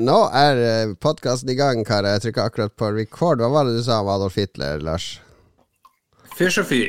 [0.00, 2.16] Nå er podkasten i gang, karer.
[2.16, 3.40] Jeg trykker akkurat på record.
[3.40, 5.14] Hva var det du sa om Adolf Hitler, Lars?
[6.36, 6.80] Fysj og fy.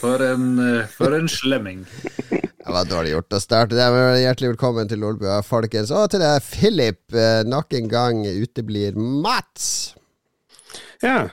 [0.00, 1.84] For en, eh, for en slemming.
[2.30, 3.86] Det var dårlig gjort å starte det.
[3.94, 5.92] Men hjertelig velkommen til Lolbua, folkens.
[5.94, 7.02] Og til deg, Philip.
[7.14, 9.94] Eh, nok en gang uteblir Mats.
[11.02, 11.28] Ja.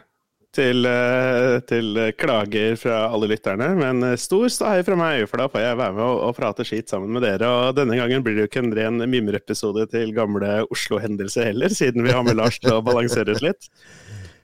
[0.54, 5.64] Til, eh, til klager fra alle lytterne, men stor ståhei fra meg, for da får
[5.64, 7.50] jeg være med og, og prate skit sammen med dere.
[7.50, 12.06] Og denne gangen blir det jo ikke en ren mimreepisode til gamle Oslo-hendelser heller, siden
[12.06, 13.72] vi har med Lars til å balansere oss litt.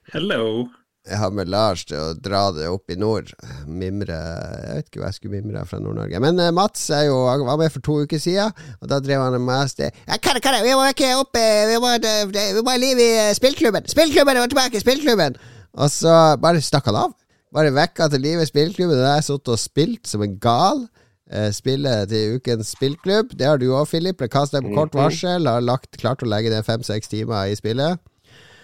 [0.10, 0.66] Hello.
[1.10, 3.32] Jeg har med Lars til å dra det opp i nord.
[3.66, 6.20] Mimre Jeg vet ikke hva jeg skulle mimre fra Nord-Norge.
[6.22, 9.24] Men uh, Mats er jo, han var med for to uker siden, og da drev
[9.24, 13.88] han kare, kare, vi må ikke opp Vi må, vi må ha liv i spillklubben!
[13.90, 14.84] Spillklubben er tilbake!
[14.84, 15.40] Spillklubben!
[15.78, 17.14] Og så bare stakk han av.
[17.54, 18.98] Bare vekka til livet i spillklubben.
[18.98, 20.88] Der jeg satt og spilt som en gal.
[21.30, 23.36] Spillet spille til ukens spillklubb.
[23.38, 24.18] Det har du òg, Philip.
[24.18, 25.46] Ble kasta på kort varsel.
[25.46, 28.02] Har lagt, klart å legge ned fem-seks timer i spillet.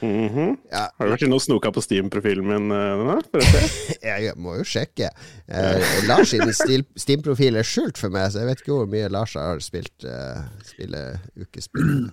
[0.01, 0.57] Mm -hmm.
[0.71, 0.89] ja.
[0.97, 3.21] Har du vært inne og snoka på Steam-profilen min uh,
[4.03, 5.09] jeg må jo sjekke.
[5.47, 6.53] Eh, Lars sin
[6.95, 10.41] Steam-profil er skjult for meg, så jeg vet ikke hvor mye Lars har spilt eh,
[10.63, 12.11] spille ukespill.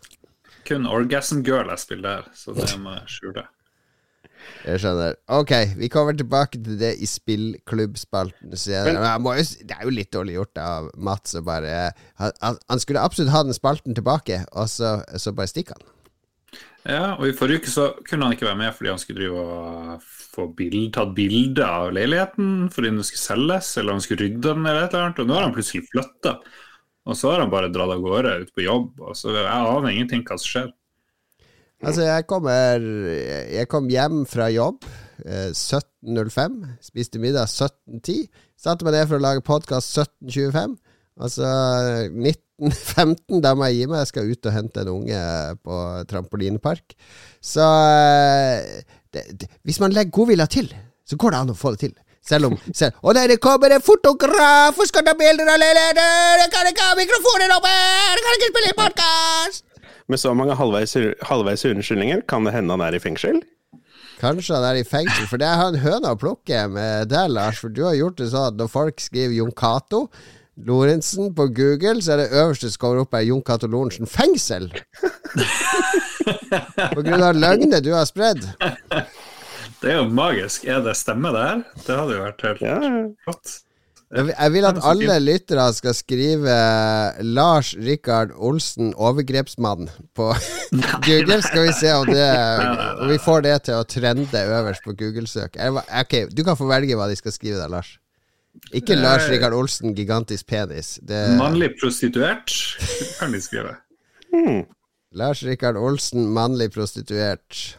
[0.68, 3.44] Kun Orgasm Girl jeg spiller der, så det må jeg skjule.
[4.62, 5.16] Jeg skjønner.
[5.34, 8.52] Ok, vi kommer tilbake til det i spillklubbspalten.
[8.52, 13.42] det er jo litt dårlig gjort av Mats å bare han, han, skulle absolutt ha
[13.42, 15.88] den spalten tilbake, og så, så bare stikker han.
[16.82, 19.42] Ja, og i forrige uke så kunne han ikke være med fordi han skulle drive
[19.42, 24.48] og få bild, tatt bilde av leiligheten fordi den skulle selges, eller han skulle rydde
[24.48, 25.22] den, eller et eller annet.
[25.22, 26.36] Og nå har han plutselig flytta.
[27.06, 28.90] Og så har han bare dratt av gårde ut på jobb.
[29.02, 30.72] Og så Jeg aner ingenting hva som skjer.
[31.82, 32.84] Altså, jeg kommer
[33.50, 34.84] Jeg kom hjem fra jobb
[35.26, 36.60] eh, 17.05.
[36.82, 38.28] Spiste middag 17.10.
[38.58, 40.76] Satte meg ned for å lage podkast 17.25.
[41.22, 41.48] Altså
[42.08, 44.04] 1915, da må jeg gi meg.
[44.04, 45.24] Jeg skal ut og hente en unge
[45.66, 45.80] på
[46.12, 46.94] trampolinepark.
[47.42, 50.70] Så eh, det, det, hvis man legger godvilja til,
[51.02, 51.98] så går det an å få det til.
[52.22, 56.46] Selv om selv, Og der kommer en fotograf og skal ta bilder av leiligheten!
[56.54, 57.74] Kan ikke ha mikrofonen oppe!
[58.22, 59.71] Kan ikke spille podkast!
[60.12, 60.92] Med så mange halvveis,
[61.24, 63.38] halvveis unnskyldninger, kan det hende han er i fengsel?
[64.20, 67.62] Kanskje han er i fengsel, for det er en høne å plukke med deg, Lars.
[67.62, 70.02] For du har gjort det sånn at når folk skriver Jon Cato
[70.68, 74.68] Lorentzen på Google, så er det øverste som kommer opp, er Jon Cato Lorentzen fengsel!
[76.92, 78.44] på grunn av løgnene du har spredd.
[79.80, 80.68] Det er jo magisk.
[80.68, 81.64] Er det stemme, det her?
[81.86, 82.76] Det hadde jo vært helt ja.
[84.12, 86.56] Jeg vil at alle lyttere skal skrive
[87.24, 90.26] Lars Rikard Olsen, overgrepsmann, på
[91.06, 91.38] Google.
[91.42, 92.28] Skal vi se om, det,
[93.00, 95.56] om vi får det til å trende øverst på Google-søk.
[96.02, 97.96] Ok, Du kan få velge hva de skal skrive der, Lars.
[98.76, 100.98] Ikke Lars Rikard Olsen, gigantisk penis.
[101.00, 101.22] Det...
[101.38, 102.52] Mannlig prostituert,
[103.16, 103.78] kan de skrive.
[104.28, 104.66] Mm.
[105.16, 107.78] Lars Rikard Olsen, mannlig prostituert.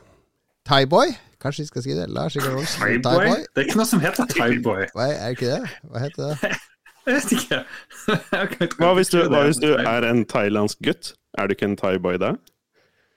[0.66, 1.14] Thaiboy?
[1.44, 2.06] Kanskje vi skal si det?
[2.16, 3.26] Lars Rikard Olsen, Thaiboy?
[3.26, 4.86] Thai det er ikke noe som heter Thaiboy.
[4.96, 5.74] Nei, er, det ikke det?
[5.92, 6.54] Hva heter det?
[7.06, 7.60] Jeg vet ikke.
[8.80, 11.12] hva, hvis du, hva hvis du er en thailandsk gutt?
[11.36, 12.32] Er du ikke en thaiboy da?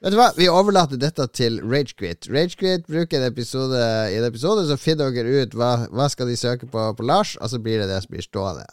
[0.02, 2.26] Vet du hva, Vi overlater dette til Ragequit.
[2.32, 3.78] Ragequit bruker en episode
[4.10, 7.36] i en episode, så finner dere ut hva, hva skal de søke på på Lars,
[7.38, 8.66] og så blir det det som blir stående.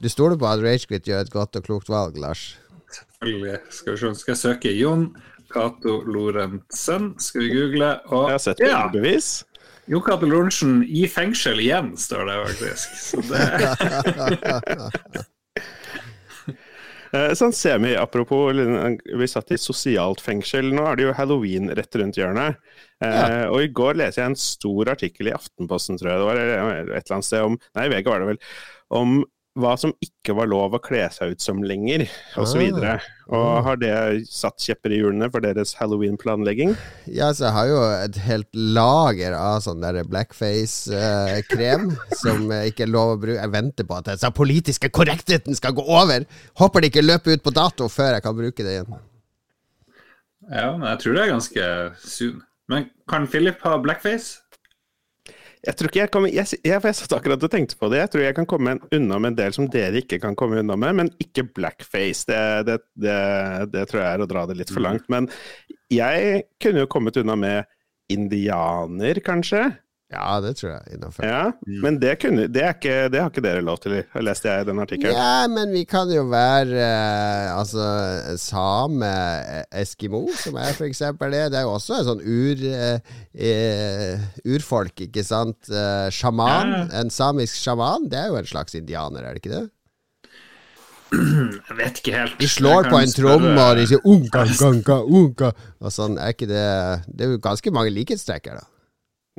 [0.00, 2.52] Du stoler på at Ragequit gjør et godt og klokt valg, Lars?
[2.92, 3.58] Selvfølgelig.
[3.70, 5.08] Skal vi se, skal jeg søke Jon
[5.50, 8.82] Cato Lorentzen, skal vi google, og Jeg har sett ja.
[8.92, 9.32] bevis.
[9.90, 12.86] Jo Cato Lorentzen i fengsel igjen, står det faktisk.
[13.02, 15.26] Så det
[17.10, 20.68] Eh, sånn semi, apropos, vi satt i sosialt fengsel.
[20.74, 22.60] Nå er det jo halloween rett rundt hjørnet.
[23.02, 23.48] Eh, ja.
[23.50, 26.84] Og i går leste jeg en stor artikkel i Aftenposten, tror jeg det var, eller
[26.84, 28.40] et eller annet sted om Nei, VG var det vel.
[29.00, 29.18] Om
[29.58, 32.04] hva som ikke var lov å kle seg ut som lenger,
[32.38, 32.60] osv.
[32.70, 33.06] Og, så ah.
[33.34, 33.94] og har det
[34.30, 36.76] satt kjepper i hjulene for deres halloween-planlegging?
[37.10, 42.86] Ja, så jeg har jo et helt lager av sånn der blackface-krem eh, som ikke
[42.86, 43.40] er lov å bruke.
[43.40, 46.28] Jeg venter på at den politiske korrektheten skal gå over.
[46.60, 49.00] Håper det ikke løper ut på dato før jeg kan bruke det igjen.
[50.50, 51.66] Ja, men jeg tror det er ganske
[52.06, 52.38] soon.
[52.70, 54.38] Men kan Philip ha blackface?
[55.60, 58.00] Jeg tror ikke jeg kommer jeg, jeg, jeg satt akkurat og tenkte på det.
[58.00, 60.76] Jeg tror jeg kan komme unna med en del som dere ikke kan komme unna
[60.80, 62.24] med, men ikke blackface.
[62.30, 63.18] Det, det, det,
[63.74, 65.04] det tror jeg er å dra det litt for langt.
[65.12, 65.28] Men
[65.92, 67.68] jeg kunne jo kommet unna med
[68.10, 69.66] indianer, kanskje.
[70.10, 71.22] Ja, det tror jeg Innenfor.
[71.22, 71.76] Ja, mm.
[71.84, 74.82] Men det, kunne, det, ikke, det, har ikke dere lov til, leste jeg i den
[74.82, 75.14] artikkelen.
[75.14, 77.86] Ja, men vi kan jo være eh, altså
[78.42, 79.10] same
[79.70, 81.44] eskimo, som er for eksempel det.
[81.54, 82.64] Det er jo også en sånn ur,
[83.38, 85.70] eh, urfolk, ikke sant.
[85.70, 86.74] Eh, sjaman.
[86.74, 86.82] Ja.
[87.04, 89.68] En samisk sjaman, det er jo en slags indianer, er det ikke det?
[91.10, 92.36] Jeg vet ikke helt.
[92.38, 96.46] De slår på en tromme, og de sier unka, unka, unka, Og sånn, er ikke
[96.50, 96.66] det
[97.08, 98.79] Det er jo ganske mange likhetstrekk her, da.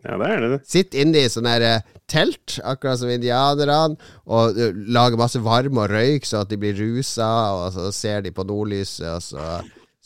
[0.05, 0.61] Ja, det er det.
[0.69, 5.83] Sitt inne i sånne her, eh, telt, akkurat som indianerne, og lage lager masse varme
[5.83, 9.61] og røyk så at de blir rusa, og så ser de på nordlyset, og så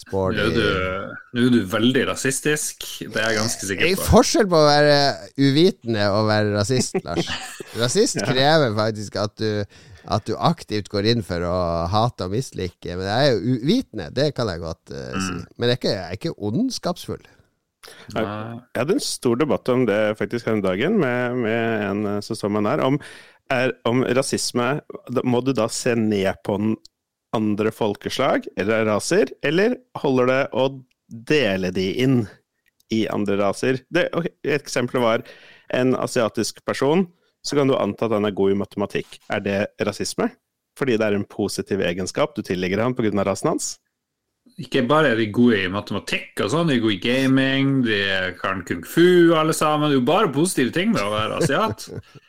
[0.05, 2.83] spår Nå er de du, nå er du veldig rasistisk.
[2.99, 3.89] Det er jeg ganske sikker på.
[3.95, 4.97] Det er forskjell på å være
[5.39, 7.29] uvitende og å være rasist, Lars.
[7.81, 8.27] Rasist Ja.
[8.27, 9.63] krever faktisk at du,
[10.05, 11.55] at du aktivt går inn for å
[11.91, 12.91] hate og mislike.
[12.91, 15.39] Men jeg er jo uvitende, det kan jeg godt uh, si.
[15.55, 17.25] Men jeg er ikke, jeg er ikke ondskapsfull.
[18.13, 18.25] Jeg
[18.75, 22.37] hadde en stor debatt om det faktisk her om dagen med, med en eh, som
[22.37, 22.99] står meg nær, om,
[23.53, 24.69] er, om rasisme
[25.25, 26.75] Må du da se ned på den
[27.35, 30.69] andre folkeslag eller raser, eller holder det å
[31.27, 32.21] dele de inn
[32.95, 33.81] i andre raser?
[33.91, 35.25] Det, okay, et eksempel var
[35.75, 37.03] en asiatisk person,
[37.43, 39.19] så kan du anta at han er god i matematikk.
[39.27, 40.29] Er det rasisme?
[40.79, 43.11] Fordi det er en positiv egenskap du tillegger ham pga.
[43.27, 43.75] rasen hans?
[44.61, 47.97] Ikke bare er de gode i matematikk og sånn, de er gode i gaming, de
[48.39, 49.89] kan kung fu alle sammen.
[49.91, 51.89] Det er jo bare positive ting med å være asiat.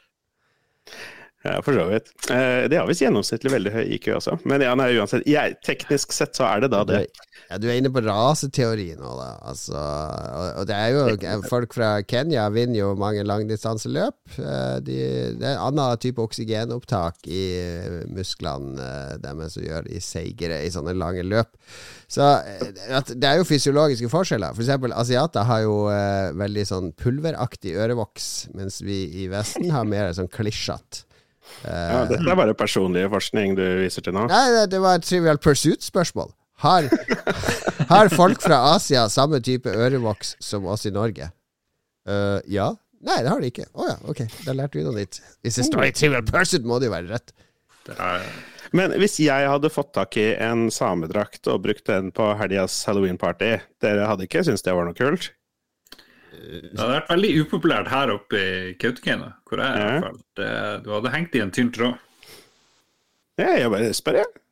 [1.47, 2.09] Ja, for så vidt.
[2.31, 4.33] Eh, de har visst gjennomsnittlig veldig høy IQ også.
[4.51, 5.23] Men ja, nei, uansett.
[5.31, 7.05] Jeg, teknisk sett så er det da det.
[7.51, 9.29] Ja, du er inne på raseteori nå, da.
[9.47, 14.17] Altså, og, og det er jo Folk fra Kenya vinner jo mange langdistanseløp.
[14.41, 14.97] Eh, De,
[15.39, 20.59] det er en annen type oksygenopptak i eh, musklene eh, deres som gjør de seigere
[20.67, 21.53] i sånne lange løp.
[22.11, 22.23] Så
[23.15, 24.55] det er jo fysiologiske forskjeller.
[24.55, 28.29] For eksempel asiater har jo eh, veldig sånn pulveraktig ørevoks,
[28.59, 31.05] mens vi i Vesten har mer sånn klisjete.
[31.63, 34.25] Ja, dette er bare personlig forskning du viser til nå.
[34.31, 36.33] Nei, det, det var et Trivial Pursuit-spørsmål.
[36.65, 36.89] Har,
[37.91, 41.29] har folk fra Asia samme type ørevoks som oss i Norge?
[42.09, 42.71] Uh, ja.
[43.07, 43.69] Nei, det har de ikke.
[43.77, 44.25] Å ja, ok.
[44.47, 45.21] Da lærte vi noe nytt.
[45.45, 47.35] Hvis det står i Trivial Person, må det jo være rett.
[48.75, 53.53] Men hvis jeg hadde fått tak i en samedrakt og brukt den på helgas halloween-party,
[53.85, 55.31] dere hadde ikke syntes det var noe kult?
[56.47, 60.09] det hadde vært veldig upopulært her oppe i Kautokeino, hvor jeg er.
[60.39, 60.59] Ja.
[60.85, 61.97] Du hadde hengt i en tynn tråd.
[63.41, 64.43] Ja, jeg bare spør, jeg.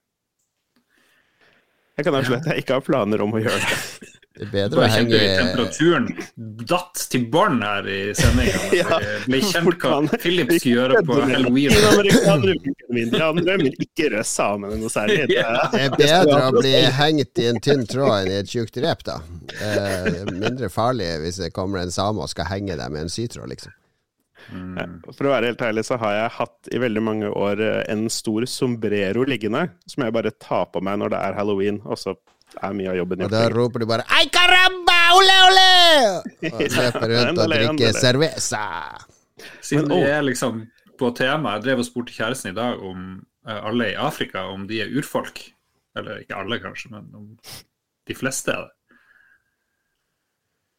[1.94, 4.12] Jeg kan avsløre at jeg ikke har planer om å gjøre det.
[4.34, 6.06] Det er bedre å henge temperaturen
[6.66, 8.62] datt til bånn her i sendinga.
[8.80, 8.96] Ja,
[9.28, 10.00] ble kjent hva.
[10.18, 11.70] Philip skulle gjøre på halloween.
[12.90, 15.20] Indianere, men ikke rød samene noe særlig.
[15.30, 19.06] Det er bedre å bli hengt i en tynn tråd enn i et tjukt rep,
[19.06, 19.20] da.
[19.54, 23.46] Eh, mindre farlig hvis det kommer en same og skal henge deg med en sytråd,
[23.54, 23.70] liksom.
[24.52, 27.80] Ja, For å være helt ærlig så har jeg hatt i veldig mange år eh,
[27.92, 32.00] en stor sombrero liggende, som jeg bare tar på meg når det er halloween, og
[32.00, 32.16] så
[32.54, 34.98] er mye av jobben Og da roper du bare 'Ay caramba!
[35.16, 38.62] Ole, ole!' og løper rundt og drikker cerveza.
[39.60, 40.64] Siden Men, vi er liksom
[40.98, 44.68] på tema, jeg drev og spurte kjæresten i dag om eh, alle i Afrika, om
[44.68, 45.40] de er urfolk.
[45.96, 47.26] Eller ikke alle, kanskje, men om
[48.08, 48.72] de fleste er det.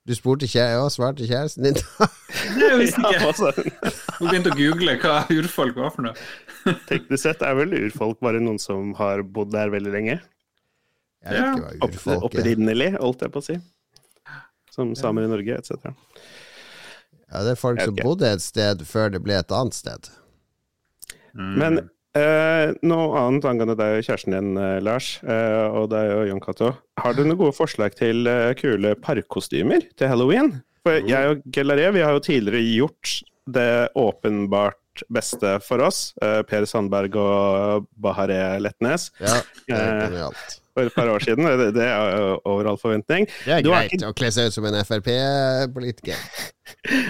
[0.05, 1.77] Du spurte kjæ ja, svarte kjæresten din.
[2.61, 3.29] Jeg visste Ja, ikke.
[3.31, 3.49] altså,
[4.19, 6.27] Hun begynte å google hva urfolk var for noe.
[6.91, 10.19] teknisk sett er vel urfolk bare noen som har bodd der veldig lenge.
[11.25, 12.27] Jeg vet ikke hva Opp, urfolk er.
[12.29, 13.57] opprinnelig, holdt jeg på å si.
[14.75, 15.89] Som samer i Norge, etc.
[17.31, 20.11] Ja, det er folk som bodde et sted før det ble et annet sted.
[21.33, 21.53] Mm.
[21.59, 21.79] Men
[22.15, 26.41] eh, noe annet angående deg og kjæresten din, eh, Lars, eh, og deg og Jon
[26.43, 26.71] Cato.
[27.01, 30.55] Har du noen gode forslag til eh, kule parkkostymer til halloween?
[30.85, 33.15] For jeg og Gellaré, vi har jo tidligere gjort
[33.49, 36.13] det åpenbart beste for oss.
[36.21, 40.61] Eh, per Sandberg og Bahareh Letnes Ja, det er Eh, genialt.
[40.75, 41.47] For et par år siden.
[41.47, 43.29] Det, det er over all forventning.
[43.45, 46.19] Det er greit å kle seg ut som en Frp-politiker.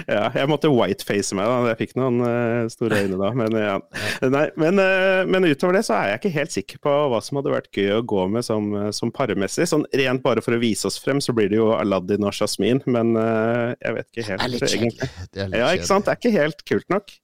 [0.04, 1.70] Ja, jeg måtte whiteface meg da.
[1.70, 3.30] Jeg fikk noen uh, store øyne da.
[3.36, 3.76] Men, ja.
[4.34, 7.40] Nei, men, uh, men utover det så er jeg ikke helt sikker på hva som
[7.40, 9.64] hadde vært gøy å gå med som, eh, som parmessig.
[9.70, 12.82] Sånn rent bare for å vise oss frem, så blir det jo Aladdin og Jasmin.
[12.84, 14.44] Men uh, jeg vet ikke Det helt.
[14.44, 15.10] er litt kjedelig.
[15.32, 16.04] Det er litt Ja, ikke sant.
[16.06, 17.16] Det er ikke helt kult nok.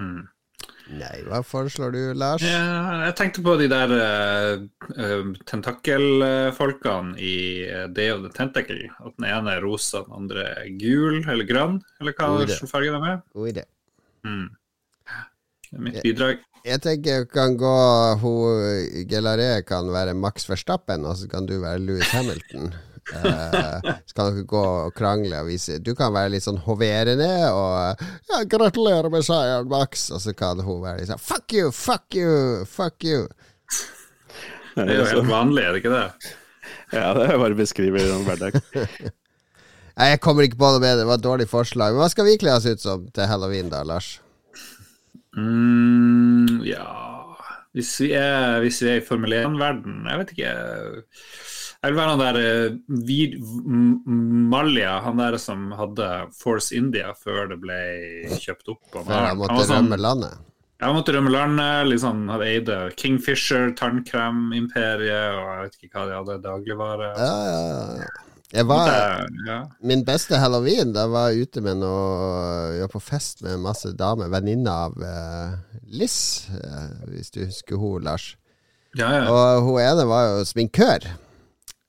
[0.00, 0.22] Mm.
[0.90, 2.42] Nei, hva foreslår du, Lars?
[2.44, 7.34] Ja, jeg tenkte på de der uh, tentakelfolkene i
[7.68, 8.90] uh, Day of the Tentacle.
[8.98, 12.92] At den ene er rosa, den andre er gul eller grønn, eller hva slags farge
[12.92, 13.22] de er.
[13.36, 13.66] God idé.
[14.26, 14.48] Mm.
[15.68, 16.42] Det er mitt bidrag.
[16.62, 17.76] Jeg tenker kan gå
[18.22, 22.72] hun Gelaré kan være Max Verstappen, og så kan du være Louis Hamilton.
[23.10, 28.04] Eh, så dere gå og krangle og vise Du kan være litt sånn hoverende og
[28.30, 32.14] ja, 'Gratulerer med seieren, Max', og så kan hun være litt sånn 'Fuck you, fuck
[32.14, 33.26] you, fuck you'.
[34.76, 36.30] Det er jo helt vanlig, er det ikke det?
[36.92, 38.60] Ja, det er bare beskriver en hverdag.
[39.98, 41.92] Nei, Jeg kommer ikke på noe med det, det var et dårlig forslag.
[41.92, 44.14] Men hva skal vi kle oss ut som til halloween, da, Lars?
[45.36, 46.84] Mm, ja
[47.72, 50.50] Hvis vi er, hvis vi er i Formel 1-verden Jeg vet ikke.
[51.82, 52.74] Jeg vil være han der eh,
[53.08, 53.32] Vid
[54.52, 56.08] Malja, han der som hadde
[56.38, 57.78] Force India før det ble
[58.38, 58.82] kjøpt opp.
[59.00, 60.36] Før han måtte sånn- rømme landet.
[60.78, 61.86] Ja, han måtte rømme landet.
[61.90, 67.08] Liksom, hadde eide Kingfisher, tannkremimperiet og jeg vet ikke hva de hadde, dagligvare.
[67.18, 68.12] Ja, ja, ja.
[68.52, 69.58] Jeg var, Det- ja.
[69.80, 73.92] min beste halloween, da var jeg ute med noe Jeg var på fest med masse
[73.96, 74.28] damer.
[74.28, 75.54] Venninne av eh,
[75.88, 78.36] Liss, eh, hvis du husker hun, Lars.
[78.94, 79.30] Ja, ja.
[79.32, 81.06] Og hun ene var jo sminkør.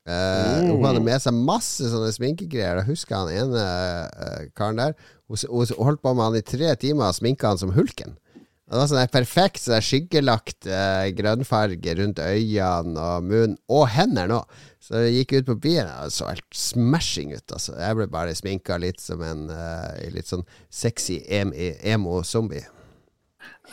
[0.05, 0.77] Eh, Mm.
[0.77, 2.81] Hun hadde med seg masse sånne sminkegreier.
[2.81, 4.97] Da husker han ene uh, karen der.
[5.31, 8.17] Hun, hun holdt på med han i tre timer og sminka han som Hulken.
[8.63, 14.61] Det var sånn perfekt sånn skyggelagt uh, grønnfarge rundt øynene og munnen, og hendene òg.
[14.83, 17.45] Så jeg gikk ut på byen, og det så helt smashing ut.
[17.55, 17.77] Altså.
[17.79, 19.45] Jeg ble bare sminka litt som en
[20.11, 22.65] litt sånn sexy em emo-zombie.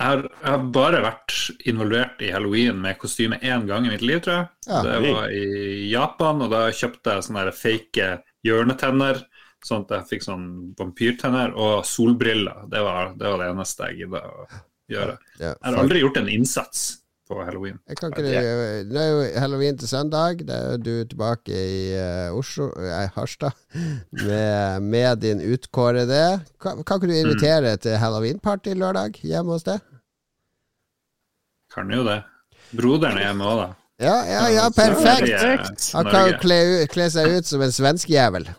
[0.00, 1.34] Jeg har, jeg har bare vært
[1.68, 4.46] involvert i halloween med kostyme én gang i mitt liv, tror jeg.
[4.70, 4.78] Ja.
[4.86, 8.06] det var i Japan, og da kjøpte jeg sånne fake
[8.48, 9.20] hjørnetenner.
[9.60, 10.46] Sånn at jeg fikk sånn
[10.78, 12.64] vampyrtenner og solbriller.
[12.72, 14.48] Det var det, var det eneste jeg gidda å
[14.88, 15.18] gjøre.
[15.36, 16.86] Ja, Jeg har aldri gjort en innsats
[17.28, 17.76] på halloween.
[17.92, 20.40] Jeg kan ikke det, er jo halloween til søndag.
[20.48, 23.52] Det er jo du tilbake i eh, Oslo, nei, Harstad,
[24.16, 26.24] med, med din utkårede.
[26.56, 29.84] Kan, kan ikke du invitere til halloweenparty lørdag hjemme hos deg?
[31.74, 32.22] Kan jo det.
[32.76, 33.68] Broderen er hjemme òg, da.
[34.00, 35.92] Ja, ja, ja, er perfekt!
[35.92, 38.48] Han kan jo kle, kle seg ut som en svenskejævel.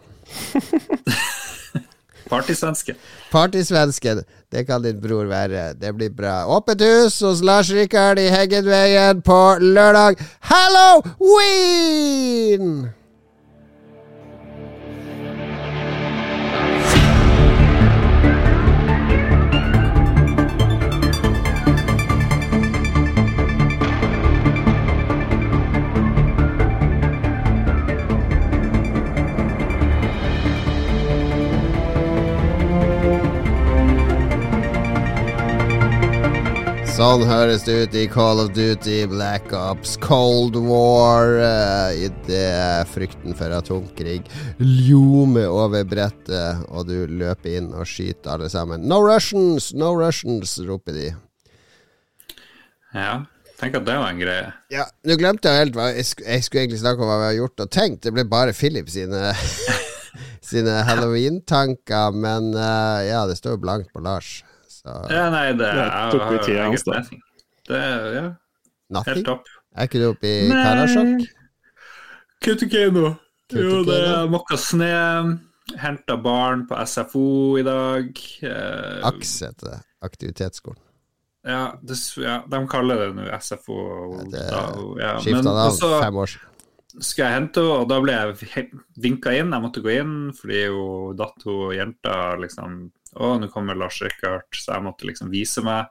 [2.32, 2.96] Partysvensken.
[3.32, 5.74] Partysvensken, det kan din bror være.
[5.74, 6.46] Det blir bra.
[6.48, 10.16] Åpent hus hos Lars Rikard i Heggenveien på lørdag.
[10.54, 12.90] Halloween!
[37.02, 41.32] Sånn høres det ut i Call of Duty, Black Ops, Cold War.
[41.42, 44.20] Uh, Idet frykten for atomkrig
[44.62, 48.86] ljomer over brettet, og du løper inn og skyter alle sammen.
[48.86, 49.72] No Russians!
[49.74, 50.54] No Russians!
[50.68, 51.08] roper de.
[52.94, 53.24] Ja,
[53.58, 54.54] tenk at det var en greie.
[54.70, 57.30] Ja, Nå glemte jeg helt hva jeg, sk jeg skulle egentlig snakke om hva vi
[57.32, 58.04] har gjort og tenkt.
[58.06, 59.34] Det ble bare Philip sine
[60.52, 62.14] Sine halloween-tanker.
[62.14, 64.44] Men uh, ja, det står jo blankt på Lars.
[64.82, 67.02] Så Ja, nei, det Det tok vi tida hans, da.
[67.70, 69.50] Det er ja, helt topp.
[69.78, 71.28] Er ikke du oppe i Karasjok?
[72.42, 73.14] Kautokeino.
[73.54, 74.92] Jo, det er mokka snø.
[75.80, 78.22] Henta barn på SFO i dag.
[78.44, 79.78] Eh, AKS heter det.
[80.04, 80.82] Aktivitetsskolen.
[81.46, 83.78] ja, det, ja, de kaller det nå SFO.
[84.18, 84.46] Ja, det
[85.04, 85.12] ja.
[85.22, 86.48] Skifta navn også fem år siden.
[87.00, 88.66] skal jeg hente henne, og da ble jeg
[89.06, 89.54] vinka inn.
[89.54, 92.82] Jeg måtte gå inn fordi hun datt hun jenta liksom
[93.20, 95.90] Å, nå kommer Lars Rikard, så jeg måtte liksom vise meg.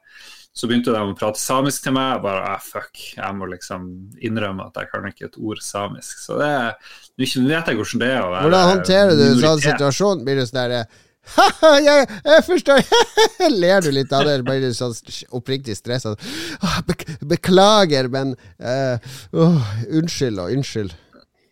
[0.56, 2.14] Så begynte de å prate samisk til meg.
[2.16, 3.84] Jeg bare ah, fuck, jeg må liksom
[4.18, 6.18] innrømme at jeg kan ikke et ord samisk.
[6.24, 9.40] Så det er Nå vet jeg hvordan det er å være Hvordan håndterer du en
[9.44, 10.26] sånn situasjon?
[10.26, 10.82] Blir du sånn derre
[11.84, 12.80] jeg, jeg forstår
[13.62, 14.38] Ler du litt av det?
[14.46, 14.94] Blir du sånn
[15.36, 16.14] oppriktig stressa?
[16.88, 18.96] Bek beklager, men uh,
[19.36, 20.96] åh, Unnskyld og unnskyld.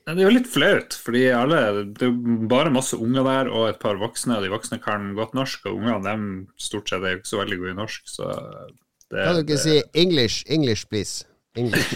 [0.09, 1.59] Ja, Det er jo litt flaut, fordi alle,
[1.93, 2.15] det er
[2.49, 4.39] bare masse unger der og et par voksne.
[4.39, 6.23] og De voksne kan godt norsk, og ungene dem
[6.57, 8.09] stort sett er jo ikke så veldig gode i norsk.
[8.09, 8.31] så
[9.13, 11.27] det, Kan du ikke det, si English, English, please?
[11.57, 11.93] English.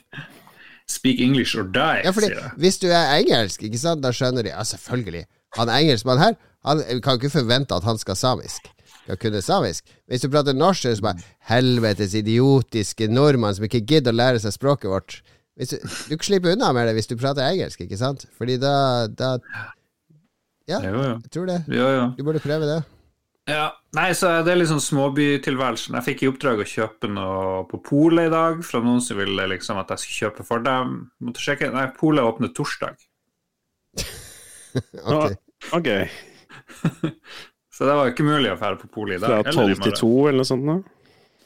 [0.96, 2.50] Speak English or die, Ja, fordi sier jeg.
[2.62, 5.24] Hvis du er engelsk, ikke sant, da skjønner de Ja, selvfølgelig.
[5.56, 6.36] Han engelskmannen her,
[6.66, 8.68] han kan ikke forvente at han skal samisk.
[9.06, 9.86] Skal kunne samisk.
[10.10, 14.20] Hvis du prater norsk, så er det bare Helvetes idiotiske nordmann som ikke gidder å
[14.20, 15.18] lære seg språket vårt.
[15.56, 15.78] Hvis du,
[16.10, 18.26] du slipper unna med det hvis du prater engelsk, ikke sant?
[18.36, 18.74] Fordi da,
[19.08, 19.36] da
[20.68, 21.14] Ja, Jo, jo.
[21.22, 21.60] jeg tror det.
[21.70, 22.04] jo, jo.
[22.18, 22.82] Du burde prøve det.
[23.46, 25.94] Ja, nei, så Det er liksom småbytilværelsen.
[25.94, 29.46] Jeg fikk i oppdrag å kjøpe noe på polet i dag fra noen som ville
[29.52, 30.96] liksom at jeg skulle kjøpe for dem.
[31.22, 31.70] Måtte sjekke.
[31.72, 32.98] Nei, polet åpner torsdag.
[35.06, 35.32] Ok.
[35.72, 36.08] okay.
[37.76, 39.30] Så det var ikke mulig å dra på polet i dag.
[39.46, 39.96] Fra tolv til morgen.
[40.00, 40.66] to, eller noe sånt?
[40.68, 40.76] Da?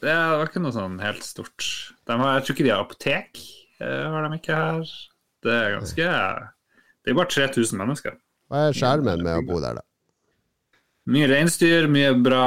[0.00, 1.66] Det var ikke noe sånn helt stort.
[2.08, 3.40] De har, jeg tror ikke de har apotek,
[3.86, 4.96] har de ikke her.
[5.40, 6.08] Det er ganske
[7.00, 8.18] Det er bare 3000 mennesker.
[8.50, 9.86] Hva er skjermen med å bo der, da?
[11.10, 12.44] Mye reinsdyr, mye bra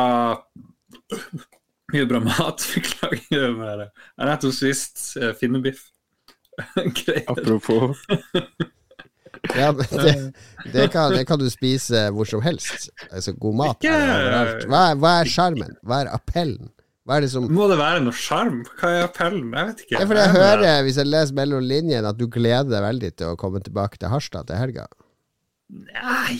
[1.94, 2.64] Mye bra mat.
[2.76, 3.24] Beklager.
[3.30, 5.90] Jeg har nettopp spist eh, finnebiff.
[7.34, 7.98] Apropos.
[9.52, 10.34] Ja, men det,
[10.72, 12.88] det, kan, det kan du spise hvor som helst.
[13.12, 13.84] Altså God mat.
[13.84, 13.98] Hva
[14.88, 15.76] er, hva er skjermen?
[15.84, 16.70] Hva er appellen?
[17.04, 18.62] Hva er det som Må det være noe sjarm?
[18.80, 19.50] Hva er appellen?
[19.52, 19.96] Jeg vet ikke.
[19.98, 23.34] Ja, jeg Er hører, hvis jeg leser mellom linjene, at du gleder deg veldig til
[23.34, 24.88] å komme tilbake til Harstad til helga.
[25.74, 26.38] Nei,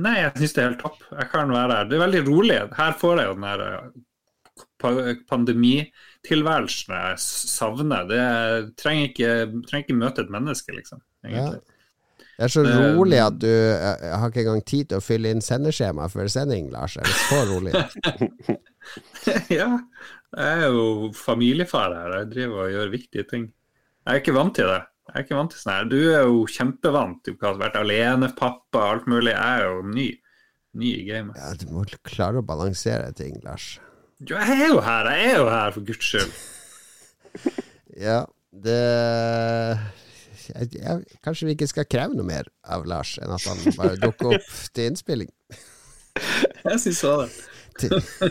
[0.00, 1.04] nei jeg syns det er helt topp.
[1.10, 1.88] Jeg kan være her.
[1.90, 2.58] Det er veldig rolig.
[2.78, 8.08] Her får jeg jo den der eh, pandemitilværelsen jeg savner.
[8.08, 9.32] Det jeg trenger ikke,
[9.68, 11.02] trenger ikke møte et menneske, liksom.
[11.26, 11.60] Egentlig.
[12.36, 15.40] Det er så rolig at du jeg, har ikke engang tid til å fylle inn
[15.44, 16.98] sendeskjema før sending, Lars.
[17.00, 17.72] Er så rolig?
[19.50, 19.72] Ja.
[20.36, 22.12] Jeg er jo familiefar her.
[22.20, 23.48] Jeg driver og gjør viktige ting.
[24.04, 24.82] Jeg er ikke vant til det.
[25.08, 25.88] Jeg er ikke vant til sånn her.
[25.90, 27.18] Du er jo kjempevant.
[27.26, 29.32] Du har vært alenepappa og alt mulig.
[29.32, 30.06] Jeg er jo ny.
[30.76, 31.40] Ny i gamet.
[31.40, 33.76] Ja, du må klare å balansere ting, Lars.
[34.20, 35.10] Jo, jeg er jo her.
[35.14, 36.36] Jeg er jo her, for guds skyld.
[37.96, 38.76] Ja, det
[40.50, 43.96] jeg, jeg, Kanskje vi ikke skal kreve noe mer av Lars enn at han bare
[44.00, 45.32] dukker opp til innspilling.
[46.66, 48.30] Jeg syns det.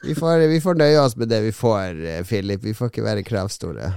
[0.00, 2.62] Vi får, vi får nøye oss med det vi får, eh, Philip.
[2.64, 3.90] Vi får ikke være kravstore.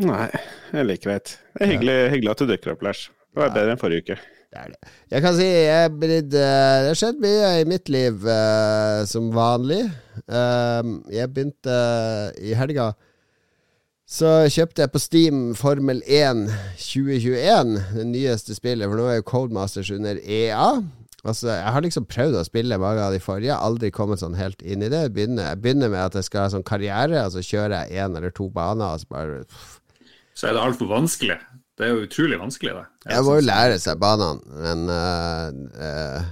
[0.00, 0.26] Nei,
[0.70, 1.32] det er like greit.
[1.56, 3.08] Det er hyggelig, hyggelig at du dukker opp, Lars.
[3.30, 4.18] Det var bedre enn forrige uke.
[4.50, 4.92] Det er det.
[5.12, 9.28] Jeg kan si jeg blitt eh, Det har skjedd mye i mitt liv uh, som
[9.34, 9.84] vanlig.
[10.26, 11.76] Uh, jeg begynte
[12.42, 12.88] i helga
[14.10, 16.48] Så kjøpte jeg på Steam Formel 1
[16.82, 20.80] 2021, det nyeste spillet, for nå er jo Codemasters under EA.
[21.22, 24.64] Altså, Jeg har liksom prøvd å spille mange av de forrige, aldri kommet sånn helt
[24.66, 25.04] inn i det.
[25.04, 28.02] Jeg begynner, jeg begynner med at jeg skal ha sånn karriere, og så kjører jeg
[28.02, 29.38] én eller to baner, og så bare
[30.34, 31.38] Så er det altfor vanskelig.
[31.78, 33.14] Det er jo utrolig vanskelig, det.
[33.14, 35.46] Jeg må jo lære seg banene, men uh,
[35.78, 36.28] uh,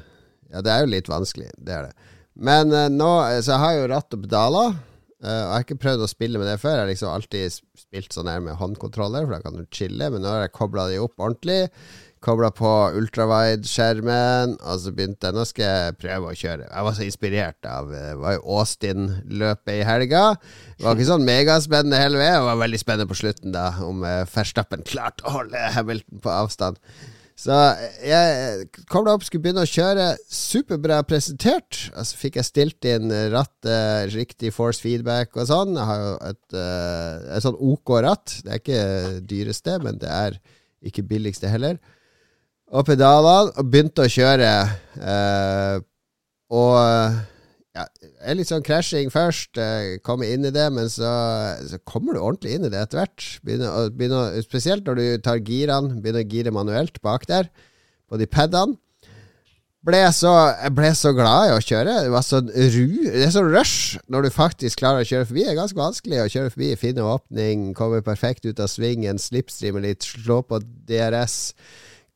[0.50, 2.12] Ja, det er jo litt vanskelig, det er det.
[2.34, 4.76] Men uh, nå Så jeg har jo ratt og pedaler,
[5.18, 6.76] jeg har ikke prøvd å spille med det før.
[6.76, 10.22] Jeg har liksom alltid spilt sånn her med håndkontroller, for da kan du chille, men
[10.22, 11.64] nå har jeg kobla de opp ordentlig.
[12.22, 16.70] Kobla på ultrawide-skjermen, og så begynte jeg Nå skal jeg prøve å kjøre.
[16.70, 20.22] Jeg var så inspirert av Det var jo Austin-løpet i helga.
[20.78, 22.40] Det var ikke sånn megaspennende hele veien.
[22.40, 26.34] Det var veldig spennende på slutten, da, om uh, Verstappen klarte å holde Hamilton på
[26.34, 26.82] avstand.
[27.38, 27.54] Så
[28.02, 30.08] jeg kobla opp, skulle begynne å kjøre.
[30.26, 31.84] Superbra presentert.
[31.94, 35.76] Altså fikk jeg stilt inn rattet, riktig force feedback og sånn.
[35.78, 38.40] Jeg har jo et, uh, et sånn OK ratt.
[38.42, 38.82] Det er ikke
[39.30, 40.40] dyreste, men det er
[40.90, 41.78] ikke billigste heller.
[42.74, 44.50] Og pedalene, og begynte å kjøre.
[45.00, 45.78] Eh,
[46.52, 46.74] og
[47.78, 51.12] ja, litt sånn crashing først, eh, komme inn i det, men så,
[51.68, 53.26] så kommer du ordentlig inn i det etter hvert.
[53.46, 57.50] Begynner, begynner, spesielt når du tar girene, begynner å gire manuelt bak der,
[58.08, 58.78] på de padene.
[59.86, 61.92] Ble så, jeg ble så glad i å kjøre.
[62.02, 65.44] Det var sånn ru Det er sånn rush når du faktisk klarer å kjøre forbi.
[65.46, 69.84] Det er ganske vanskelig å kjøre forbi, finne åpning, komme perfekt ut av svingen, slipstreame
[69.86, 70.58] litt, slå på
[70.90, 71.54] DRS.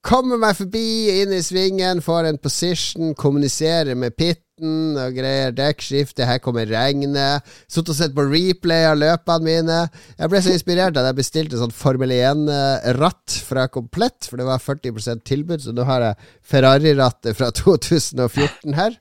[0.03, 5.55] Kommer meg forbi, inn i svingen, får en position, kommuniserer med pitten og greier.
[5.55, 7.47] Dekkskifte, her kommer regnet.
[7.71, 9.79] Sittet og sett på replay av løpene mine.
[10.19, 14.63] Jeg ble så inspirert at jeg bestilte sånn Formel 1-ratt fra Komplett, for det var
[14.63, 18.99] 40% tilbud, så nå har jeg Ferrari-rattet fra 2014 her.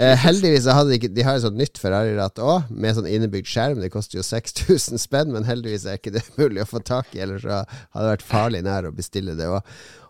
[0.00, 3.50] Eh, heldigvis hadde de ikke De har et sånt nytt Ferrari-ratt òg, med sånn innebygd
[3.50, 3.82] skjerm.
[3.82, 7.20] Det koster jo 6000 spenn, men heldigvis er ikke det mulig å få tak i,
[7.26, 9.60] ellers hadde det vært farlig nær å bestille det òg.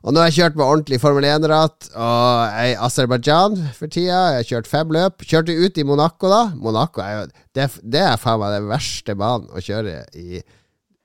[0.01, 4.21] Og nå har jeg kjørt med ordentlig Formel 1-ratt, og i Aserbajdsjan for tida.
[4.33, 5.27] Jeg har kjørt fem løp.
[5.27, 6.41] Kjørte ut i Monaco, da.
[6.55, 7.27] Monaco er jo
[7.59, 10.41] Det, det er faen meg den verste banen å kjøre i.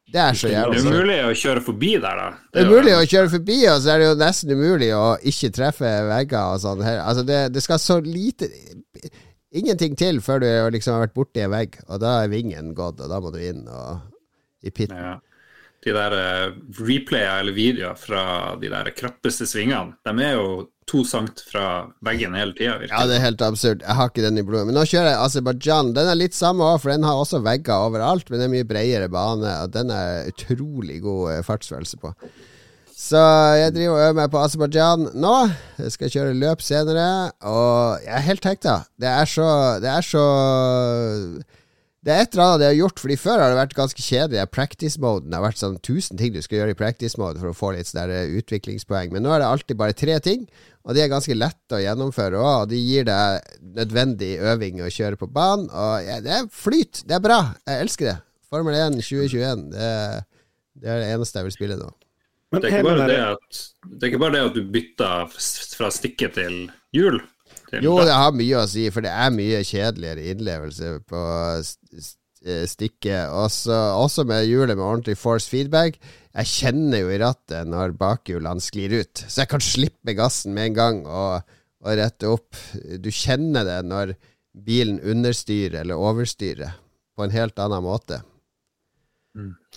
[0.06, 2.28] Det er så Det er mulig å kjøre forbi der, da.
[2.54, 5.06] det er jo- mulig å kjøre forbi, og så er det jo nesten umulig å
[5.32, 6.84] ikke treffe vegger og sånn.
[6.86, 8.50] Altså det, det skal så lite
[9.56, 13.00] Ingenting til før du liksom har vært borti en vegg, og da er vingen gått,
[13.00, 14.02] og da må du inn og
[14.68, 14.98] i pitten.
[14.98, 15.14] Ja.
[15.86, 20.48] De der uh, replayer eller videoer fra de der krappeste svingene, de er jo
[20.90, 22.78] to sankt fra veggen hele tida.
[22.90, 23.82] Ja, det er helt absurd.
[23.82, 24.68] Jeg har ikke den i blodet.
[24.70, 25.94] Men nå kjører jeg Aserbajdsjan.
[25.98, 28.68] Den er litt samme òg, for den har også vegger overalt, men det er mye
[28.70, 32.14] bredere bane, og den er utrolig god eh, fartsfølelse på.
[32.96, 33.20] Så
[33.60, 35.34] jeg driver og øver meg på Aserbajdsjan nå.
[35.84, 37.10] Jeg skal kjøre løp senere,
[37.44, 38.78] og jeg er helt hekta.
[39.02, 39.50] Det er så
[39.84, 40.26] Det er så
[42.06, 44.44] det er et eller annet de har gjort, fordi før har det vært ganske kjedelig.
[44.54, 47.72] Practice-moden Det har vært sånn tusen ting du skal gjøre i practice-mode for å få
[47.74, 49.10] litt sånne utviklingspoeng.
[49.16, 50.44] Men nå er det alltid bare tre ting,
[50.86, 52.68] og de er ganske lette å gjennomføre òg.
[52.68, 55.66] Og de gir deg nødvendig øving å kjøre på banen.
[55.74, 57.02] Og ja, det er flyt.
[57.10, 57.40] Det er bra.
[57.66, 58.18] Jeg elsker det.
[58.54, 59.66] Formel 1 2021.
[59.74, 59.92] Det,
[60.78, 61.90] det er det eneste jeg vil spille nå.
[62.54, 65.40] Men Det er, ikke bare det, at, det er ikke bare det at du bytter
[65.74, 67.18] fra stikke til hjul.
[67.84, 71.22] Jo, det har mye å si, for det er mye kjedeligere innlevelse på
[71.66, 73.32] st- st- stikket.
[73.34, 73.74] Også,
[74.04, 75.98] også med hjulet med ordentlig force feedback.
[76.36, 80.72] Jeg kjenner jo i rattet når bakhjulene sklir ut, så jeg kan slippe gassen med
[80.72, 81.42] en gang og,
[81.86, 82.56] og rette opp.
[83.02, 84.14] Du kjenner det når
[84.66, 86.78] bilen understyrer eller overstyrer
[87.16, 88.22] på en helt annen måte.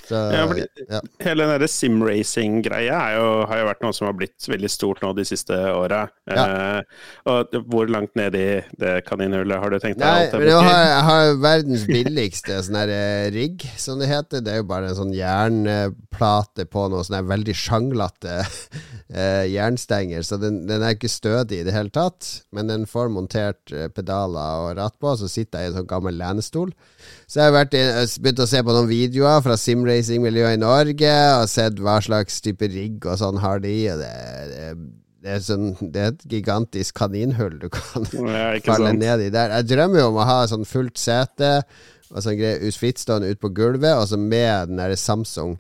[0.07, 0.45] Så, Ja,
[0.89, 1.01] ja.
[1.25, 5.57] Hele den simracing-greia har jo vært noe som har blitt veldig stort nå de siste
[5.73, 6.05] åra.
[6.29, 6.81] Eh,
[7.29, 8.47] og hvor langt ned i
[8.81, 10.33] det kaninhullet har du tenkt deg?
[10.33, 14.45] Nei, men jeg har, jeg har verdens billigste sånn eh, rigg, som det heter.
[14.45, 18.39] Det er jo bare en sånn jernplate på noe sånn veldig sjanglete
[19.19, 22.45] eh, jernstenger, så den, den er ikke stødig i det hele tatt.
[22.55, 25.81] Men den får montert eh, pedaler og ratt på, og så sitter jeg i en
[25.83, 26.73] sånn gammel lenestol.
[27.29, 27.77] Så jeg har vært
[28.23, 29.57] begynt å se på noen videoer fra
[29.89, 34.11] simracing-miljøet i Norge, og sett hva slags type rigg og sånn har de, og det,
[34.53, 34.67] det,
[35.25, 39.01] det, er sånn, det er et gigantisk kaninhull du kan Ja, falle sant?
[39.01, 39.55] ned i der.
[39.59, 41.63] Jeg drømmer jo om å ha sånn fullt sete
[42.11, 45.57] og sånn greie ut- frittstående ut på gulvet, og så med den der Samsung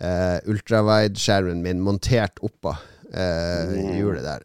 [0.00, 2.74] eh, ultrawide-skjermen min montert oppå
[3.12, 4.44] eh, hjulet der.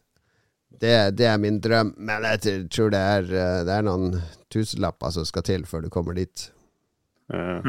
[0.82, 4.16] Det, det er min drøm, men jeg tror det er, eh, det er noen
[4.50, 6.48] tusenlapper som skal til før du kommer dit.
[7.32, 7.68] Eh,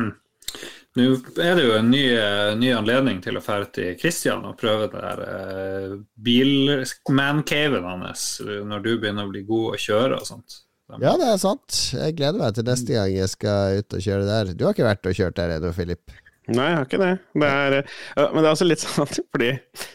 [0.93, 1.05] Nå
[1.41, 4.91] er det jo en ny, eh, ny anledning til å dra til Kristian og prøve
[4.91, 10.59] det der uh, bilmancaven hans når du begynner å bli god å kjøre og sånt.
[11.01, 11.79] Ja, det er sant.
[11.95, 14.51] Jeg gleder meg til neste gang jeg skal ut og kjøre der.
[14.53, 16.13] Du har ikke vært og kjørt der ennå, Filip?
[16.51, 17.11] Nei, jeg har ikke det.
[17.39, 19.51] det er, eh, men det er også litt sånn at fordi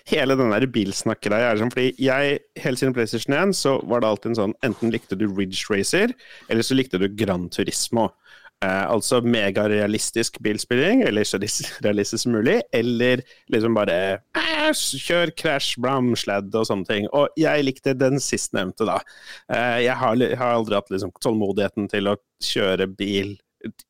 [0.08, 4.08] hele den der bilsnakkgreia er sånn fordi jeg, helt siden PlayStation 1, så var det
[4.08, 6.14] alltid en sånn Enten likte du Ridge Racer,
[6.48, 8.08] eller så likte du Gran Turismo.
[8.64, 11.38] Eh, altså megarealistisk bilspilling, eller så
[11.84, 13.22] realistisk som mulig, eller
[13.54, 13.98] liksom bare
[14.74, 17.06] kjør crash, blam, sled og sånne ting.
[17.14, 18.98] Og jeg likte den sistnevnte, da.
[19.52, 23.36] Eh, jeg, har, har aldri hatt liksom tålmodigheten til å kjøre bil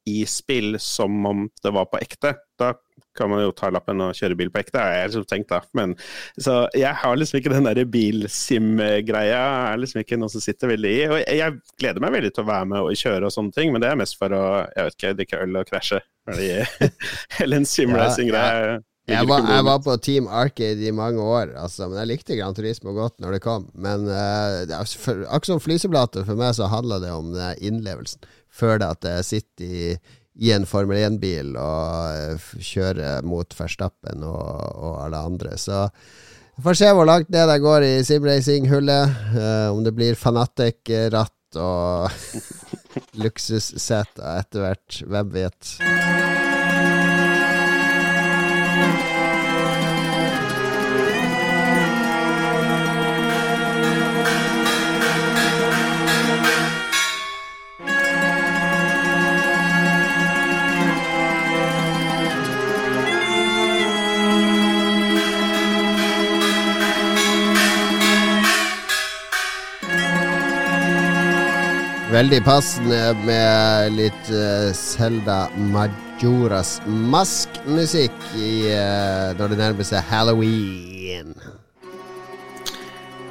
[0.08, 2.36] i spill som om det var på ekte.
[2.60, 2.74] Da
[3.18, 5.60] kan man jo ta lappen og kjøre bil på ekte, har jeg liksom tenkt da.
[5.78, 5.94] Men,
[6.40, 10.92] så jeg har liksom ikke den der bilsim-greia, er liksom ikke noe som sitter veldig
[10.94, 11.00] i.
[11.08, 13.84] Og jeg, gleder meg veldig til å være med og kjøre og sånne ting, men
[13.84, 16.02] det er mest for å jeg vet ikke, drikke øl og krasje.
[17.42, 18.78] Eller en simracing-greie.
[19.08, 22.56] Jeg var, jeg var på Team Arcade i mange år, altså, men jeg likte Gran
[22.56, 23.64] Turismo godt når det kom.
[23.72, 24.68] Men uh,
[25.00, 28.28] for, akkurat som flyseblater, for meg så handler det om den innlevelsen.
[28.52, 29.88] Før det at jeg sitter i,
[30.38, 35.56] i en Formel 1-bil og kjøre mot Verstappen og, og alle andre.
[35.58, 35.86] Så
[36.58, 39.18] vi får se hvor langt ned jeg går i simracing-hullet.
[39.34, 42.10] Uh, om det blir Fanatic-ratt og
[43.22, 45.02] luksusseter etter hvert.
[45.06, 45.78] Hvem vet.
[72.08, 74.30] Veldig passende med litt
[74.76, 75.42] Selda
[75.72, 81.34] Majoras Mask-musikk i, eh, når det nærmer seg halloween.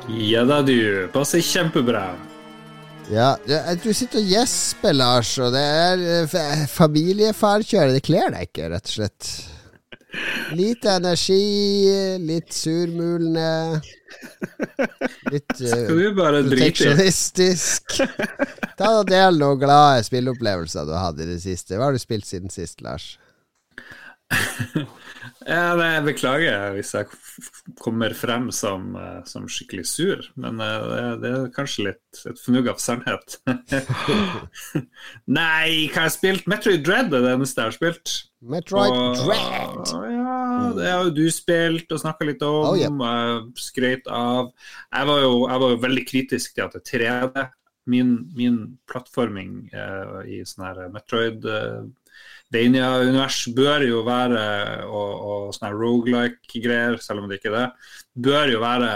[0.08, 1.08] Ja da, du.
[1.12, 2.06] Passer kjempebra.
[3.10, 3.34] Ja,
[3.82, 7.96] du sitter og gjesper, Lars, og det er eh, fa- familiefarkjøre.
[7.98, 9.32] Det kler deg ikke, rett og slett.
[10.56, 13.82] Lite energi, litt surmulende.
[15.32, 16.14] Litt uh,
[16.48, 17.98] proteksjonistisk.
[18.80, 21.76] Ta og Del noen glade spilleopplevelser du har hatt i det siste.
[21.76, 23.18] Hva har du spilt siden sist, Lars?
[25.48, 27.08] Ja, jeg beklager hvis jeg
[27.80, 32.42] kommer frem som, eh, som skikkelig sur, men eh, det, det er kanskje litt et
[32.42, 33.38] fnugg av sannhet.
[35.40, 36.50] nei, hva har jeg spilt?
[36.52, 38.16] Metroid Dread er det eneste jeg har spilt.
[38.44, 39.94] Metroid Og- Dread.
[40.18, 42.58] Ja, det har jo du spilt og snakka litt om.
[42.74, 42.92] Oh, yeah.
[42.92, 44.52] og Skrøt av.
[44.92, 47.48] Jeg var, jo, jeg var jo veldig kritisk til at det er 3D.
[47.88, 48.56] Min, min
[48.92, 51.86] plattforming eh, i sånn her Metroid eh,
[52.54, 54.42] Dania-univers bør jo være,
[54.88, 57.66] og, og sånne her roguelike-greier, selv om det ikke er det,
[58.28, 58.92] bør jo være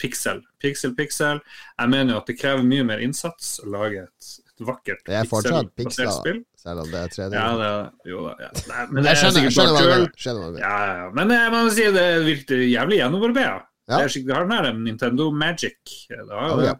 [0.00, 0.40] pixel.
[0.62, 1.42] Pixel, pixel.
[1.78, 5.28] Jeg mener jo at det krever mye mer innsats å lage et, et vakkert er
[5.28, 6.40] pixelbasert pixler, spill.
[6.60, 7.36] selv om det er 3D.
[7.36, 7.70] Ja, det,
[8.08, 8.34] jo da.
[8.46, 8.50] Ja.
[8.70, 10.58] Nei, men det jeg er skjønner, sikkert bare tull.
[10.62, 11.12] Ja, ja, ja.
[11.20, 13.60] Men jeg må si det virker jævlig gjennomarbeida.
[13.84, 14.00] Ja.
[14.00, 15.78] Det er Det har den her Nintendo Magic.
[16.08, 16.74] Det har jo det.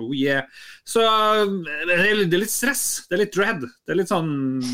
[0.00, 0.46] Oh yeah.
[0.86, 3.04] Så det er, litt, det er litt stress.
[3.08, 3.64] Det er litt dread.
[3.64, 4.32] Det er litt sånn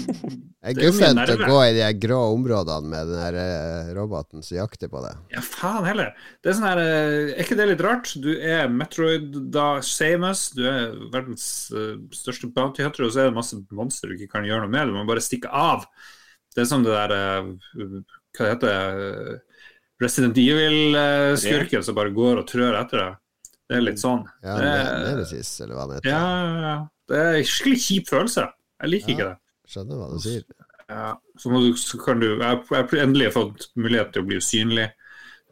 [0.60, 4.44] Det er Det guffent å gå i de grå områdene med den der eh, roboten
[4.44, 5.18] som jakter på deg.
[5.32, 6.14] Ja, faen heller.
[6.40, 8.14] Det er sånn her eh, Er ikke det litt rart?
[8.20, 10.50] Du er Metroid da Samus.
[10.56, 14.34] Du er verdens eh, største bounty hunter, og så er det masse monstre du ikke
[14.38, 14.90] kan gjøre noe med.
[14.90, 15.86] Du må bare stikke av.
[16.54, 17.94] Det er som det der eh,
[18.36, 19.38] Hva heter det?
[20.00, 23.18] Resident Evil-skurken som bare går og trør etter deg.
[23.70, 24.24] Det er litt sånn.
[24.42, 24.70] Ja, det,
[25.06, 26.10] Nemesis, eller hva det heter.
[26.10, 26.78] ja, ja, ja.
[27.12, 28.46] det er en skikkelig kjip følelse.
[28.82, 29.36] Jeg liker ikke det.
[29.70, 30.42] Skjønner hva du sier.
[30.90, 34.40] Ja, så, må du, så kan du Jeg har endelig fått mulighet til å bli
[34.42, 34.88] usynlig.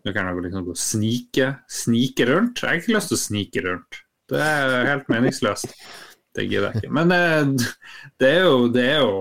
[0.03, 2.63] Nå kan jeg liksom gå og snike, snike rundt.
[2.65, 4.01] Jeg har ikke lyst til å snike rundt.
[4.35, 5.71] Det er helt meningsløst.
[6.35, 6.93] Det gidder jeg ikke.
[6.99, 7.71] Men eh,
[8.19, 9.15] det er jo, det er jo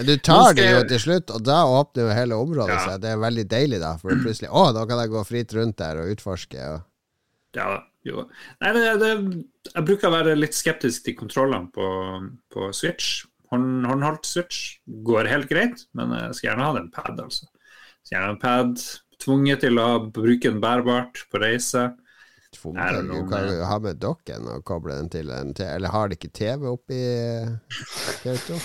[0.00, 2.82] Men du tar det jo til slutt, og da åpner jo hele området Ja.
[2.90, 3.00] seg.
[3.06, 3.94] Det er veldig deilig, da.
[4.02, 6.72] For plutselig Å, da kan jeg gå fritt rundt der og utforske.
[6.74, 6.82] Og...
[7.56, 7.78] Ja da.
[8.06, 8.26] Jo.
[8.62, 9.10] Nei, det, det,
[9.72, 11.88] jeg bruker å være litt skeptisk til kontrollene på,
[12.54, 13.24] på Switch.
[13.52, 17.48] Hånd, håndholdt Switch går helt greit, men jeg skal gjerne ha en pad, altså.
[18.06, 18.86] Skal gjerne ha en pad.
[19.22, 21.88] Tvunget til å bruke den bærbart på reise.
[22.54, 23.02] Tvunget.
[23.10, 25.70] Du kan jo ha med dokken og koble den til en TV.
[25.74, 27.00] Eller har de ikke TV oppi
[28.22, 28.60] TV2?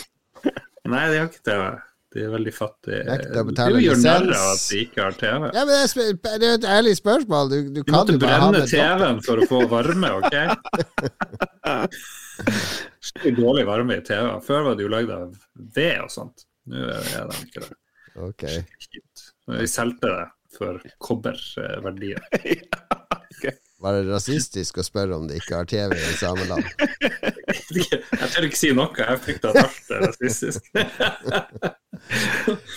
[0.92, 1.66] Nei, de har ikke TV.
[2.12, 3.04] De er veldig fattige.
[3.08, 5.46] Nekter å Du betale gjør narr av at de ikke har TV.
[5.56, 7.52] Ja, men det er, det er et ærlig spørsmål.
[7.54, 8.64] Du, du Du kan måtte brenne.
[8.68, 10.36] TV-en for å få varme, OK?
[13.02, 14.28] Skikkelig dårlig varme i TV.
[14.44, 15.32] Før var det jo lagd av
[15.78, 16.44] ved og sånt.
[16.72, 17.72] Nå er det ikke det.
[18.28, 18.44] Ok.
[19.56, 22.20] Vi solgte det for kobberverdier.
[23.82, 26.64] Var det rasistisk å spørre om de ikke har TV i sameland?
[27.72, 30.62] Jeg tør ikke si noe, jeg frykter at alt er rasistisk.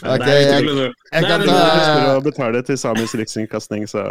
[0.04, 4.02] Ok, Nei, vi jeg- jeg kan ta- å betale til samisk rikskringkasting, så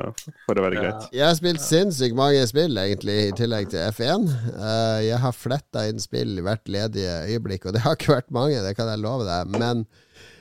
[0.47, 1.03] får det være greit.
[1.13, 4.25] Jeg har spilt sinnssykt mange spill, egentlig, i tillegg til F1.
[4.57, 8.31] Eh, jeg har fletta inn spill i hvert ledige øyeblikk, og det har ikke vært
[8.31, 9.53] mange, det kan jeg love deg.
[9.59, 9.85] Men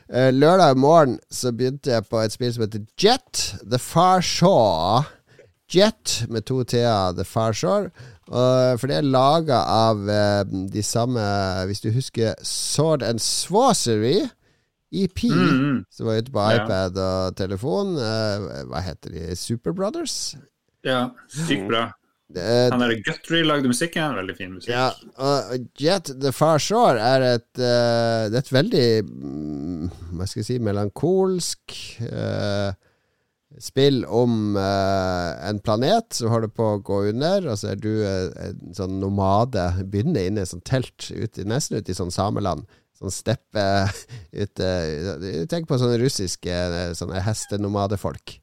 [0.09, 5.05] eh, lørdag morgen så begynte jeg på et spill som heter Jet The Far Shore.
[5.73, 7.91] Jet med to t-er, The Far Shore.
[8.29, 11.21] Uh, for det er laga av uh, de samme
[11.69, 14.29] Hvis du husker Sword and Swazery.
[14.93, 16.65] EP, Mm, som var ute på Ja.
[16.65, 17.95] iPad og telefon.
[17.97, 19.37] Uh, hva heter de?
[19.37, 20.35] Super Brothers?
[20.85, 21.87] ja, sykt bra.
[22.35, 24.73] Han der Guthrie lagde musikken, veldig fin musikk.
[24.73, 30.27] ja, og Jet The Far Shore er et, eh, det er et veldig mm, Hva
[30.27, 31.77] skal jeg si melankolsk
[33.61, 37.91] spill om eh, en planet som holder på å gå under, og så er du
[38.05, 39.65] eh, en sånn nomade.
[39.93, 42.65] Begynner inne i et sånt telt, ut, nesten ute i sånn sameland.
[42.99, 43.67] Sånn steppe
[44.45, 44.71] ute
[45.51, 48.39] Tenk på sånne russiske eh, sånne hestenomadefolk.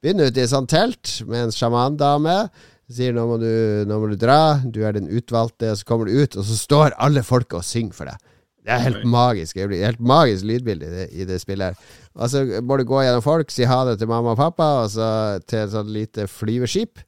[0.00, 2.42] Begynner ute i et sånt telt med en sjamandame.
[2.90, 3.50] Sier nå må, du,
[3.86, 5.74] nå må du dra, du er den utvalgte.
[5.74, 8.28] Og så kommer du ut, og så står alle folka og synger for deg.
[8.60, 9.56] Det er helt magisk.
[9.56, 11.76] Det blir helt magisk lydbilde i det, i det spillet.
[11.76, 14.68] her Og så må du gå gjennom folk, si ha det til mamma og pappa,
[14.82, 15.08] og så
[15.46, 17.02] til et sånt lite flyveskip.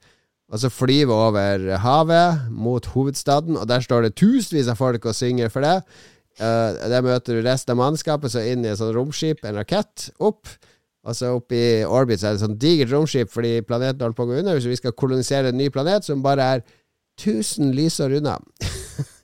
[0.53, 5.17] Og så flyve over havet mot hovedstaden, og der står det tusenvis av folk og
[5.17, 5.81] synger for deg.
[6.41, 10.11] Uh, der møter du resten av mannskapet, så inn i et sånt romskip, en rakett,
[10.21, 10.49] opp.
[11.03, 14.19] Og så oppe i orbit så er det et sånt digert romskip fordi planeten holder
[14.19, 14.61] på å gå under.
[14.63, 16.63] Så vi skal kolonisere en ny planet som bare er
[17.19, 18.37] 1000 lysår unna.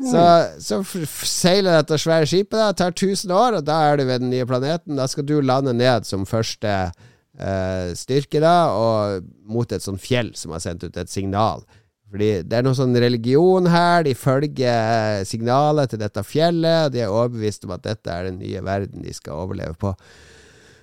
[0.00, 0.24] Så,
[0.64, 0.80] så
[1.28, 4.48] seiler dette svære skipet, da, tar 1000 år, og da er du ved den nye
[4.48, 4.96] planeten.
[4.98, 10.32] Da skal du lande ned som første eh, styrke, da, og mot et sånt fjell
[10.38, 11.64] som har sendt ut et signal.
[12.12, 17.12] Fordi det er noe sånn religion her, de følger signalet til dette fjellet, de er
[17.12, 19.94] overbevist om at dette er den nye verden de skal overleve på.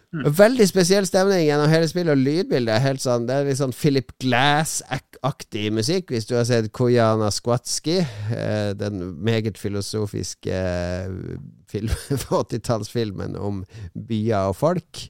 [0.10, 3.76] Veldig spesiell stemning gjennom hele spillet, og lydbildet er helt sånn Det er litt sånn
[3.78, 8.00] Philip Glass-aktig musikk, hvis du har sett Kojana Skvatski,
[8.34, 11.38] eh, den meget filosofiske eh,
[11.70, 11.94] film,
[12.42, 13.62] 80-tallsfilmen om
[13.94, 15.04] byer og folk.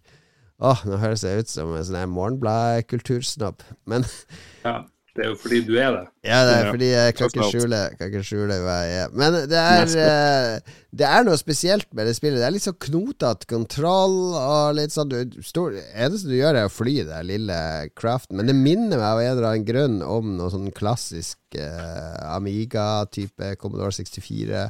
[0.60, 3.64] Åh, nå høres jeg ut som en sånn Morgenblad-kultursnobb.
[3.88, 4.04] Men
[4.66, 4.82] Ja,
[5.19, 6.03] det er jo fordi du er det.
[6.29, 9.10] ja, det er fordi jeg kan ikke skjule, kan ikke skjule hva jeg er.
[9.19, 12.39] Men det er, eh, det er noe spesielt med det spillet.
[12.39, 16.69] Det er litt sånn knotete kontroll og litt sånn du, stor, eneste du gjør, er
[16.69, 17.58] å fly det lille
[17.99, 18.39] craften.
[18.39, 23.58] Men det minner meg av en eller annen grunn om noe sånn klassisk eh, Amiga-type
[23.60, 24.63] Commodore 64.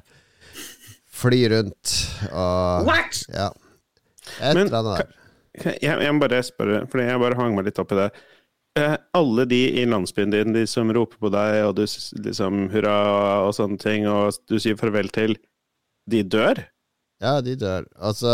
[1.21, 1.95] Fly rundt
[2.31, 3.21] og What?!
[3.29, 3.51] Ja.
[4.39, 5.15] Et Men eller annet der.
[5.59, 8.09] Jeg, jeg må bare spørre, fordi jeg bare hang meg litt opp i det.
[8.77, 11.85] Eh, alle de i landsbyen din, de som roper på deg, og du
[12.21, 12.97] liksom hurra
[13.47, 15.37] og sånne ting, og du sier farvel til,
[16.09, 16.61] de dør?
[17.19, 17.87] Ja, de dør.
[17.97, 18.31] Altså,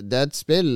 [0.00, 0.72] det er et spill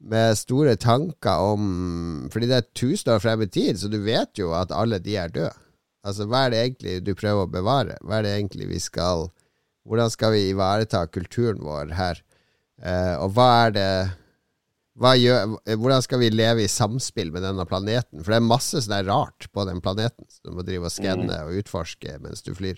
[0.00, 4.38] med store tanker om Fordi det er tusen år frem i tid, så du vet
[4.38, 5.52] jo at alle de er døde.
[6.06, 7.98] Altså, hva er det egentlig du prøver å bevare?
[8.00, 9.28] Hva er det egentlig vi skal
[9.88, 12.20] Hvordan skal vi ivareta kulturen vår her?
[12.80, 13.92] Eh, og hva er det
[15.00, 18.20] gjør, Hvordan skal vi leve i samspill med denne planeten?
[18.22, 20.92] For det er masse sånn er rart på den planeten som du må drive og
[20.92, 22.76] skanne og utforske mens du flyr.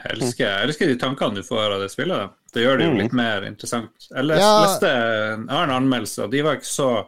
[0.00, 2.30] Jeg elsker, jeg elsker de tankene du får av det spillet.
[2.54, 2.98] Det gjør det jo Mm.
[3.02, 4.08] litt mer interessant.
[4.10, 4.60] Jeg leste, Ja.
[4.64, 7.06] leste Jeg har anmeldelse, og de var ikke så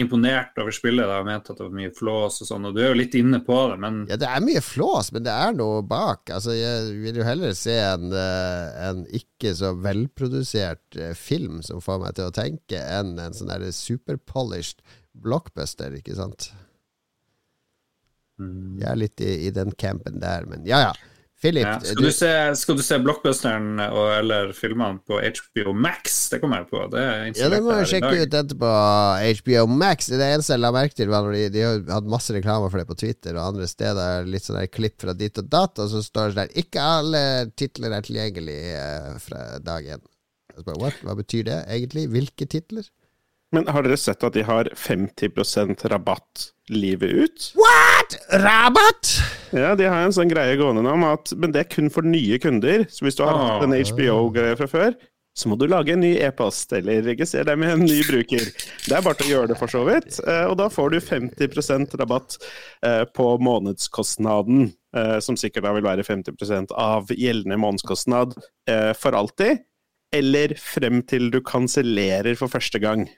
[0.00, 2.80] imponert over spillet da, og mente at det var mye flås og sånn, og du
[2.82, 5.54] er jo litt inne på det, men Ja, det er mye flås, men det er
[5.54, 6.32] noe bak.
[6.34, 11.82] Altså, jeg vil jo heller se en, eh, en ikke så velprodusert eh, film som
[11.84, 14.82] får meg til å tenke, enn en sånn der superpolished
[15.14, 16.50] blockbuster, ikke sant?
[18.42, 18.80] Mm.
[18.82, 20.94] Jeg er litt i, i den campen der, men ja ja.
[21.44, 21.76] Philip, ja.
[21.84, 26.14] skal, du, du se, skal du se blockbusteren og, eller filmene på HBO Max?
[26.32, 26.80] Det kommer jeg på.
[26.94, 27.02] Det
[27.36, 28.70] ja, det må jeg sjekke ut etterpå.
[29.42, 30.08] HBO Max.
[30.08, 32.80] Det eneste jeg la merke til, var når de, de har hatt masse reklame for
[32.80, 34.24] det på Twitter og andre steder.
[34.30, 37.22] Litt sånn klipp fra ditt og datt, og så står det der Ikke alle
[37.60, 40.04] titler er tilgjengelig eh, fra dag én.
[40.64, 42.08] Hva betyr det egentlig?
[42.14, 42.88] Hvilke titler?
[43.54, 47.48] Men har dere sett at de har 50% rabatt livet ut?
[47.60, 48.16] What?!
[48.42, 49.14] Rabatt?!
[49.54, 52.06] Ja, de har en sånn greie gående nå om at Men det er kun for
[52.06, 52.86] nye kunder.
[52.90, 54.96] Så hvis du har hatt en HBO-greie fra før,
[55.34, 58.44] så må du lage en ny e-post eller registrere deg med en ny bruker.
[58.86, 60.20] Det er bare til å gjøre det, for så vidt.
[60.22, 62.36] Eh, Og da får du 50% rabatt
[62.86, 68.36] eh, på månedskostnaden, eh, som sikkert da vil være 50% av gjeldende månedskostnad
[68.98, 69.64] for alltid.
[70.14, 73.08] Eller frem til du kansellerer for første gang.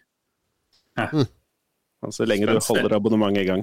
[0.97, 1.09] Ja.
[2.05, 3.63] Altså så lenge du holder abonnementet i gang.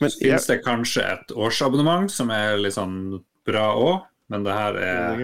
[0.00, 4.54] Men Så finnes det kanskje et årsabonnement som er litt sånn bra òg, men det
[4.56, 5.22] her er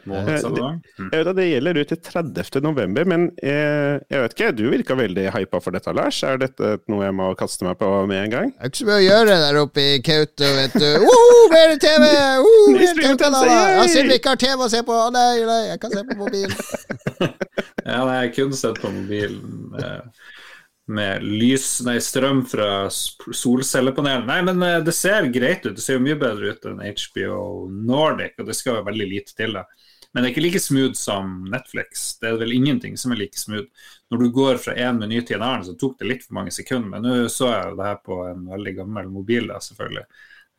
[0.00, 0.90] jeg, månedsabonnement.
[0.98, 1.10] Mm.
[1.12, 2.60] vet at det gjelder ut til 30.
[2.64, 6.22] november, men jeg, jeg vet ikke, du virka veldig hypa for dette, Lars.
[6.26, 8.54] Er dette noe jeg må kaste meg på med en gang?
[8.56, 10.90] Det er ikke så mye å gjøre der oppe i Kautokeino, vet du.
[11.04, 12.08] Uh, mer TV!
[12.08, 13.80] Ny mer TV-kanaler!
[14.10, 14.96] Vi ikke har TV å se på.
[14.96, 16.58] Å nei, nei, jeg kan se på mobilen.
[17.90, 20.26] Ja, nei, jeg kunne sett på mobilen eh,
[20.94, 24.26] med lys, nei, strøm fra solcellepanelen.
[24.28, 25.74] Nei, men eh, det ser greit ut.
[25.76, 29.36] Det ser jo mye bedre ut enn HBO Nordic, og det skal jo veldig lite
[29.38, 29.56] til.
[29.58, 29.64] da.
[30.10, 32.16] Men det er ikke like smooth som Netflix.
[32.18, 33.68] Det er vel ingenting som er like smooth.
[34.10, 36.54] Når du går fra én meny til en annen, så tok det litt for mange
[36.54, 36.90] sekunder.
[36.96, 40.06] Men nå så jeg jo det her på en veldig gammel mobil, da, selvfølgelig.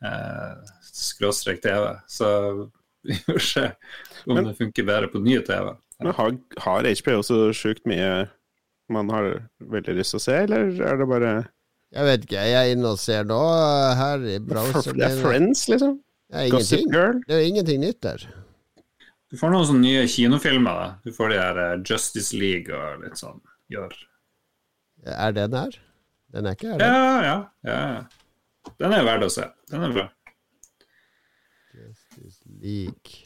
[0.08, 1.90] Eh, skråstrek TV.
[2.08, 2.28] Så
[3.08, 3.66] vi får se
[4.26, 5.74] om Men- det funker bedre på nye TV.
[6.02, 6.32] Men har,
[6.64, 8.24] har HBO så sjukt mye
[8.92, 9.28] man har
[9.72, 11.32] veldig lyst til å se, eller er det bare
[11.92, 14.98] Jeg vet ikke, jeg er inne og ser nå uh, her i browseren.
[14.98, 15.98] Det er Friends, liksom?
[16.32, 16.86] Det er Gossip.
[16.92, 17.20] Girl?
[17.28, 18.26] Det er jo ingenting nytt der.
[19.32, 20.80] Du får noen sånne nye kinofilmer.
[20.82, 20.88] da.
[21.06, 23.38] Du får de her eh, Justice League og litt sånn.
[23.72, 23.94] Gjør.
[25.08, 25.78] Er den her?
[26.32, 26.82] Den er ikke her.
[26.84, 28.74] Ja, ja, ja.
[28.78, 29.46] Den er verdt å se.
[29.72, 30.04] Den er bra.
[31.72, 33.16] Justice League.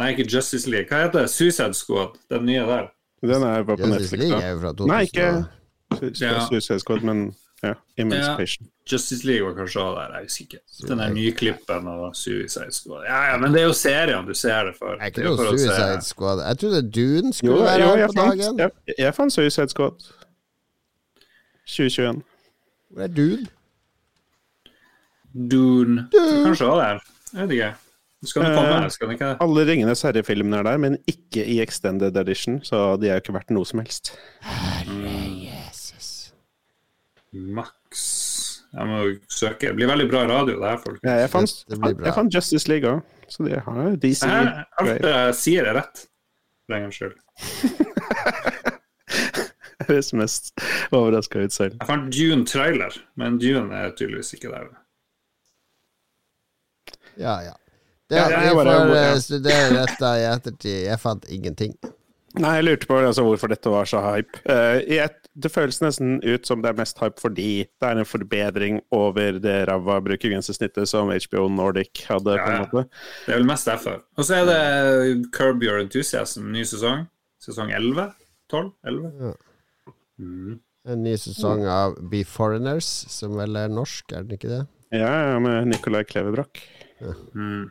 [0.00, 0.88] Nei, ikke Justice League.
[0.90, 1.30] Hva heter det?
[1.30, 2.18] Suicide Squad.
[2.32, 2.90] Den nye der.
[3.22, 4.42] Den er bare på Justice Netflix, League da.
[4.42, 4.90] er jo fra 2000.
[4.90, 6.46] Nei, ikke.
[6.50, 7.24] Suicide Squad, men
[7.62, 8.71] ja, Emancipation.
[8.90, 10.58] Justice League var kanskje også der, jeg husker ikke.
[10.88, 13.04] Den der nyklippen og Suicide Squad.
[13.06, 14.96] Ja, ja, men det er jo serien du ser det for.
[14.96, 16.42] Det er ikke Det jo noe for se- Suicide Squad.
[16.48, 18.58] Jeg trodde Dune skulle jo, være her på fant, dagen.
[18.58, 20.02] jeg, jeg fant Suicide Squad.
[21.66, 22.22] 2021.
[22.90, 23.46] Hvor er Dune?
[25.34, 26.08] Dune.
[26.12, 26.44] Dune.
[26.44, 26.98] Kanskje det der.
[27.32, 27.70] Jeg vet ikke.
[28.24, 28.84] Skal den komme?
[28.84, 29.36] Eh, Skal den ikke det?
[29.40, 33.32] Alle Ringenes herre-filmene er der, men ikke i extended edition, så de er jo ikke
[33.34, 34.12] verdt noe som helst.
[34.40, 35.14] Herre
[35.46, 36.32] Jesus.
[37.32, 37.72] Max
[38.72, 39.66] Jeg må søke.
[39.68, 41.00] Det blir veldig bra radio, det her, folk.
[41.04, 44.22] Ja, jeg, fant, Det jeg fant Justice League òg, så de har jo DC.
[44.24, 45.08] Alt greier.
[45.12, 46.06] jeg sier, er rett.
[46.66, 47.16] For en gangs skyld.
[49.88, 50.52] Høres mest
[50.94, 51.74] overraska ut selv.
[51.80, 54.68] Jeg fant Dune-trailer, men Dune er tydeligvis ikke der.
[57.20, 57.54] Ja, ja.
[58.08, 59.02] Det, Ja, vi jeg bare- får ja.
[59.12, 60.78] eh, studere dette i ettertid.
[60.86, 61.74] Jeg fant ingenting.
[62.40, 64.40] Nei, jeg lurte på altså, hvorfor dette var så hype.
[64.48, 68.00] Uh, i et, det føles nesten ut som det er mest hype fordi det er
[68.00, 72.38] en forbedring over det ræva brukergrensesnittet som HBO Nordic hadde.
[72.38, 72.84] Ja, på en måte.
[73.26, 74.00] Det er vel mest derfor.
[74.16, 77.04] Og så er det Curb Your Enthusiasm, ny sesong.
[77.42, 78.08] Sesong 11?
[78.52, 78.70] 12?
[78.86, 79.34] 11?
[80.22, 80.60] Mm.
[80.92, 84.62] En ny sesong av Be Foreigners, som vel er norsk, er den ikke det?
[84.92, 86.60] Ja, ja, med Nicolai Klevebrok.
[87.34, 87.70] Mm.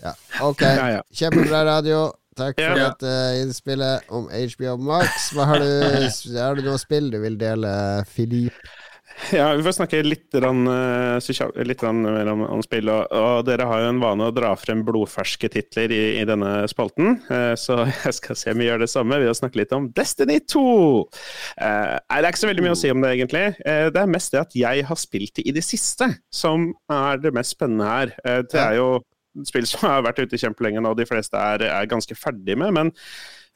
[0.00, 0.14] Ja.
[0.42, 1.02] Ok, Ja, ja.
[1.12, 2.06] kjempebra radio.
[2.40, 2.90] Takk for Ja.
[2.90, 5.30] dette innspillet om HBO Max.
[5.36, 7.72] Hva har, du, har du noe spill du vil dele,
[8.08, 8.56] Filip?
[9.34, 12.88] Ja, vi får snakke litt, grann, eh, litt rann mer om, om spill.
[12.88, 16.62] Og, og dere har jo en vane å dra frem blodferske titler i, i denne
[16.70, 19.74] spalten, eh, så jeg skal se om vi gjør det samme ved å snakke litt
[19.76, 20.64] om Destiny 2.
[21.60, 23.44] Eh, det er ikke så veldig mye å si om det, egentlig.
[23.60, 27.20] Eh, det er mest det at jeg har spilt det i det siste, som er
[27.20, 28.16] det mest spennende her.
[28.24, 28.88] Eh, det er jo
[29.46, 32.94] spill som har vært ute kjempelenge nå, de fleste er, er ganske ferdig med, men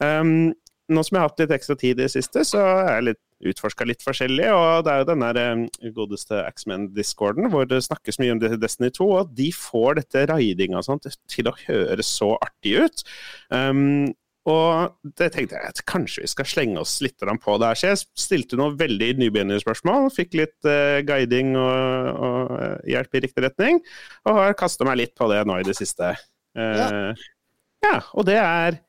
[0.03, 0.53] um,
[0.91, 3.21] nå som jeg har hatt litt ekstra tid i det siste, så er jeg litt
[3.49, 4.45] utforska litt forskjellig.
[4.53, 8.91] Og det er jo den der eh, godeste Axman-discorden hvor det snakkes mye om Destiny
[8.95, 13.03] 2, og de får dette raidinga til å høres så artig ut.
[13.49, 14.13] Um,
[14.45, 17.77] og det tenkte jeg at kanskje vi skal slenge oss litt på der.
[17.77, 23.23] Så jeg stilte noen veldig nybegynnerspørsmål, fikk litt uh, guiding og, og uh, hjelp i
[23.25, 23.81] riktig retning,
[24.29, 26.13] og har kasta meg litt på det nå i det siste.
[26.53, 26.89] Uh, ja.
[27.87, 27.95] ja.
[28.13, 28.79] og det er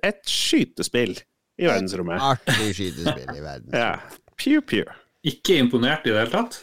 [0.00, 1.18] et skytespill
[1.60, 2.16] i verdensrommet.
[2.16, 3.76] Et artig skytespill i verdensrommet.
[3.84, 4.24] ja.
[4.40, 4.88] Pew, pew.
[5.26, 6.62] Ikke imponert i det hele tatt?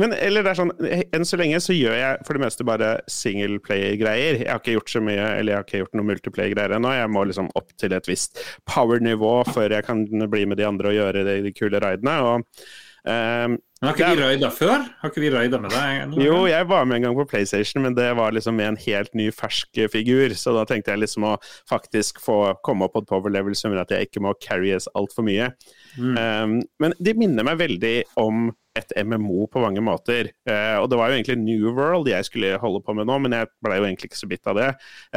[0.00, 0.72] Men eller det er sånn,
[1.14, 4.42] Enn så lenge så gjør jeg for det meste bare singleplayer-greier.
[4.44, 6.94] Jeg har ikke gjort så mye, eller jeg har ikke gjort noe multiplayer-greier ennå.
[6.98, 10.92] Jeg må liksom opp til et visst power-nivå før jeg kan bli med de andre
[10.92, 12.18] og gjøre de, de kule raidene.
[12.22, 12.64] og
[13.02, 14.84] Um, men Har ikke vi raida før?
[15.00, 16.12] Har ikke vi raida med deg?
[16.22, 19.10] Jo, jeg var med en gang på PlayStation, men det var liksom med en helt
[19.18, 20.36] ny, fersk figur.
[20.38, 21.32] Så da tenkte jeg liksom å
[21.70, 24.86] faktisk få komme opp på et power level som gjør at jeg ikke må carries
[24.94, 25.50] altfor mye.
[25.96, 26.14] Mm.
[26.14, 30.32] Um, men de minner meg veldig om et MMO på mange måter.
[30.48, 33.36] Eh, og det var jo egentlig New World jeg skulle holde på med nå, men
[33.36, 34.68] jeg ble jo egentlig ikke så bitt av det.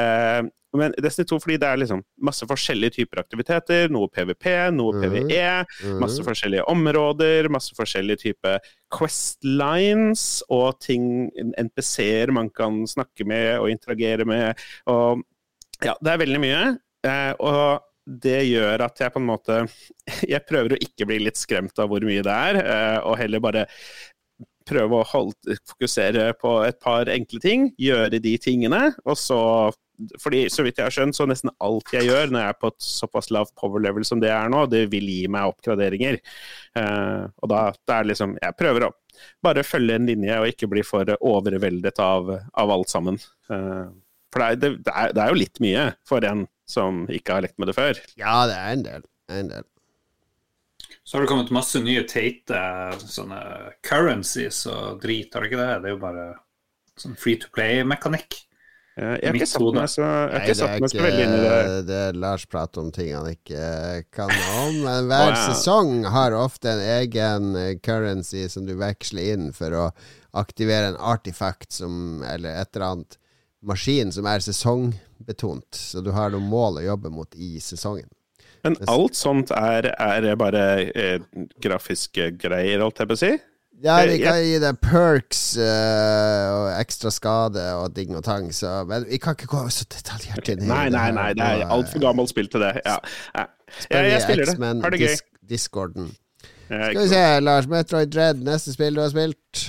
[0.01, 0.41] Eh,
[0.75, 3.87] men Destiny 2 fordi det er liksom masse forskjellige typer aktiviteter.
[3.93, 5.05] Noe PVP, noe mm.
[5.05, 5.45] PVE.
[5.85, 5.97] Mm.
[6.03, 8.59] Masse forskjellige områder, masse forskjellige typer
[8.95, 14.65] questlines og ting, NPC-er man kan snakke med og interagere med.
[14.91, 15.23] Og
[15.83, 16.63] ja, det er veldig mye.
[17.05, 19.61] Eh, og det gjør at jeg på en måte
[20.33, 23.41] Jeg prøver å ikke bli litt skremt av hvor mye det er, eh, og heller
[23.43, 23.65] bare
[24.65, 29.41] prøve å holde, fokusere på et par enkle ting, gjøre de tingene, og så
[30.21, 32.71] fordi så vidt jeg har skjønt, så nesten alt jeg gjør når jeg er på
[32.71, 36.17] et såpass lavt power level som det er nå, det vil gi meg oppgraderinger.
[36.75, 38.93] Uh, og da det er liksom Jeg prøver å
[39.45, 43.21] bare følge en linje og ikke bli for overveldet av, av alt sammen.
[43.47, 43.87] Uh,
[44.33, 47.45] for det er, det, er, det er, jo litt mye for en som ikke har
[47.45, 48.01] lekt med det før.
[48.19, 49.07] Ja, det er en del.
[49.31, 49.67] En del.
[51.05, 52.57] Så har det kommet masse nye teite
[53.05, 53.37] sånne
[53.85, 55.69] currencies og drit, har det ikke det?
[55.83, 56.25] Det er jo bare
[56.97, 58.41] sånn free to play-mekanikk.
[58.95, 61.79] Jeg har ikke satt meg så, Nei, satt meg så veldig inn i det.
[61.89, 64.77] Det er Lars prater om ting han ikke kan om.
[64.85, 65.41] Men hver oh, ja.
[65.49, 67.49] sesong har ofte en egen
[67.83, 69.89] currency som du veksler inn for å
[70.39, 73.19] aktivere en artifact som, eller et eller annet
[73.67, 75.75] maskin som er sesongbetont.
[75.75, 78.07] Så du har noen mål å jobbe mot i sesongen.
[78.65, 81.19] Men alt sånt er, er bare er,
[81.61, 83.35] grafiske greier, holdt jeg på å si?
[83.83, 88.85] Ja, vi kan gi deg perks uh, og ekstra skade og ding og tang, så
[88.87, 92.01] Men vi kan ikke gå så detaljert inn i Nei, nei, nei, det er altfor
[92.07, 92.71] gammelt spill til det.
[92.85, 92.95] Ja.
[93.35, 93.45] ja.
[93.91, 94.69] Jeg, jeg spiller det.
[94.85, 95.17] Har det gøy.
[95.45, 96.13] Discorden.
[96.65, 97.67] Skal vi se, Lars.
[97.69, 99.67] Metroid Dread, neste spill du har spilt?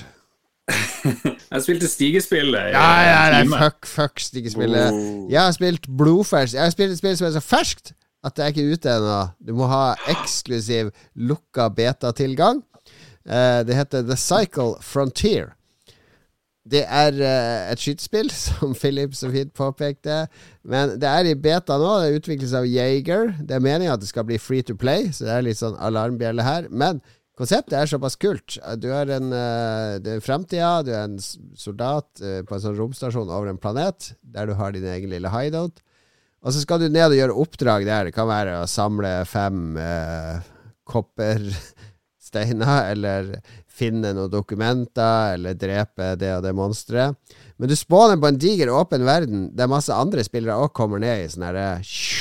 [1.50, 2.72] jeg spilte stigespillet.
[2.74, 4.92] Ja, ja, nei, fuck, fuck stigespillet.
[4.92, 5.26] Oh.
[5.30, 6.56] Jeg har spilt blodferskt.
[6.56, 7.94] Jeg har spilt et spill som er så ferskt
[8.26, 9.18] at det er ikke ute ennå.
[9.46, 12.64] Du må ha eksklusiv lukka beta-tilgang.
[13.26, 15.52] Uh, det heter The Cycle Frontier.
[16.66, 20.24] Det er uh, et skytespill, som Philip så fint påpekte.
[20.66, 21.92] Men det er i beta nå.
[22.02, 23.36] Det utvikles av Jager.
[23.38, 25.78] Det er meninga at det skal bli free to play, så det er litt sånn
[25.78, 26.70] alarmbjelle her.
[26.70, 27.02] Men
[27.36, 28.56] konseptet er såpass kult.
[28.80, 30.84] Du er en uh, Det er.
[30.86, 34.72] Du er en soldat uh, på en sånn romstasjon over en planet, der du har
[34.72, 35.82] din egen lille hideout.
[36.46, 38.08] Og så skal du ned og gjøre oppdrag der.
[38.08, 40.38] Det kan være å samle fem uh,
[40.86, 43.34] koppersteiner, eller
[43.76, 47.16] finne noen dokumenter, eller drepe det og det monsteret.
[47.56, 51.24] Men du spåner på en diger, åpen verden der masse andre spillere òg kommer ned
[51.24, 51.68] i sånne,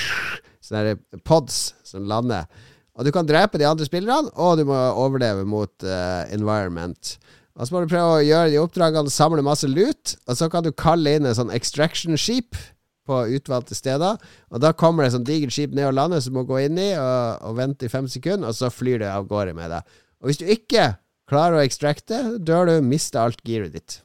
[0.68, 0.98] sånne
[1.28, 2.50] pods som lander.
[2.96, 7.18] Og du kan drepe de andre spillerne, og du må overleve mot uh, environment.
[7.56, 10.64] Og så må du prøve å gjøre de oppdragene, samle masse lut, og så kan
[10.64, 12.58] du kalle inn en sånn extraction-skip
[13.06, 14.20] på utvalgte steder.
[14.52, 16.64] Og da kommer det et sånt digert skip ned og lander som du må gå
[16.66, 19.72] inn i og, og, vente i fem sekunder, og så flyr det av gårde med
[19.76, 20.00] deg.
[20.24, 20.94] Og hvis du ikke
[21.30, 24.00] klarer å extracte, dør du, mister alt gearet ditt.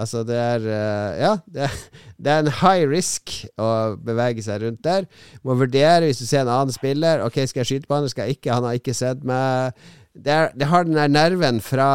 [0.00, 1.68] Altså, det er uh, Ja, det,
[2.22, 3.70] det, er en high risk å
[4.00, 5.06] bevege seg rundt der.
[5.44, 7.24] Må vurdere hvis du ser en annen spiller.
[7.26, 8.54] Ok, skal jeg skyte på han, skal jeg ikke?
[8.56, 9.78] Han har ikke sett meg.
[10.16, 11.90] Det, er, det har den der nerven fra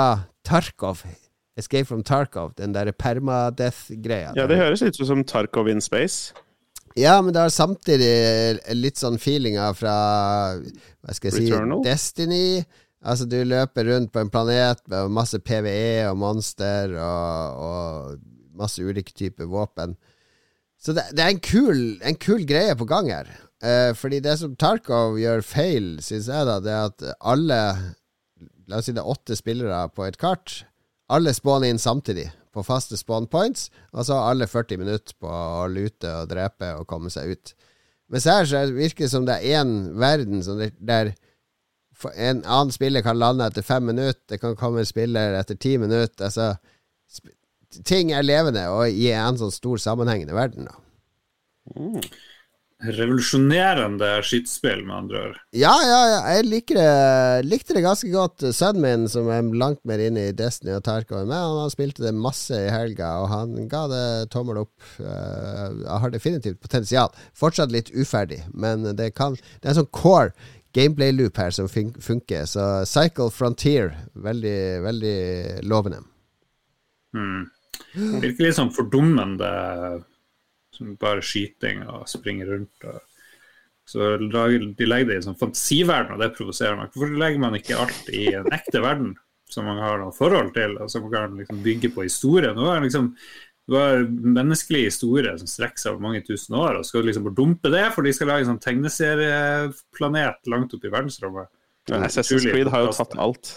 [0.45, 1.03] Tarkov.
[1.57, 4.33] Escape from Tarkov, den der permadeath-greia.
[4.35, 6.35] Ja, det høres ut som Tarkov in space.
[6.95, 8.11] Ja, men det har samtidig
[8.75, 9.95] litt sånn feelinga fra
[10.55, 11.81] Hva skal jeg Returnal?
[11.83, 12.45] si Destiny.
[13.05, 18.81] Altså, du løper rundt på en planet med masse PVE og monster og, og masse
[18.81, 19.93] ulike typer våpen.
[20.81, 23.29] Så det, det er en kul, en kul, greie på gang her.
[23.63, 27.61] Eh, fordi det som Tarkov gjør feil, syns jeg, da, det er at alle
[28.65, 30.63] La oss si det er åtte spillere på et kart.
[31.13, 35.29] Alle spawner inn samtidig på faste spawn points, og så har alle 40 minutter på
[35.29, 37.53] å lute og drepe og komme seg ut.
[38.09, 41.11] Mens her så virker det som det er én verden der, der
[42.15, 45.77] en annen spiller kan lande etter fem minutter, det kan komme en spiller etter ti
[45.81, 46.27] minutter.
[46.27, 46.55] Altså,
[47.83, 50.69] ting er levende og i en sånn stor sammenhengende verden.
[51.75, 52.01] Mm.
[52.85, 55.37] revolusjonerende skytespill, med andre ord.
[55.55, 58.43] Ja, ja, ja, jeg liker det, likte det ganske godt.
[58.53, 62.03] Sønnen min, som er langt mer inne i Destiny og Tarkov enn meg, han spilte
[62.05, 64.03] det masse i helga, og han ga det
[64.35, 64.75] tommel opp.
[64.99, 67.15] Uh, har definitivt potensial.
[67.33, 70.35] Fortsatt litt uferdig, men det kan Det er en sånn core
[70.75, 73.93] gameplay-loop her som fun funker, så Cycle Frontier,
[74.27, 75.17] veldig, veldig
[75.67, 76.01] lovende.
[77.15, 77.45] Mm.
[77.95, 79.49] Virker litt sånn fordummende
[80.75, 82.87] som bare skyting og springer rundt.
[82.89, 82.99] Og,
[83.87, 86.91] så de legger det i en sånn fantasiverden, og det provoserer meg.
[86.93, 89.13] Hvorfor legger man ikke alt i en ekte verden
[89.51, 92.51] som man har noe forhold til, og som man kan liksom bygge på historie?
[92.57, 93.13] Nå er liksom
[93.65, 97.25] du har menneskelig historie som strekker seg over mange tusen år, og skal du liksom
[97.25, 101.49] bare dumpe det for de skal lage en sånn tegneserieplanet langt oppe i verdensrommet?
[101.97, 103.51] Assassin's Creed har jo tatt alt.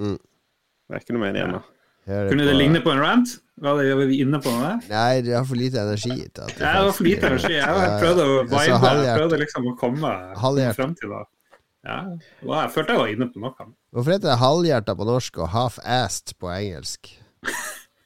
[0.00, 0.16] Mm.
[0.16, 1.62] Det er ikke noe mer igjen nå.
[2.04, 3.36] Kunne det ligne på en rant?
[3.64, 4.72] Var, det, var vi inne på noe?
[4.90, 6.16] Nei, du har for lite energi.
[6.26, 7.52] Til at det var for lite energi.
[7.54, 10.12] Jeg prøvde å vibe, jeg prøvde liksom å komme,
[10.76, 11.22] frem til det.
[11.84, 11.98] Ja,
[12.48, 13.68] jeg følte jeg var inne på noe.
[13.92, 17.12] Hvorfor heter det halvhjerta på norsk og half-assed på engelsk?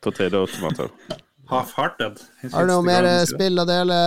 [0.03, 0.91] Potato tomato.
[1.49, 2.21] Half-hearted.
[2.53, 3.99] Har du noe mer spill å dele,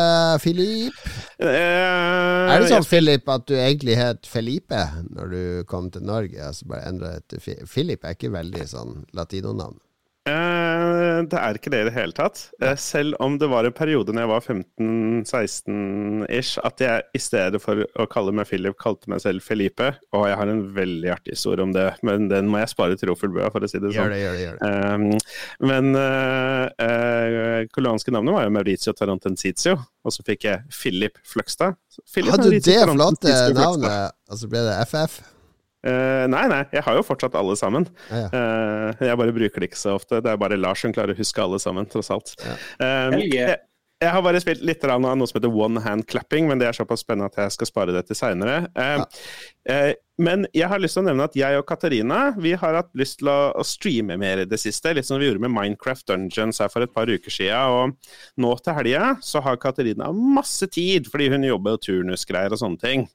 [0.43, 0.97] Filip?
[1.41, 6.37] Uh, er det sånn, Filip, at du egentlig het Felipe når du kom til Norge?
[6.37, 9.79] Altså bare endra til Filip er ikke veldig sånn latinonavn?
[10.29, 12.51] Uh, det er ikke det i det hele tatt.
[12.61, 17.61] Eh, selv om det var en periode når jeg var 15-16-ish, at jeg i stedet
[17.63, 19.87] for å kalle meg Philip, kalte meg selv Felipe.
[20.13, 23.07] Og jeg har en veldig artig historie om det, men den må jeg spare til
[23.11, 23.97] Rofuglbua, for å si det sånn.
[23.97, 24.69] Gjør det, gjør det, gjør det.
[24.69, 24.97] Eh,
[25.71, 29.73] men eh, koreanske navnet var jo Mauricio Tarantensizio,
[30.05, 31.71] og så fikk jeg Philip Fløgstad.
[32.29, 35.13] Hadde du det flotte navnet, og så ble det FF?
[35.81, 37.87] Uh, nei, nei, jeg har jo fortsatt alle sammen.
[38.11, 38.29] Ja, ja.
[38.93, 40.21] Uh, jeg bare bruker det ikke så ofte.
[40.21, 42.35] Det er bare Lars som klarer å huske alle sammen, tross alt.
[42.37, 42.53] Ja.
[42.77, 43.57] Uh, jeg,
[44.01, 46.77] jeg, har bare spilt litt av noe som heter one hand clapping, men det er
[46.77, 48.59] såpass spennende at jeg skal spare det til seinere.
[50.21, 53.19] men jeg har lyst til å nevne at jeg og Katarina vi har hatt lyst
[53.21, 54.93] til å, å streame mer i det siste.
[54.93, 57.73] Litt som vi gjorde med Minecraft Dungeons her for et par uker siden.
[57.73, 62.61] Og nå til helga så har Katarina masse tid, fordi hun jobber og turnusgreier og
[62.61, 63.09] sånne ting.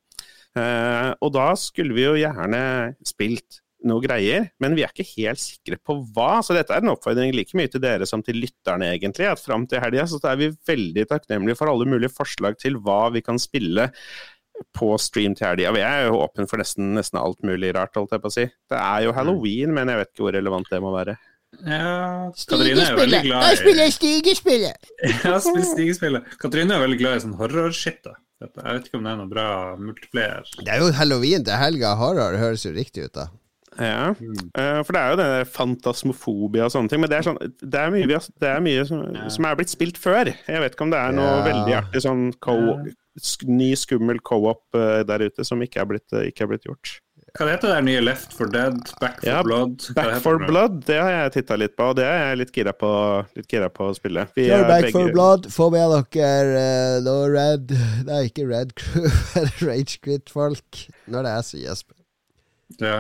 [0.57, 2.61] Uh, og da skulle vi jo gjerne
[3.05, 6.41] spilt noe greier, men vi er ikke helt sikre på hva.
[6.45, 9.29] Så dette er en oppfordring like mye til dere som til lytterne, egentlig.
[9.31, 13.07] At fram til helga så er vi veldig takknemlige for alle mulige forslag til hva
[13.15, 13.91] vi kan spille
[14.77, 15.75] på stream til helga.
[15.77, 18.49] Vi er jo åpne for nesten, nesten, alt mulig rart, holdt jeg på å si.
[18.73, 21.19] Det er jo halloween, men jeg vet ikke hvor relevant det må være.
[21.57, 24.89] Ja, Katrine er veldig glad i stigespillet!
[25.25, 26.37] ja, spiller stigespillet.
[26.43, 28.03] Katrine er veldig glad i sånn horrorshit.
[28.05, 28.63] da dette.
[28.63, 29.49] Jeg vet ikke om det er noe bra
[29.81, 30.55] multiplayer.
[30.61, 31.97] Det er jo halloween til helga.
[32.01, 33.29] Horror høres jo riktig ut, da.
[33.77, 34.37] Ja, mm.
[34.57, 37.03] uh, for det er jo denne fantasmofobia og sånne ting.
[37.03, 39.27] Men det er, sånn, det er mye, det er mye som, ja.
[39.33, 40.31] som, er blitt spilt før.
[40.33, 41.43] Jeg vet ikke om det er noe ja.
[41.51, 42.57] veldig artig sånn co
[43.49, 46.97] ny, skummel co-op uh, der ute som ikke er blitt, uh, ikke er blitt gjort.
[47.37, 48.79] Hva heter det nye Left for Dead?
[49.01, 49.83] Back for ja, Blood?
[49.97, 50.49] Back for det?
[50.49, 52.91] Blood, det har jeg titta litt på, og det er jeg litt gira på,
[53.37, 54.25] litt gira på å spille.
[54.39, 54.95] Vi Back begge...
[54.97, 56.65] for Blood, få med dere
[56.97, 57.77] uh, noe Red
[58.09, 59.11] Nei, ikke Red Crew,
[59.67, 60.83] Rage Quit-folk.
[61.13, 61.97] Når det er så, Jesper.
[62.81, 62.99] Ja.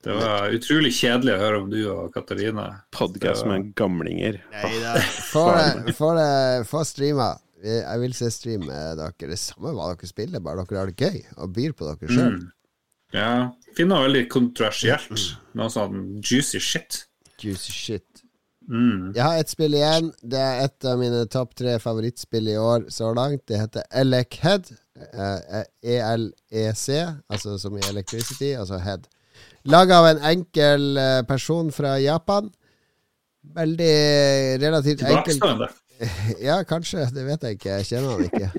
[0.00, 2.70] Det var utrolig kjedelig å høre om du og Katarina.
[2.96, 4.38] Podkast med gamlinger.
[4.54, 4.94] Nei da.
[5.28, 7.34] Få streama.
[7.60, 9.28] Jeg vil se stream med dere.
[9.28, 12.38] Det samme hva dere spiller, bare dere har det gøy og byr på dere sjøl.
[12.38, 12.48] Mm.
[13.14, 13.50] Ja.
[13.76, 15.30] Finn er veldig kontroversielt.
[15.58, 17.04] Noe sånn juicy shit.
[17.40, 18.24] Juicy shit.
[18.70, 19.10] Mm.
[19.16, 20.12] Jeg har et spill igjen.
[20.22, 23.42] Det er et av mine topp tre favorittspill i år så langt.
[23.50, 24.70] Det heter Elec Head.
[25.00, 26.96] E-L-E-C,
[27.32, 29.06] altså som i Electricity, altså Head.
[29.64, 32.50] Laga av en enkel eh, person fra Japan.
[33.56, 33.94] Veldig
[34.60, 35.40] relativt enkel
[36.48, 37.06] Ja, kanskje.
[37.14, 37.78] Det vet jeg ikke.
[37.80, 38.50] Jeg kjenner han ikke.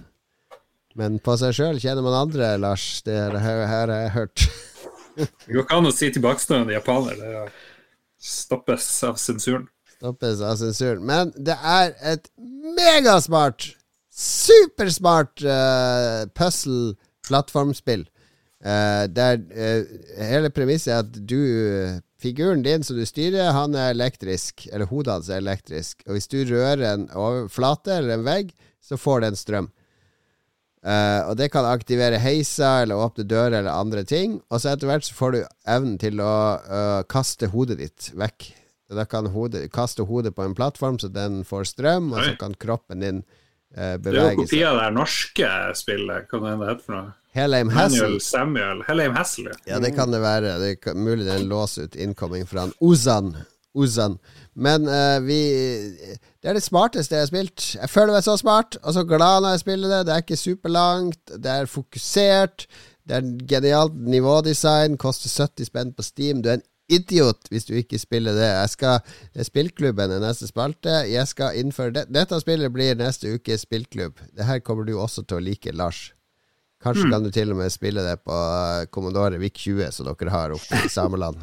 [0.99, 2.85] Men på seg sjøl kjenner man andre, Lars.
[3.05, 4.45] Det her har jeg hørt.
[5.17, 7.19] det går ikke an å si tilbakestående japaner.
[7.21, 7.45] Det
[8.21, 9.67] stoppes av sensuren.
[9.97, 11.03] Stoppes av sensuren.
[11.07, 12.31] Men det er et
[12.77, 13.71] megasmart,
[14.11, 18.07] supersmart uh, puzzle-plattformspill.
[18.61, 19.85] Uh, der uh,
[20.21, 24.67] hele premisset er at du Figuren din som du styrer, han er elektrisk.
[24.69, 26.03] Eller hodet hans er elektrisk.
[26.05, 29.71] Og hvis du rører en overflate eller en vegg, så får den strøm.
[30.81, 34.39] Uh, og det kan aktivere heiser eller åpne dører eller andre ting.
[34.49, 38.49] Og så etter hvert så får du evnen til å uh, kaste hodet ditt vekk.
[38.89, 42.33] Så Da kan hodet, kaste hodet på en plattform så den får strøm, og så
[42.41, 43.21] kan kroppen din
[43.77, 44.09] uh, bevege seg.
[44.09, 46.33] Det er jo kopi av det norske spillet.
[46.33, 47.09] Hva det heter for noe?
[47.31, 48.17] Helheim Hassel.
[48.19, 48.81] Samuel.
[48.89, 49.55] Helheim Hassel, ja.
[49.69, 50.57] ja, det kan det være.
[50.59, 52.73] Det er mulig det er en lås ut incoming fra en
[53.77, 54.17] Ozan.
[54.53, 55.41] Men uh, vi
[56.41, 57.67] Det er det smarteste jeg har spilt.
[57.77, 60.05] Jeg føler meg så smart og så glad når jeg spiller det.
[60.07, 62.67] Det er ikke superlangt, det er fokusert.
[63.07, 66.41] Det er genialt nivådesign, koster 70 spenn på Steam.
[66.41, 68.49] Du er en idiot hvis du ikke spiller det.
[68.49, 69.13] Jeg skal,
[69.47, 71.01] Spillklubben er neste spalte.
[71.09, 72.07] Jeg skal innføre det.
[72.13, 74.19] Dette spillet blir neste ukes spillklubb.
[74.35, 76.09] Det her kommer du også til å like, Lars.
[76.81, 77.11] Kanskje mm.
[77.13, 78.37] kan du til og med spille det på
[78.93, 81.41] Commodore VIC 20, som dere har oppe i Sameland.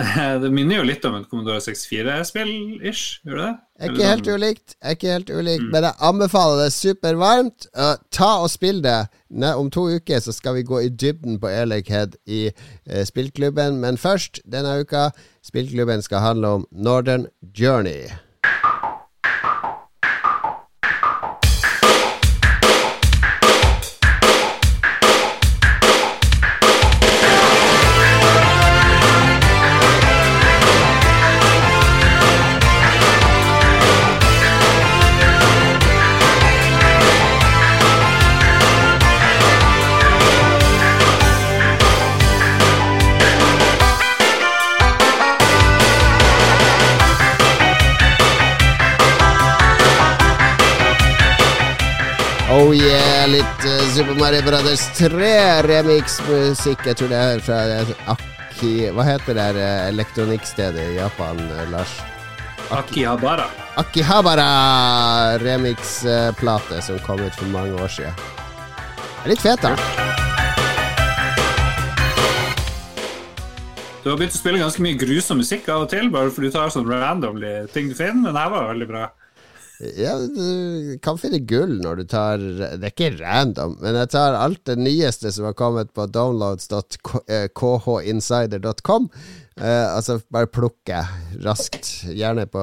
[0.42, 3.56] Det minner jo litt om et Commodore 64-spill-ish, gjør det det?
[3.80, 5.70] Er ikke helt ulikt, er ikke helt ulikt, mm.
[5.72, 7.68] men jeg anbefaler det supervarmt.
[7.72, 8.98] Uh, ta og spill det.
[9.30, 13.80] Ne, om to uker så skal vi gå i dybden på Airleghead i uh, spillklubben,
[13.80, 15.08] men først denne uka,
[15.46, 17.26] spillklubben skal handle om Northern
[17.56, 18.10] Journey.
[52.60, 56.82] Oh yeah, litt uh, Super Mario Brothers 3 remix-musikk.
[56.90, 57.60] Jeg tror det er fra
[58.12, 61.94] Aki Hva heter det uh, elektronikkstedet i Japan, uh, Lars?
[62.76, 63.46] Akihabara.
[63.80, 64.50] Akihabara
[65.40, 68.20] remix-plate som kom ut for mange år siden.
[68.20, 69.72] Det er litt fet, da.
[74.04, 76.58] Du har begynt å spille ganske mye grusom musikk av og til, bare fordi du
[76.58, 79.08] tar sånn randomly ting du finner, men det her var veldig bra.
[79.80, 84.34] Ja, du kan finne gull når du tar Det er ikke random, men jeg tar
[84.36, 89.08] alt det nyeste som har kommet på downloads.khinsider.com.
[89.60, 91.06] Eh, altså bare plukke
[91.44, 92.04] raskt.
[92.12, 92.60] Gjerne på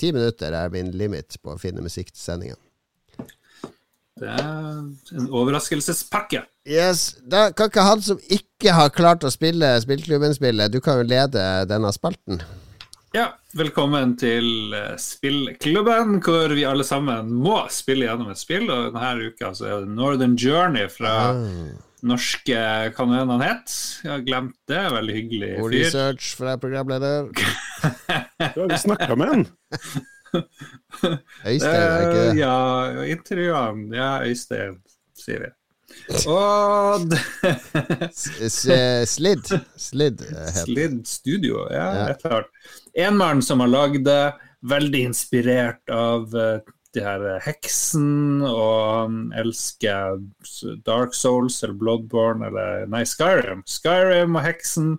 [0.00, 2.56] ti minutter er min limit på å finne musikk til sendinga.
[4.16, 4.80] Det er
[5.12, 6.40] en overraskelsespakke.
[6.64, 11.04] Yes, Da kan ikke han som ikke har klart å spille Spillklubben-spillet, du kan jo
[11.04, 12.40] lede denne spalten.
[13.16, 18.66] Ja, velkommen til eh, spillklubben, hvor vi alle sammen må spille gjennom et spill.
[18.68, 21.38] Og denne uka så er det Northern Journey fra ah.
[22.04, 22.58] norske
[22.92, 23.72] Hva nå han het?
[24.04, 24.82] Jeg har glemt det.
[24.98, 25.72] Veldig hyggelig fyr.
[25.78, 27.32] Research fra programleder.
[27.32, 29.46] du har jo snakka med han.
[31.48, 32.30] Øystein, er ikke det?
[32.34, 32.56] Eh, ja,
[33.16, 33.86] intervjua han.
[33.96, 34.82] Ja, Øystein,
[35.16, 35.54] sier vi.
[36.28, 37.12] Og
[38.12, 39.48] Slid.
[39.76, 40.20] Slid,
[40.60, 42.04] Slid Studio, ja, ja.
[42.10, 42.52] helt klart.
[42.96, 44.34] En mann som har lagd det,
[44.66, 46.64] veldig inspirert av uh,
[46.96, 50.16] de her heksen, og han elsker
[50.86, 53.60] Dark Souls eller Bloodborne eller Nei, Skyrim.
[53.68, 54.94] Skyrim og heksen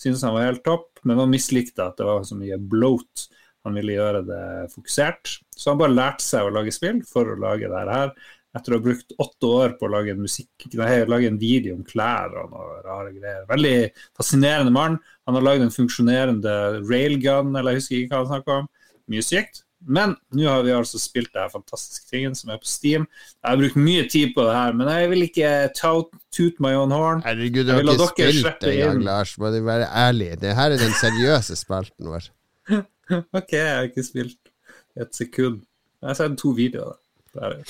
[0.00, 3.26] syntes han var helt topp, men han mislikte at det var så mye bloat.
[3.66, 5.34] Han ville gjøre det fokusert.
[5.52, 8.14] Så han bare lærte seg å lage spill for å lage det her
[8.56, 11.76] etter å ha brukt åtte år på å lage en, musikk, nei, lage en video
[11.76, 13.46] om klær og noe rare greier.
[13.50, 13.74] Veldig
[14.18, 14.98] fascinerende mann.
[15.28, 16.54] Han har lagd en funksjonerende
[16.88, 18.70] railgun, eller jeg husker ikke hva han snakker om.
[19.10, 19.62] Mye sykt.
[19.80, 23.06] Men nå har vi altså spilt det her fantastiske tingen som er på Steam.
[23.40, 26.92] Jeg har brukt mye tid på det her, men jeg vil ikke toot my own
[26.92, 27.22] horn.
[27.24, 29.38] Herregud, du har ikke spilt det engang, Lars.
[29.40, 30.34] Må du være ærlig.
[30.42, 32.28] Det her er den seriøse spalten vår.
[33.40, 34.52] ok, jeg har ikke spilt
[35.00, 35.62] et sekund.
[36.02, 36.98] Jeg har sett to videoer.
[37.30, 37.60] Det det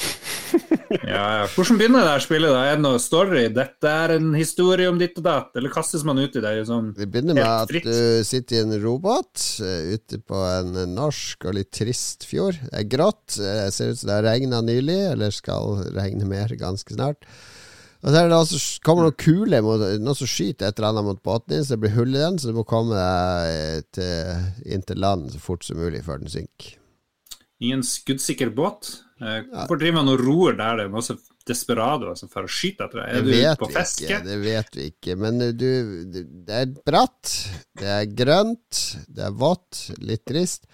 [1.05, 1.47] ja, ja.
[1.53, 2.51] Hvordan begynner det her spillet?
[2.51, 2.63] da?
[2.67, 3.43] Er det noe story?
[3.55, 5.53] Dette er en historie om ditt og datt?
[5.59, 6.55] Eller kastes man ut i det?
[6.69, 11.47] Sånn det begynner med at du sitter i en robåt uh, ute på en norsk
[11.47, 12.59] og litt trist fjord.
[12.67, 13.37] Det er grått.
[13.37, 17.29] Det ser ut som det har regna nylig, eller skal regne mer ganske snart.
[18.01, 21.53] Og så, det også, kommer noen kule noen som skyter et eller annet mot båten
[21.53, 25.03] din, så det blir hull i den, så du må komme deg til, inn til
[25.05, 26.80] land så fort som mulig før den synker.
[27.61, 28.95] Ingen skuddsikker båt?
[29.21, 31.17] Eh, hvorfor driver man og roer der det er masse
[31.49, 33.19] desperadoer som får skyte etter deg?
[33.19, 34.07] Er du på fiske?
[34.07, 35.69] Ikke, det vet vi ikke, men du,
[36.09, 37.35] det er bratt,
[37.81, 38.81] det er grønt,
[39.13, 40.65] det er vått, litt trist.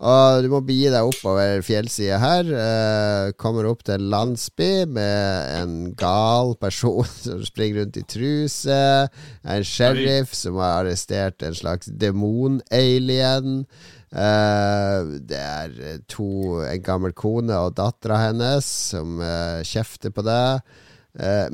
[0.00, 2.48] Og du må begi deg oppover fjellsida her.
[2.56, 8.80] Eh, kommer opp til en landsby med en gal person som springer rundt i truse.
[9.44, 13.66] En sheriff som har arrestert en slags demon-alien.
[14.10, 20.64] Uh, det er to, en gammel kone og dattera hennes som uh, kjefter på deg.
[21.14, 21.46] Uh,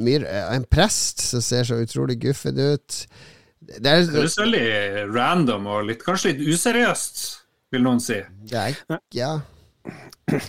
[0.55, 3.03] en prest som ser så utrolig guffen ut.
[3.67, 4.65] Det er høres veldig
[5.13, 7.25] random og litt, kanskje litt useriøst,
[7.75, 8.23] vil noen si.
[8.49, 9.33] Det er, ja.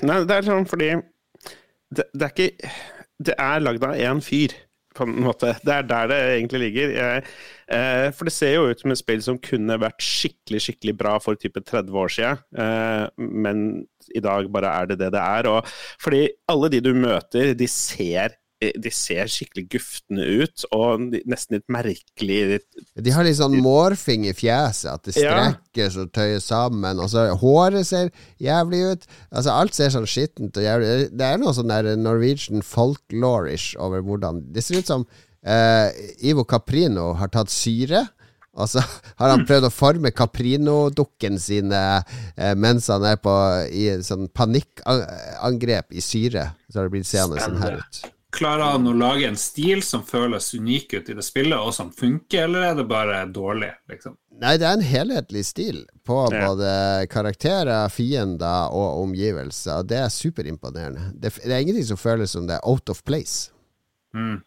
[0.08, 0.88] Nei, det er sånn fordi
[1.94, 2.72] Det, det er ikke
[3.22, 4.56] Det er lagd av én fyr
[4.98, 5.54] på en måte.
[5.66, 6.96] Det er der det egentlig ligger.
[7.68, 11.18] Eh, for det ser jo ut som et spill som kunne vært skikkelig skikkelig bra
[11.24, 13.64] for type 30 år siden, eh, men
[14.16, 15.50] i dag bare er det det det er.
[15.52, 15.72] Og
[16.02, 21.68] fordi alle de du møter, de ser de ser skikkelig guftende ut, og nesten litt
[21.70, 22.60] merkelig
[22.98, 26.98] De har litt sånn morfing i fjeset, at det strekkes og tøyes sammen.
[27.04, 28.10] Og så Håret ser
[28.42, 29.08] jævlig ut.
[29.30, 34.02] Altså Alt ser sånn skittent og jævlig Det er noe sånn der Norwegian folklorish over
[34.06, 35.06] hvordan Det ser ut som
[35.46, 35.94] eh,
[36.26, 38.08] Ivo Caprino har tatt syre.
[38.58, 38.82] Og så
[39.22, 43.38] har han prøvd å forme Caprino-dukken sine eh, mens han er på
[43.70, 46.52] i sånn panikkangrep i syre.
[46.68, 48.06] Så har det blitt seende sånn her ut.
[48.38, 51.90] Klarer han å lage en stil som føles unik ut i det spillet, og som
[51.90, 53.72] funker, eller er det bare dårlig?
[53.90, 54.14] liksom?
[54.38, 56.44] Nei, det er en helhetlig stil på ja.
[56.46, 56.72] både
[57.10, 59.82] karakterer, fiender og omgivelser.
[59.90, 61.10] Det er superimponerende.
[61.16, 63.50] Det, det, er ingenting som føles som det er out of place.
[64.14, 64.44] Mm.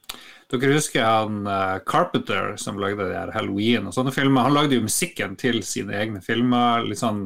[0.50, 4.46] Dere husker han uh, Carpenter som lagde de her Halloween og sånne filmer?
[4.46, 6.86] Han lagde jo musikken til sine egne filmer.
[6.86, 7.24] Litt sånn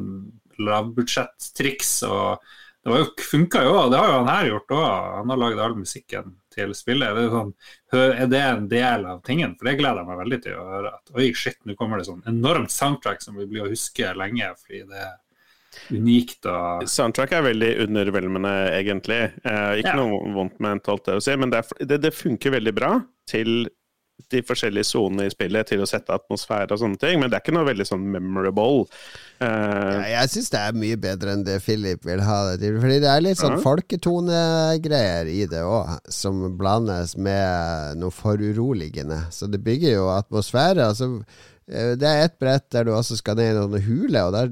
[0.64, 1.98] lavbudsjettriks.
[2.08, 2.40] og
[2.84, 4.88] det jo, funka jo, det har jo han her gjort òg.
[5.20, 7.10] Han har lagd all musikken til spillet.
[7.10, 7.52] Er det, sånn,
[7.98, 9.56] er det, en del av tingen?
[9.58, 10.94] For det gleder jeg meg veldig til å høre.
[10.96, 14.54] At oi, shit, nå kommer det sånn enormt soundtrack som vi blir å huske lenge.
[14.62, 15.14] fordi det er
[15.90, 19.20] unikt og Soundtrack er veldig undervelmende, egentlig.
[19.42, 19.98] Eh, ikke ja.
[19.98, 22.92] noe vondt med alt det å si, men det, er, det, det funker veldig bra
[23.30, 23.66] til
[24.30, 27.44] de forskjellige sonene i spillet til å sette atmosfære og sånne ting, men det er
[27.44, 28.86] ikke noe veldig sånn memorable.
[29.42, 32.78] Uh, ja, jeg syns det er mye bedre enn det Philip vil ha det til,
[32.82, 33.66] fordi det er litt sånn uh -huh.
[33.68, 39.24] folketonegreier i det òg, som blandes med noe foruroligende.
[39.30, 40.86] Så det bygger jo atmosfære.
[40.88, 41.22] Altså,
[41.68, 44.50] eh, det er et brett der du også skal ned i noen hule, og der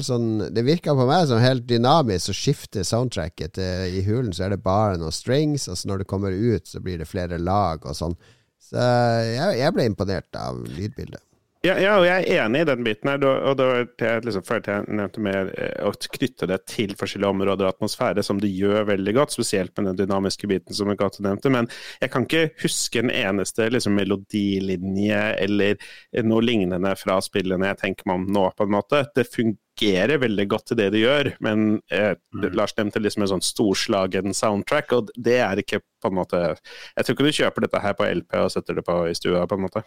[0.00, 3.58] sånn, det virker på meg som helt dynamisk å skifte soundtracket.
[3.58, 6.80] I hulen så er det bare noen strings, og så når det kommer ut, så
[6.80, 8.16] blir det flere lag og sånn.
[8.68, 8.84] Så
[9.24, 11.22] jeg, jeg ble imponert av lydbildet.
[11.66, 13.08] Ja, ja, og jeg er enig i den biten.
[13.10, 17.32] her, og da jeg liksom, følte jeg nevnte mer eh, å knytte det til forskjellige
[17.34, 21.24] områder og atmosfære, som det gjør veldig godt, spesielt med den dynamiske biten som Gato
[21.26, 21.50] nevnte.
[21.50, 21.66] Men
[21.98, 25.90] jeg kan ikke huske en eneste liksom, melodilinje eller
[26.30, 29.02] noe lignende fra spillene jeg tenker meg om nå, på en måte.
[29.18, 29.58] Det fungerer
[30.20, 32.48] veldig godt til det de gjør, men eh, mm.
[32.56, 37.04] Lars nevnte liksom en sånn storslagen soundtrack, og det er ikke på en måte Jeg
[37.04, 39.58] tror ikke du kjøper dette her på LP og setter det på i stua, på
[39.58, 39.84] en måte.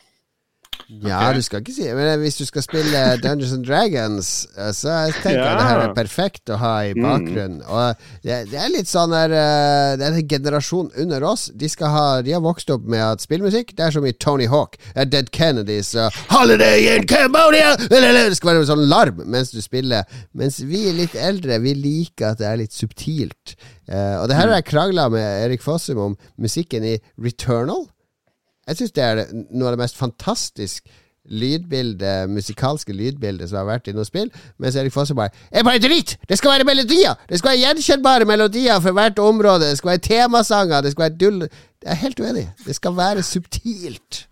[0.99, 1.37] Ja, okay.
[1.37, 5.37] du skal ikke si Men hvis du skal spille Dungeons and Dragons, Så så tenker
[5.37, 5.53] jeg ja.
[5.55, 7.05] det her er perfekt å ha i mm.
[7.05, 7.61] bakgrunnen.
[7.61, 7.69] Mm.
[7.71, 11.47] Og det, det, er litt sånn der uh, Det er en generasjon under oss.
[11.55, 14.75] De, ha, de har vokst opp med at spillmusikk Det er som i Tony Hawk,
[15.07, 17.77] Dead Kennedys og Holiday in Cambodia!
[17.79, 18.01] Det
[18.35, 20.09] skal være en sånn larm mens du spiller.
[20.37, 23.55] Mens vi er litt eldre, vi liker at det er litt subtilt.
[23.87, 27.87] Uh, og det her har jeg krangla med Erik Fossum om musikken i Returnal.
[28.68, 30.89] Jeg syns det er noe av det mest fantastiske
[31.30, 34.32] lydbildet, musikalske lydbildet som har vært i noe spill.
[34.62, 36.16] Mens Erik Fosse bare er bare dritt!
[36.30, 37.20] Det skal være melodier!
[37.30, 39.70] Det skal være gjenkjennbare melodier for hvert område.
[39.70, 40.82] Det skal være temasanger.
[40.82, 42.47] Det skal være dull Jeg er helt uenig.
[42.66, 44.26] Det skal være subtilt.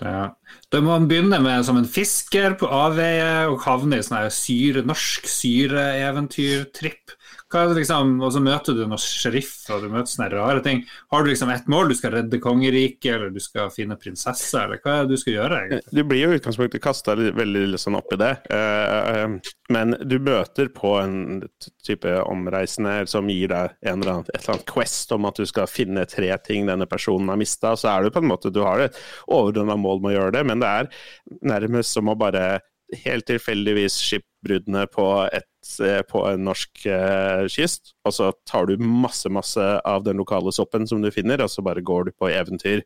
[0.00, 4.82] Da må man begynne med som en fisker på avveie og havne i sånn syre,
[4.84, 7.14] norsk syreeventyrtripp.
[7.54, 10.82] Liksom, Og så møter du noen sheriffer og du møter sånne rare ting.
[11.12, 11.92] Har du liksom ett mål?
[11.92, 15.36] Du skal redde kongeriket, eller du skal finne prinsesse, eller hva er det du skal
[15.38, 15.60] gjøre?
[15.60, 15.94] egentlig?
[15.94, 20.70] Du blir jo i utgangspunktet kasta veldig sånn opp i det, uh, men du møter
[20.74, 21.44] på en
[21.86, 25.46] type omreisende som gir deg en eller annen, et eller annet quest om at du
[25.48, 27.74] skal finne tre ting denne personen har mista.
[27.78, 30.46] Så er du på en måte, du har et overordna mål med å gjøre det,
[30.50, 30.92] men det er
[31.54, 32.60] nærmest som å bare
[33.04, 33.96] helt tilfeldigvis
[34.44, 40.04] skipbruddene på, et, på en norsk eh, kyst, og så tar du masse, masse av
[40.04, 42.82] den lokale soppen som du finner, og så bare går du på eventyr.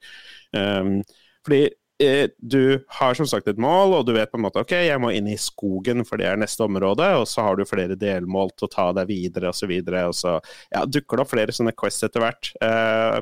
[0.53, 1.03] Um,
[1.45, 4.73] fordi eh, du har som sagt et mål, og du vet på en måte ok,
[4.73, 7.99] jeg må inn i skogen, for det er neste område, og så har du flere
[7.99, 10.39] delmål til å ta deg videre, og så videre, og så
[10.73, 12.53] ja, dukker det opp flere sånne quests etter hvert.
[12.63, 13.21] Uh,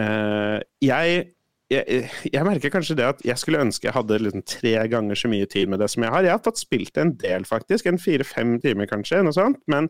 [0.00, 1.28] uh, jeg
[1.70, 5.30] jeg, jeg, merker kanskje det at jeg skulle ønske jeg hadde liksom tre ganger så
[5.30, 6.26] mye tid med det som jeg har.
[6.26, 7.86] Jeg har fått spilt en del, faktisk.
[7.86, 9.22] En fire-fem timer, kanskje.
[9.22, 9.88] noe sånt, Men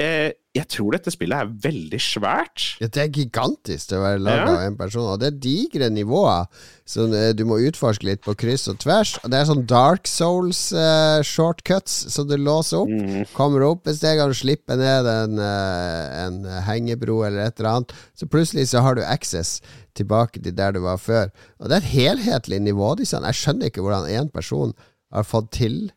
[0.00, 2.62] eh, jeg tror dette spillet er veldig svært.
[2.78, 4.52] Ja, det er gigantisk til å være laga ja.
[4.52, 5.08] av én person.
[5.10, 6.46] Og det er digre nivåer
[6.86, 9.16] Så eh, du må utforske litt på kryss og tvers.
[9.24, 12.92] Og det er sånn Dark Souls-shortcuts uh, som du låser opp.
[12.92, 13.24] Mm.
[13.34, 16.38] Kommer opp et steg og slipper ned en, uh, en
[16.68, 17.96] hengebro eller et eller annet.
[18.14, 19.58] Så plutselig så har du access
[19.98, 21.34] tilbake til der du var før.
[21.58, 22.94] Og det er et helhetlig nivå.
[23.02, 24.76] Jeg skjønner ikke hvordan én person
[25.10, 25.88] har fått til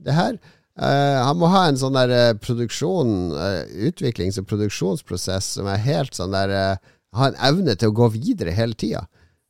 [0.00, 0.40] det her.
[0.76, 5.80] Uh, han må ha en sånn der uh, produksjon, uh, utviklings- og produksjonsprosess som er
[5.86, 6.52] helt sånn der
[7.16, 9.06] Ha en evne til å gå videre hele tida.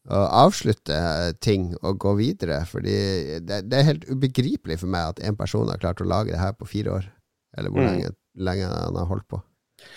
[0.07, 0.99] Og avslutte
[1.43, 2.61] ting og gå videre.
[2.69, 2.95] Fordi
[3.43, 6.39] det, det, er helt ubegripelig for meg at en person har klart å lage det
[6.39, 7.09] her på fire år.
[7.59, 7.89] Eller hvor mm.
[7.89, 9.41] lenge, lenge han har holdt på.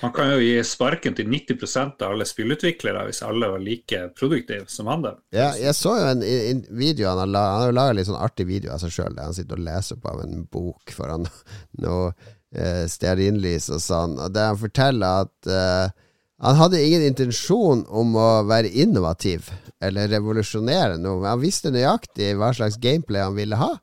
[0.02, 4.68] Man kan jo gi sparken til 90% av alle spillutviklere hvis alle var like produktive
[4.72, 5.06] som han.
[5.06, 5.16] der.
[5.36, 8.20] Ja, jeg så jo en, en video Han har, laga, han har laga litt sånn
[8.20, 11.28] artig video av seg sjøl, der han sitter og leser på av en bok foran
[11.84, 12.12] noe
[12.56, 15.98] eh, stearinlys og sånn, og der han forteller at eh,
[16.40, 19.50] han hadde ingen intensjon om å være innovativ
[19.84, 23.74] eller revolusjonere noe, men han visste nøyaktig hva slags gameplay han ville ha,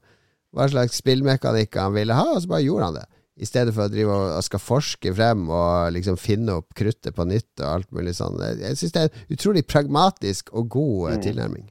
[0.57, 3.07] hva slags spillmekanikker han ville ha, og så bare gjorde han det.
[3.37, 7.27] I stedet for å drive og skal forske frem og liksom finne opp kruttet på
[7.29, 8.39] nytt og alt mulig sånn.
[8.63, 11.25] Jeg syns det er en utrolig pragmatisk og god eh, mm.
[11.27, 11.67] tilnærming.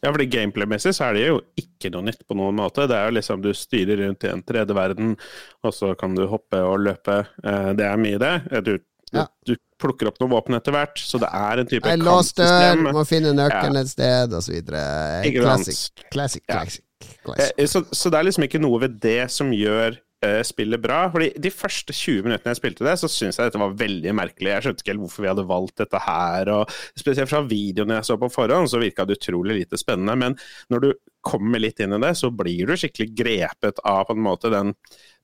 [0.00, 2.88] Ja, fordi gameplay-messig så er det jo ikke noe nytt på noen måte.
[2.90, 5.14] Det er jo liksom du styrer rundt i en 3D-verden,
[5.62, 7.20] og så kan du hoppe og løpe.
[7.44, 8.34] Eh, det er mye, det.
[8.50, 8.72] Eh, du,
[9.14, 9.28] ja.
[9.46, 12.02] du, plukker opp noen våpen etter hvert, så det er en type kampsystem.
[12.04, 13.86] Låst dør, må finne nøkkelen ja.
[13.86, 14.58] et sted, osv.
[14.66, 15.78] Classic.
[16.12, 16.84] Classic, classic.
[17.24, 17.70] classic.
[17.70, 19.96] Så, så det er liksom ikke noe ved det som gjør
[20.26, 21.00] uh, spillet bra.
[21.12, 24.52] Fordi De første 20 minuttene jeg spilte det, så syntes jeg dette var veldig merkelig.
[24.52, 26.52] Jeg skjønte ikke helt hvorfor vi hadde valgt dette her.
[26.54, 30.16] og Spesielt fra videoene jeg så på forhånd, så virka det utrolig lite spennende.
[30.20, 30.38] Men
[30.72, 30.90] når du
[31.26, 34.72] kommer litt inn i det, så blir du skikkelig grepet av på en måte den,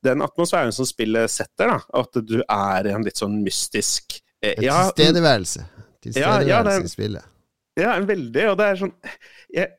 [0.04, 1.76] den atmosfæren som spillet setter.
[1.76, 5.66] da, At du er en litt sånn mystisk eh, ja, Tilstedeværelse.
[6.04, 7.32] Tilstedeværelse ja, ja, i spillet.
[7.76, 8.44] Ja, veldig.
[8.52, 8.94] Og det er sånn
[9.52, 9.74] Jeg,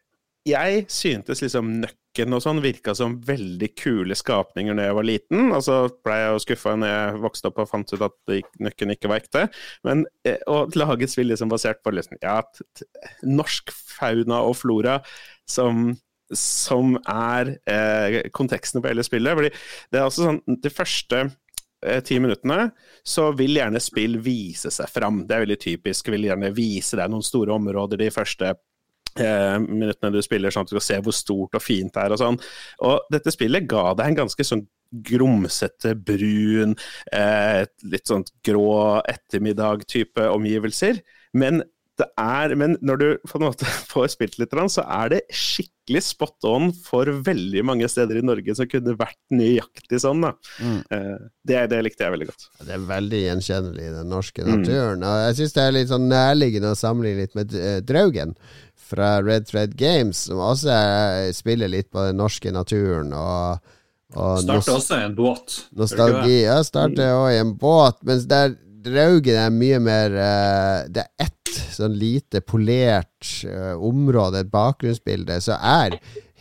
[0.46, 5.06] jeg syntes liksom nøkkelen Nøkken og sånn virka som veldig kule skapninger når jeg var
[5.06, 5.52] liten.
[5.54, 8.94] Og så ble jeg jo skuffa når jeg vokste opp og fant ut at Nøkken
[8.96, 9.44] ikke var ekte.
[9.86, 10.02] Men,
[10.50, 12.40] og et spill liksom basert på liksom, ja,
[13.22, 15.00] norsk fauna og flora
[15.48, 15.94] som
[16.36, 19.32] som er eh, konteksten på hele spillet.
[19.32, 19.52] fordi
[19.94, 22.66] det er altså sånn, De første eh, ti minuttene
[23.00, 25.22] så vil gjerne spill vise seg fram.
[25.24, 26.12] Det er veldig typisk.
[26.12, 28.60] Vil gjerne vise deg noen store områder de første eh,
[29.64, 32.22] minuttene du spiller, sånn at du skal se hvor stort og fint det er og
[32.22, 32.40] sånn.
[32.88, 34.66] Og dette spillet ga deg en ganske sånn
[35.08, 36.76] grumsete, brun,
[37.12, 41.02] eh, litt sånn grå ettermiddag-type omgivelser.
[41.36, 41.64] Men
[41.98, 46.04] det er, men når du på en måte får spilt litt, så er det skikkelig
[46.06, 50.22] spot on for veldig mange steder i Norge som kunne vært nøyaktig sånn.
[50.28, 50.34] da.
[50.62, 50.78] Mm.
[50.94, 52.48] Eh, det, det, likte jeg veldig godt.
[52.62, 55.02] Det er veldig gjenkjennelig i den norske naturen.
[55.02, 55.10] Mm.
[55.10, 58.38] Og jeg syns det er litt sånn nærliggende å sammenligne litt med eh, Draugen
[58.88, 63.14] fra Red Thread Games, som også er, spiller litt på den norske naturen.
[63.14, 63.74] og,
[64.16, 65.58] og Starter også i en båt.
[65.78, 66.38] Nostalgi.
[66.46, 68.56] Ja, starter òg i en båt, mens der
[68.88, 71.34] Draugen er mye mer uh, Det er ett
[71.74, 75.98] sånn lite polert uh, område, et bakgrunnsbilde, så er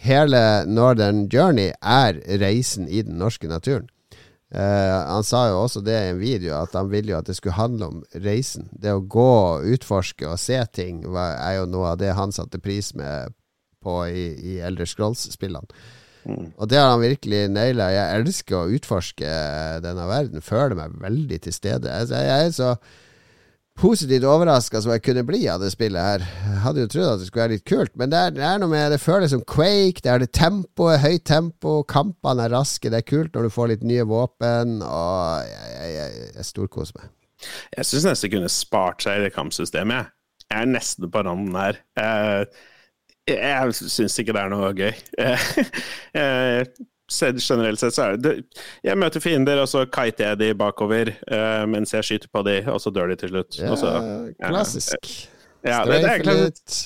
[0.06, 3.88] hele Northern Journey er reisen i den norske naturen.
[4.54, 7.34] Uh, han sa jo også det i en video, at han ville jo at det
[7.38, 8.68] skulle handle om reisen.
[8.70, 12.34] Det å gå, og utforske og se ting var, er jo noe av det han
[12.34, 13.34] satte pris med
[13.82, 15.66] på i, i Elder Scrolls-spillene.
[16.26, 16.46] Mm.
[16.58, 17.90] Og det har han virkelig naila.
[17.94, 19.34] Jeg elsker å utforske
[19.84, 20.42] denne verden.
[20.42, 21.90] Føler meg veldig til stede.
[21.90, 22.72] Jeg, jeg er så
[23.76, 26.20] positivt overraska som jeg kunne bli av det spillet her.
[26.24, 28.56] Jeg hadde jo trodd at det skulle være litt kult, men det er, det er
[28.62, 30.00] noe med Det føles som Quake.
[30.04, 32.90] Det er det tempoet, høyt tempo, kampene er raske.
[32.92, 36.94] Det er kult når du får litt nye våpen, og jeg, jeg, jeg, jeg storkoser
[37.00, 37.06] meg.
[37.76, 40.02] Jeg syns nesten kunne spart seg det kampsystemet.
[40.46, 41.74] Jeg er nesten på randen her.
[41.98, 42.46] Jeg,
[43.34, 44.94] jeg syns ikke det er noe gøy.
[47.06, 48.32] Generelt sett så er det
[48.82, 52.58] Jeg møter fiender, og så kiter jeg de bakover uh, mens jeg skyter på de,
[52.72, 53.58] og så dør de til slutt.
[53.60, 53.94] Ja, så,
[54.34, 55.14] ja, klassisk.
[55.66, 56.76] Ja, det, det, er litt.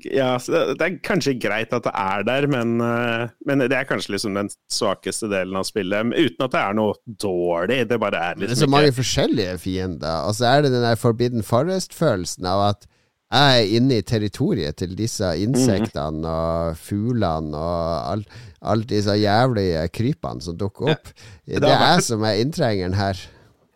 [0.00, 4.14] Ja, det er kanskje greit at det er der, men, uh, men, det er kanskje
[4.14, 6.14] liksom den svakeste delen av spillet.
[6.16, 7.82] Uten at det er noe dårlig.
[7.90, 10.24] Det bare er liksom Det er så mange forskjellige fiender.
[10.24, 12.88] Og så er det den der Forbidden Forest-følelsen av at
[13.30, 19.88] jeg er inne i territoriet til disse insektene og fuglene og alle alle disse jævlige
[19.88, 21.12] krypene som dukker opp.
[21.46, 23.20] Det, er jeg som er inntrengeren her.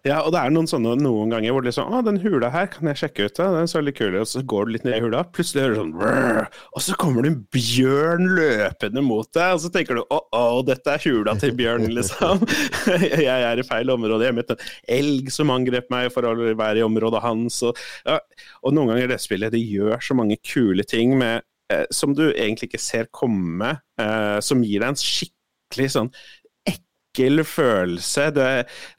[0.04, 2.66] Ja, og det er noen sånne noen ganger hvor det sånn Å, den hula her
[2.68, 4.16] kan jeg sjekke ut, den så veldig kul.
[4.20, 6.58] Og så går du litt ned i hula, plutselig hører du sånn Brrr!
[6.76, 10.60] Og så kommer det en bjørn løpende mot deg, og så tenker du å, å,
[10.68, 12.44] dette er hula til bjørnen, liksom.
[13.24, 14.28] jeg er i feil område.
[14.28, 17.62] Jeg møtte en elg som angrep meg for å være i området hans.
[17.64, 18.20] Og, ja.
[18.60, 21.40] og noen ganger i det spillet, det gjør så mange kule ting med
[21.72, 26.12] eh, som du egentlig ikke ser komme, eh, som gir deg en skikkelig sånn
[27.14, 28.30] ekkel følelse.
[28.34, 28.46] Det,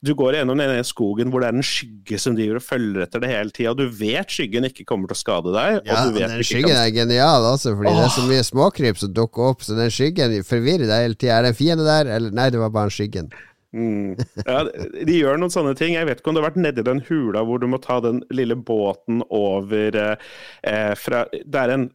[0.05, 3.23] du går gjennom denne skogen hvor det er en skygge som driver og følger etter
[3.23, 3.73] det hele tida.
[3.75, 5.81] Du vet skyggen ikke kommer til å skade deg.
[5.87, 6.83] Ja, den skyggen kan...
[6.85, 7.99] er genial også, fordi Åh.
[7.99, 9.65] det er så mye småkryp som dukker opp.
[9.65, 11.35] Så den skyggen forvirrer deg hele tida.
[11.39, 13.29] Er det en fiende der, eller nei, det var bare en skyggen.
[13.75, 14.15] Mm.
[14.45, 14.61] Ja,
[15.05, 15.97] de gjør noen sånne ting.
[15.97, 18.21] Jeg vet ikke om du har vært nedi den hula hvor du må ta den
[18.31, 21.89] lille båten over eh, fra Det er en,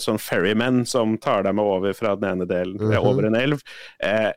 [0.00, 3.08] sånn ferryman som tar deg med over fra den ene delen mm -hmm.
[3.10, 3.60] over en elv.
[4.02, 4.32] Eh,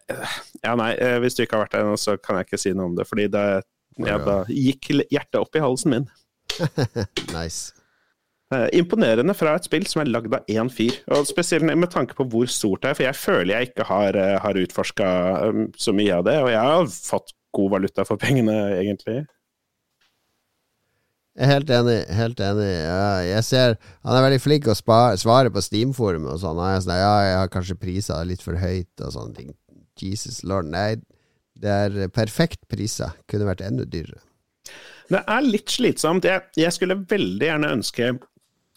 [0.63, 2.73] ja, nei, eh, hvis du ikke har vært der nå, så kan jeg ikke si
[2.73, 3.63] noe om det, fordi det
[3.97, 6.09] ja, da gikk hjertet opp i halsen min.
[7.37, 7.80] nice.
[8.51, 12.17] Eh, imponerende fra et spill som er lagd av én fyr, og spesielt med tanke
[12.17, 12.97] på hvor stort det er.
[12.97, 15.11] For jeg føler jeg ikke har, eh, har utforska
[15.47, 19.21] um, så mye av det, og jeg har fått god valuta for pengene, egentlig.
[21.39, 21.95] Jeg er helt enig.
[22.11, 22.67] helt enig
[23.31, 26.59] Jeg ser Han er veldig flink å svare på Steam-forumet og sånn.
[26.83, 29.53] Sånn ja, jeg har kanskje prisa litt for høyt og sånne ting.
[29.95, 30.67] Jesus lord.
[30.67, 30.97] Nei,
[31.55, 33.15] det er perfekt priser.
[33.31, 34.19] Kunne vært enda dyrere.
[35.07, 36.27] Det er litt slitsomt.
[36.27, 38.11] Jeg, jeg skulle veldig gjerne ønske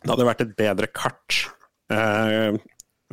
[0.05, 1.41] det hadde vært et bedre kart.
[1.93, 2.57] Eh,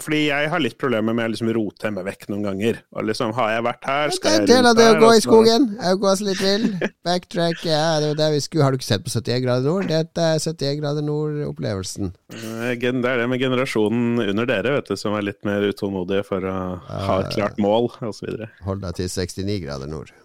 [0.02, 2.80] fordi jeg har litt problemer med å liksom rote meg vekk noen ganger.
[2.96, 4.48] Og liksom, Har jeg vært her, skal jeg rundt her.
[4.48, 5.68] Det er en del av det å gå i skogen.
[5.78, 6.66] Å gå oss litt vill.
[7.08, 7.66] Backtrack.
[7.68, 8.66] Ja, det var der vi skulle.
[8.66, 9.92] Har du ikke sett på 71 grader nord?
[9.92, 12.16] Dette er 71 grader nord-opplevelsen.
[12.40, 16.26] Eh, det er det med generasjonen under dere, vet du, som er litt mer utålmodige
[16.28, 18.48] for å ha et klart mål, osv.
[18.66, 20.16] Hold deg til 69 grader nord.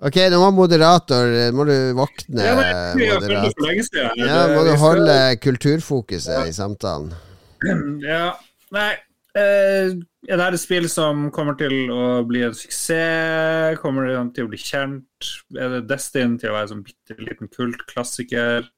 [0.00, 2.54] Ok, nå må moderator Må du våkne, ja,
[2.96, 3.82] moderator.
[4.16, 7.12] Ja, må du holde kulturfokuset i samtalen.
[8.00, 8.32] Ja,
[8.72, 8.94] nei
[9.36, 9.92] eh,
[10.24, 13.76] Er det et spill som kommer til å bli en suksess?
[13.82, 15.32] Kommer det til å bli kjent?
[15.52, 18.70] Er det Destin til å være en sånn bitte liten kultklassiker?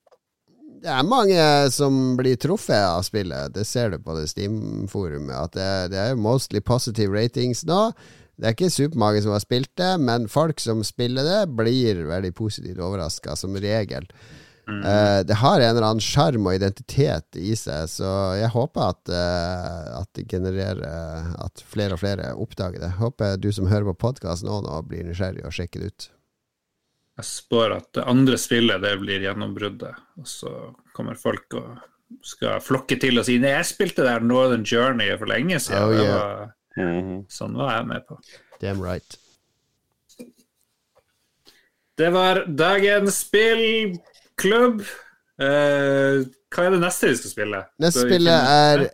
[0.83, 3.53] Det er mange som blir truffet av spillet.
[3.55, 5.37] Det ser du på det Steam-forumet.
[5.39, 7.85] At det, det er mostly positive ratings nå.
[8.43, 12.32] Det er ikke supermage som har spilt det, men folk som spiller det, blir veldig
[12.34, 14.09] positivt overraska, som regel.
[14.66, 14.80] Mm.
[14.82, 19.12] Uh, det har en eller annen sjarm og identitet i seg, så jeg håper at,
[19.14, 22.93] uh, at det genererer At flere og flere oppdager det.
[22.99, 26.09] Håper du som hører på podkasten nå, nå blir nysgjerrig og sjekker det ut.
[27.22, 30.53] Jeg spår at det andre spillet det blir gjennombruddet, og så
[30.97, 31.78] kommer folk og
[32.26, 35.86] skal flokke til og si Nei, jeg spilte der Northern Journey for lenge siden.
[35.86, 36.51] Oh, yeah.
[36.79, 37.23] Mm.
[37.33, 38.18] Sånn var jeg med på.
[38.62, 39.18] Damn right.
[42.01, 44.83] Det var dagens spillklubb.
[45.43, 47.62] Uh, hva er det neste vi skal spille?
[47.83, 48.87] Neste spillet er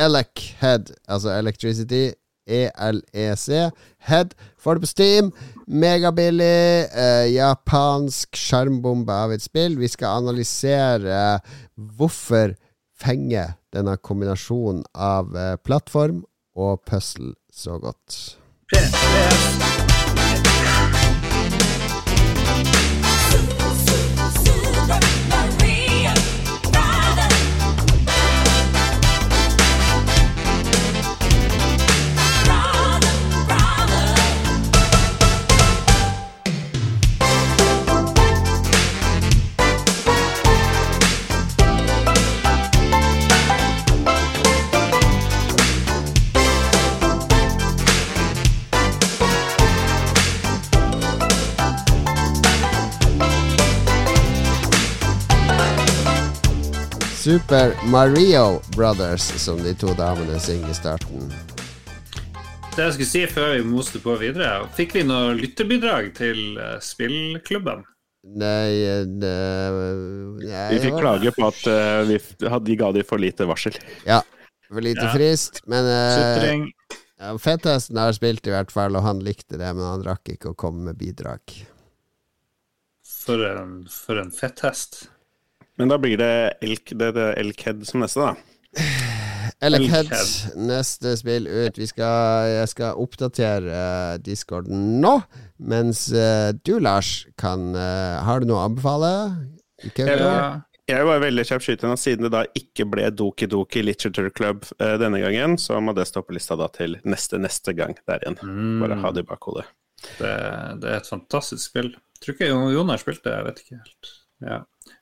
[0.00, 2.10] Elec Head, altså Electricity.
[2.50, 3.72] ELEC.
[3.98, 4.34] Head.
[4.58, 5.32] Får det på Steam.
[5.66, 6.86] Megabillig.
[6.90, 9.78] Eh, japansk skjermbombe av et spill.
[9.78, 12.56] Vi skal analysere eh, hvorfor
[13.00, 16.24] fenger denne kombinasjonen av eh, plattform
[16.56, 18.38] og puzzle så godt.
[57.30, 61.28] Super Mario Brothers, som de to damene synger i starten.
[62.74, 66.80] Det jeg skulle si før vi moste på videre, fikk vi noe lytterbidrag til uh,
[66.82, 67.84] spillklubben?
[68.34, 68.72] Nei,
[69.06, 69.36] nei
[70.40, 72.18] nei Vi fikk klage på at uh, vi
[72.50, 73.78] hadde, ga de for lite varsel.
[74.08, 74.18] Ja,
[74.66, 75.14] for lite ja.
[75.14, 75.62] frist.
[75.70, 76.66] Men uh,
[77.14, 80.50] ja, Fettesten har spilt i hvert fall, og han likte det, men han rakk ikke
[80.50, 81.62] å komme med bidrag.
[83.06, 85.04] For en, for en fetthest.
[85.80, 86.32] Men da blir det
[86.64, 88.36] Elk, det, det Elkhead som neste, da.
[89.66, 90.12] Elkhead,
[90.56, 91.80] neste spill ut.
[91.90, 95.18] Skal, jeg skal oppdatere uh, discorden nå,
[95.58, 99.12] mens uh, du, Lars, kan uh, Har du noe å anbefale?
[99.96, 100.60] Ja.
[100.90, 104.96] Jeg var veldig kjapt skytende, siden det da ikke ble Doki Doki Literature Club eh,
[105.00, 108.38] denne gangen, så må det stå på lista da til neste neste gang der igjen.
[108.42, 108.80] Mm.
[108.82, 109.68] Bare ha det i bakhodet.
[110.18, 110.32] Det,
[110.80, 111.92] det, er et fantastisk spill.
[111.94, 114.12] Jeg tror ikke Jon har spilt det, jeg vet ikke helt.
[114.48, 114.58] Ja.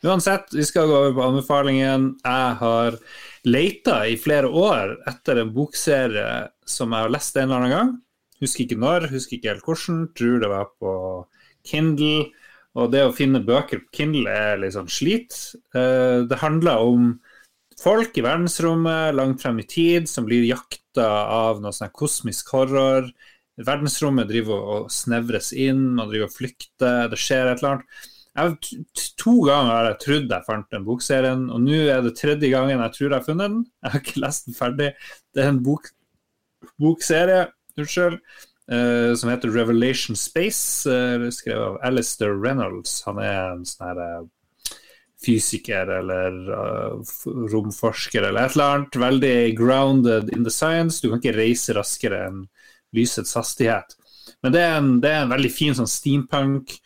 [0.07, 2.13] Uansett, vi skal gå over på anbefalingen.
[2.23, 2.97] Jeg har
[3.49, 6.29] leita i flere år etter en bokserie
[6.63, 7.91] som jeg har lest en eller annen gang.
[8.39, 10.05] Husker ikke når, husker ikke helt hvordan.
[10.15, 10.93] Tror det var på
[11.67, 12.29] Kindle.
[12.79, 15.35] Og det å finne bøker på Kindle er litt sånn slit.
[15.75, 17.09] Eh, det handler om
[17.83, 21.09] folk i verdensrommet langt frem i tid som blir jakta
[21.41, 23.11] av noe sånn kosmisk horror.
[23.59, 27.99] Verdensrommet driver og snevres inn, man driver og flykter, det skjer et eller annet.
[28.39, 28.80] Jeg,
[29.18, 32.82] to ganger har jeg trodd jeg fant den bokserien, og nå er det tredje gangen
[32.84, 33.62] jeg tror jeg har funnet den.
[33.82, 34.93] Jeg har ikke lest den ferdig.
[35.34, 35.91] Det er en bok,
[36.78, 38.20] bokserie, unnskyld.
[38.72, 43.03] uh, som heter Revelation Space, uh, skrevet av Alistair Reynolds.
[43.07, 44.74] Han er en sånn her uh,
[45.18, 46.36] fysiker eller
[47.51, 48.99] romforsker eller et eller annet.
[49.03, 51.01] Veldig grounded in the science.
[51.03, 52.45] Du kan ikke reise raskere enn
[52.95, 53.97] lysets hastighet.
[54.45, 56.76] Men det er en, det er en veldig fin sånn steampunk,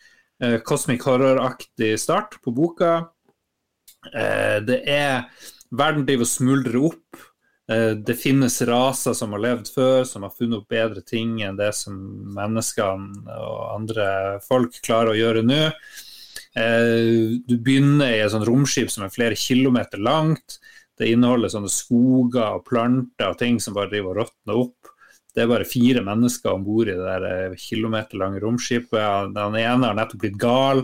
[0.67, 2.93] cosmic horror-aktig start på boka.
[4.67, 5.29] det er
[5.73, 7.21] Verden driver og smuldrer opp.
[7.71, 11.57] Eh, det finnes raser som har levd før, som har funnet opp bedre ting enn
[11.59, 11.95] det som
[12.35, 14.07] menneskene og andre
[14.45, 15.61] folk klarer å gjøre nå.
[16.59, 20.59] Eh, du begynner i et sånt romskip som er flere kilometer langt.
[20.99, 24.82] Det inneholder sånne skoger og planter og ting som bare driver og råtner opp.
[25.33, 29.33] Det er bare fire mennesker om bord i det der eh, kilometerlange romskipet.
[29.33, 30.83] Den ene har nettopp blitt gal.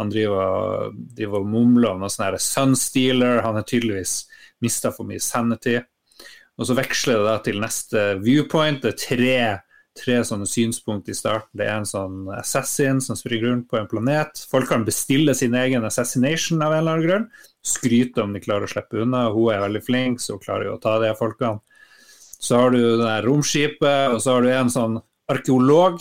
[0.00, 3.42] Han driver, driver og mumler om noe sånn Sunstealer.
[3.44, 4.22] Han har tydeligvis
[4.64, 5.76] mista for mye sanity.
[6.60, 8.82] Og så veksler det da til neste viewpoint.
[8.82, 9.36] Det er tre,
[9.98, 11.52] tre sånne synspunkt i starten.
[11.58, 14.44] Det er en sånn assassin som springer rundt på en planet.
[14.50, 17.28] Folk kan bestille sin egen assassination av en eller annen grunn.
[17.62, 19.26] Skryte om de klarer å slippe unna.
[19.34, 21.60] Hun er veldig flink, så hun klarer jo å ta de folkene.
[22.42, 24.98] Så har du det der romskipet, og så har du en sånn
[25.30, 26.00] arkeolog.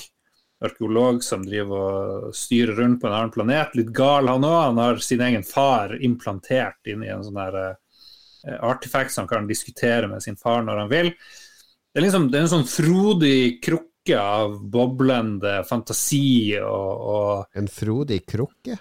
[0.62, 1.86] Arkeolog som driver
[2.30, 3.78] og styrer rundt på en annen planet.
[3.78, 4.58] Litt gal han òg.
[4.72, 7.62] Han har sin egen far implantert inn i en sånn der
[8.48, 11.10] Eh, som han kan diskutere med sin far når han vil.
[11.94, 17.68] Det er, liksom, det er en sånn frodig krukke av boblende fantasi og, og En
[17.70, 18.80] frodig krukke?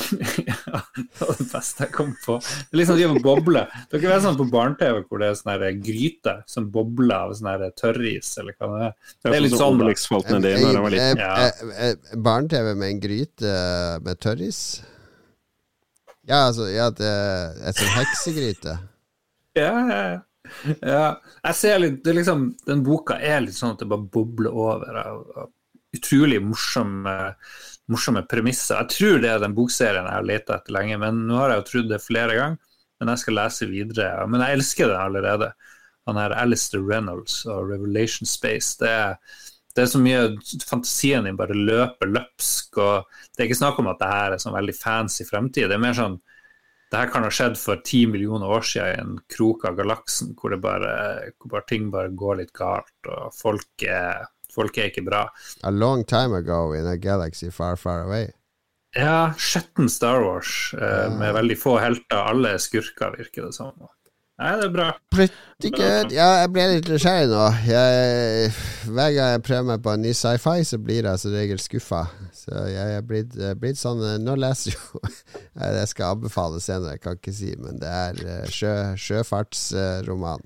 [0.48, 2.38] ja, det var det beste jeg kom på.
[2.42, 3.66] Det er liksom de bobler.
[3.90, 7.66] Det kan være sånn på barne-TV hvor det er sånn gryte som bobler av sånn
[7.78, 8.94] tørris, eller hva det er.
[9.12, 9.78] Det er litt sånn.
[12.22, 13.52] Barne-TV med en gryte
[14.06, 14.62] med tørris?
[16.28, 17.08] Ja, altså ja, det
[17.66, 18.76] et sånt heksegryte.
[19.58, 20.20] ja, ja,
[20.80, 21.06] ja.
[21.42, 24.98] Jeg ser litt det liksom, Den boka er litt sånn at det bare bobler over
[25.02, 25.50] av,
[25.92, 27.14] utrolig morsomme,
[27.90, 28.82] morsomme, premisser.
[28.82, 31.62] Jeg tror det er den bokserien jeg har leta etter lenge, men nå har jeg
[31.62, 32.74] jo trodd det flere ganger.
[33.00, 34.26] Men jeg skal lese videre.
[34.30, 35.48] Men jeg elsker det allerede.
[36.06, 38.76] Han her Alistair Reynolds og Revelation Space.
[38.78, 39.16] Det er
[39.72, 40.34] det er så mye
[40.68, 42.76] Fantasien din bare løper løpsk.
[42.76, 45.70] og Det er ikke snakk om at det her er sånn veldig fancy fremtid.
[45.70, 46.18] Det er mer sånn
[46.92, 50.34] det her kan ha skjedd for ti millioner år siden i en krok av galaksen
[50.36, 50.90] hvor, bare,
[51.40, 55.26] hvor bare ting bare går litt galt, og folk er, folk er, ikke bra.
[55.64, 58.30] A long time ago in a galaxy far, far away.
[58.96, 62.26] Ja, skjetten Star Wars eh, med veldig få helter.
[62.28, 63.72] Alle er skurker, virker det som.
[64.42, 64.86] Nei, det er bra.
[65.12, 66.12] Pretty good.
[66.12, 67.42] Ja, jeg ble litt nysgjerrig nå.
[67.68, 68.52] Jeg,
[68.88, 72.02] hver gang jeg prøver meg på en ny sci-fi, så blir jeg som regel skuffa.
[72.36, 75.02] Så jeg er blitt, blitt, sånn Nå leser jo
[75.60, 80.44] Jeg skal anbefale senere, jeg kan ikke si, men det er eh, sjø, sjøfartsroman.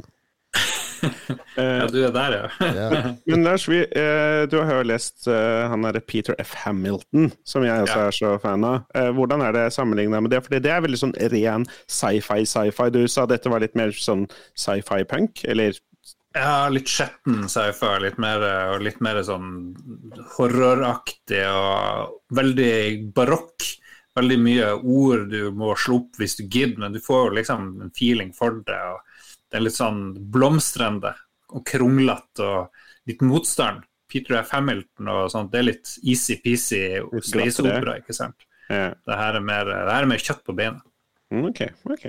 [1.57, 2.67] ja, du er der, ja.
[2.67, 3.01] ja.
[3.31, 6.55] Men Lars, vi, eh, du har jo lest eh, han derre Peter F.
[6.65, 8.07] Hamilton, som jeg også ja.
[8.07, 8.85] er så fan av.
[8.97, 10.43] Eh, hvordan er det sammenligna med det?
[10.47, 12.89] Fordi det er veldig sånn ren sci-fi-sci-fi.
[12.95, 14.27] Du sa dette var litt mer sånn
[14.59, 15.81] sci-fi-punk, eller?
[16.37, 17.97] Ja, litt skjetten sci-fi.
[18.05, 18.45] Litt mer,
[18.75, 19.51] og litt mer sånn
[20.37, 23.73] horroraktig og veldig barokk.
[24.17, 27.67] Veldig mye ord du må slå opp hvis du gidder, men du får jo liksom
[27.85, 28.79] en feeling for det.
[28.81, 29.06] og
[29.57, 31.15] det er litt sånn blomstrende
[31.57, 33.87] og kronglete og litt motstand.
[34.13, 34.51] Peter F.
[34.53, 36.81] Hamilton og sånt, det er litt easy-peasy
[37.25, 38.45] space-opera, ikke sant.
[38.69, 38.91] Ja.
[38.93, 40.85] Det, her er mer, det her er mer kjøtt på beina.
[41.33, 42.05] Mm, ok, ok.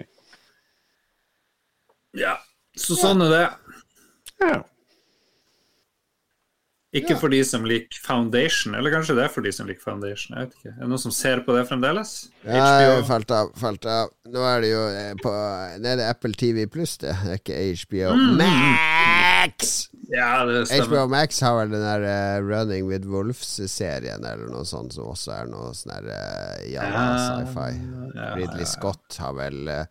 [2.20, 2.36] Ja,
[2.76, 3.46] så sånn er det.
[4.44, 4.60] Ja.
[6.96, 7.20] Ikke ja.
[7.20, 10.38] for de som liker Foundation, eller kanskje det er for de som liker Foundation.
[10.38, 10.72] Jeg vet ikke.
[10.72, 12.14] Er det noen som ser på det fremdeles?
[12.48, 14.14] Ja, falt av, falt av.
[14.32, 15.34] Nå er det jo eh, på
[15.84, 17.12] Det er det Apple TV pluss, det.
[17.26, 18.40] Det er ikke HBO mm.
[18.40, 19.76] Max!
[20.08, 20.88] Ja, det stemmer.
[20.88, 25.36] HBO Max har vel den der uh, Running with Wolves-serien eller noe sånt, som også
[25.42, 26.88] er noe sånn der uh, ja,
[27.20, 27.72] sci-fi.
[28.16, 29.84] Ja, Ridley Scott har vel uh,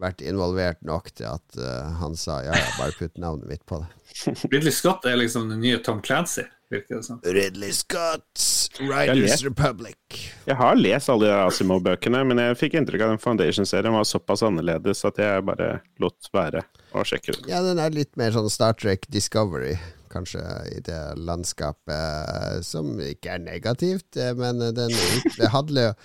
[0.00, 3.80] vært involvert nok til at uh, han sa ja, ja, bare putt navnet mitt på
[3.82, 3.88] det.
[4.52, 7.20] Ridley Scott er liksom den nye Tom Clancy, virker det som.
[7.24, 8.46] Ridley Scott,
[8.80, 10.20] Riders Republic.
[10.46, 15.04] Jeg har lest alle Asimo-bøkene, men jeg fikk inntrykk av den Foundation-serien var såpass annerledes
[15.08, 16.64] at jeg bare lot være
[16.96, 17.50] å sjekke den.
[17.52, 19.76] Ja, den er litt mer sånn Star Trek Discovery
[20.16, 24.96] kanskje, i det landskapet, som ikke er negativt, eh, men den,
[25.36, 25.98] det handler jo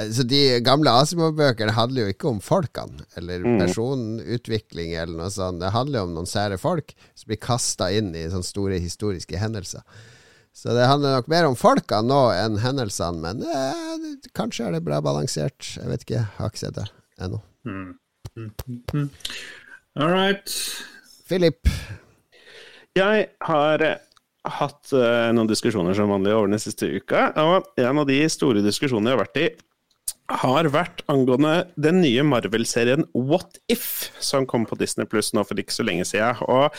[0.00, 3.58] Eh, så De gamle Asimov-bøkene handler jo ikke om folkene, eller mm.
[3.62, 5.60] personutvikling, eller noe sånt.
[5.62, 9.40] Det handler jo om noen sære folk som blir kasta inn i sånne store historiske
[9.40, 9.84] hendelser.
[10.56, 14.84] Så det handler nok mer om folkene nå enn hendelsene, men eh, kanskje er det
[14.86, 15.76] bra balansert.
[15.76, 16.88] Jeg vet ikke, jeg har ikke sett det
[17.22, 17.42] ennå.
[17.64, 19.08] Mm.
[20.00, 20.58] All right.
[21.28, 21.68] Philip.
[22.98, 23.84] Jeg har
[24.50, 27.28] hatt uh, noen diskusjoner som vanlig over den siste uka.
[27.38, 29.50] Og en av de store diskusjonene jeg har vært i,
[30.30, 35.58] har vært angående den nye Marvel-serien What If, som kom på Disney Pluss nå for
[35.58, 36.38] ikke så lenge siden.
[36.46, 36.74] Og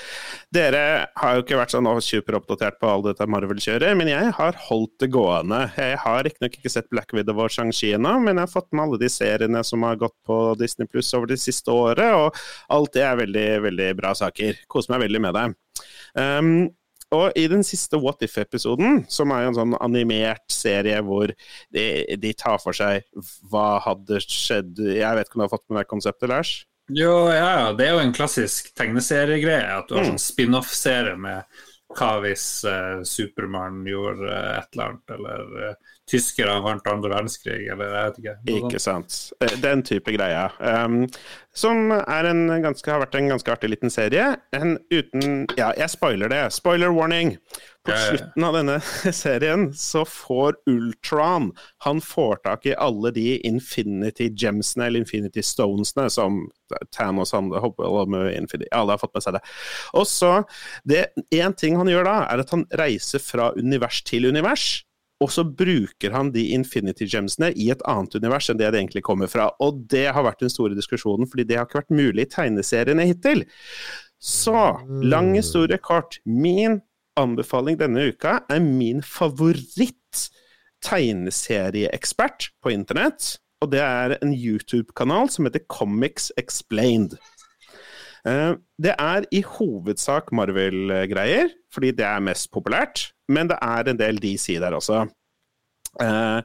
[0.56, 4.96] dere har jo ikke vært sånn superoppdatert på all dette Marvel-kjøret, men jeg har holdt
[5.04, 5.66] det gående.
[5.76, 8.86] Jeg har riktignok ikke sett Black Widow og Shang-Chi ennå, men jeg har fått med
[8.86, 12.40] alle de seriene som har gått på Disney Pluss over det siste året, og
[12.72, 14.64] alt det er veldig, veldig bra saker.
[14.72, 15.50] Koser meg veldig med det.
[16.18, 16.70] Um,
[17.12, 21.86] og i den siste What If-episoden, som er en sånn animert serie hvor de,
[22.16, 23.04] de, tar for seg
[23.52, 26.54] hva hadde skjedd Jeg vet ikke om du har fått med deg konseptet, Lars?
[26.92, 29.68] Jo, ja, det er jo en klassisk tegneseriegreie.
[29.80, 30.14] At du har mm.
[30.14, 31.62] sånn spin-off-serie med
[32.00, 37.66] hva hvis uh, Supermann gjorde uh, et eller annet, eller uh, tyskere vant andre verdenskrig,
[37.72, 38.36] eller jeg vet ikke.
[38.58, 39.18] Ikke sant.
[39.64, 40.54] Den type greier.
[40.60, 41.06] Um,
[41.56, 44.34] som en ganske, har vært en ganske artig liten serie.
[44.56, 46.46] En uten Ja, jeg spoiler det.
[46.56, 47.36] Spoiler warning!
[47.82, 48.76] På slutten av denne
[49.24, 51.48] serien så får Ultron
[51.82, 56.44] Han får tak i alle de Infinity Gemsene, eller Infinity Stonesene, som
[56.94, 59.44] Thanos han hopper med Infinity Alle har fått med seg det.
[59.98, 60.44] Og så
[61.34, 64.84] Én ting han gjør da, er at han reiser fra univers til univers.
[65.22, 69.04] Og så bruker han de Infinity Gemsene i et annet univers enn det det egentlig
[69.06, 69.52] kommer fra.
[69.62, 73.06] Og det har vært den store diskusjonen, fordi det har ikke vært mulig i tegneseriene
[73.10, 73.46] hittil.
[74.22, 74.56] Så,
[75.06, 76.20] lang historie kort.
[76.26, 76.80] Min
[77.20, 80.28] anbefaling denne uka er min favoritt
[80.86, 83.36] tegneserieekspert på internett.
[83.62, 87.20] Og det er en YouTube-kanal som heter Comics Explained.
[88.28, 94.00] Eh, det er i hovedsak Marvel-greier, fordi det er mest populært, men det er en
[94.00, 95.06] del DC der også.
[96.02, 96.40] Eh,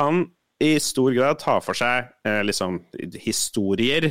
[0.00, 0.26] han
[0.60, 2.82] i stor grad tar for seg eh, liksom
[3.16, 4.10] historier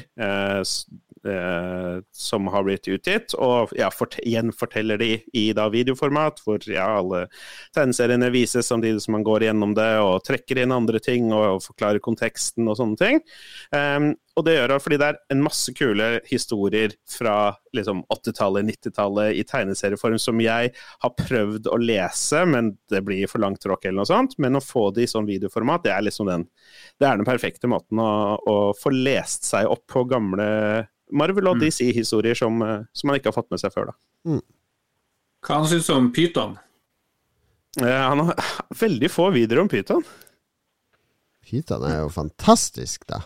[2.16, 3.90] som har blitt utgitt, og ja,
[4.26, 7.26] gjenforteller de i da videoformat, hvor ja, alle
[7.76, 11.64] tegneseriene vises samtidig som man går gjennom det og trekker inn andre ting og, og
[11.66, 13.24] forklarer konteksten og sånne ting.
[13.76, 17.36] Um, og det gjør det fordi det er en masse kule historier fra
[17.76, 20.72] liksom 80-tallet, 90-tallet i tegneserieform som jeg
[21.04, 24.38] har prøvd å lese, men det blir for langt tråkk eller noe sånt.
[24.40, 26.48] Men å få det i sånn videoformat, det er liksom den,
[27.02, 30.48] det er den perfekte måten å, å få lest seg opp på gamle
[31.10, 31.66] Marvel og mm.
[31.66, 33.92] DC-historier som, eh, som, man ikke har fått med seg før.
[33.92, 33.98] da.
[34.30, 34.44] Mm.
[35.46, 36.58] Hva han syns om Pyton?
[37.82, 38.54] Eh, han har
[38.84, 40.06] veldig få videoer om Pyton.
[41.50, 43.24] Pyton er jo fantastisk, da.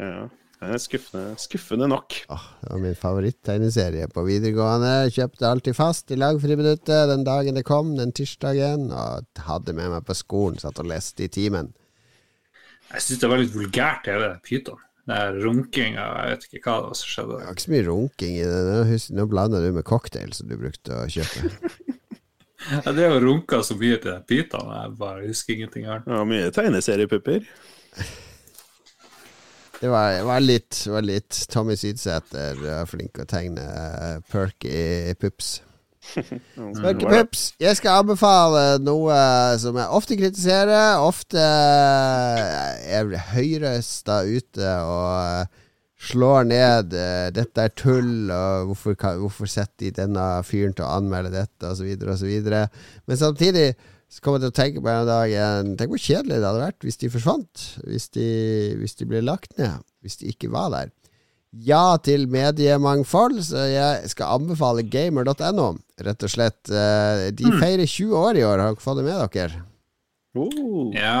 [0.00, 0.26] Ja.
[0.56, 2.14] Det er skuffende, skuffende nok.
[2.32, 5.10] Åh, det var min favoritt-tegneserie på videregående.
[5.12, 8.88] Kjøpte alltid fast i lagfriminuttet den dagen det kom, den tirsdagen.
[8.88, 11.74] Og hadde med meg på skolen, satt og leste i timen.
[12.88, 16.90] Jeg syns det var litt vulgært, hele Pyton den runkinga, jeg vet ikke hva det
[16.90, 17.38] var som skjedde.
[17.38, 19.00] Det var ikke så mye runking i det.
[19.14, 21.50] Nå, blander du med cocktail som du brukte å kjøpe.
[22.72, 26.10] ja, det jo runka så mye til pytene, jeg bare husker ingenting annet.
[26.10, 27.46] Ja, mye tegneseriepupper.
[29.76, 33.66] Det var, var, litt, var litt Tommy Sydsæter flink å tegne
[34.32, 35.58] perky pups.
[36.14, 37.42] Spøkepups.
[37.60, 39.16] Jeg skal anbefale noe
[39.60, 41.02] som jeg ofte kritiserer.
[41.04, 45.62] Ofte er høyrøsta ute og eh,
[46.06, 50.92] slår ned uh, 'dette er tull', og 'hvorfor, hvorfor setter de denne fyren til å
[50.98, 52.34] anmelde dette', osv., osv.
[53.06, 53.70] Men samtidig
[54.12, 55.32] så kommer jeg til å tenke på en dag
[55.78, 57.64] Tenk hvor kjedelig det hadde vært hvis de forsvant.
[57.88, 58.28] Hvis de,
[58.78, 59.82] hvis de ble lagt ned.
[60.04, 60.92] Hvis de ikke var der
[61.64, 65.70] ja til mediemangfold, så jeg skal anbefale gamer.no,
[66.04, 66.60] rett og slett.
[66.68, 67.58] Eh, de hmm.
[67.62, 69.64] feirer 20 år i år, har dere fått det med dere?
[70.36, 70.92] Uh.
[70.96, 71.16] Ja.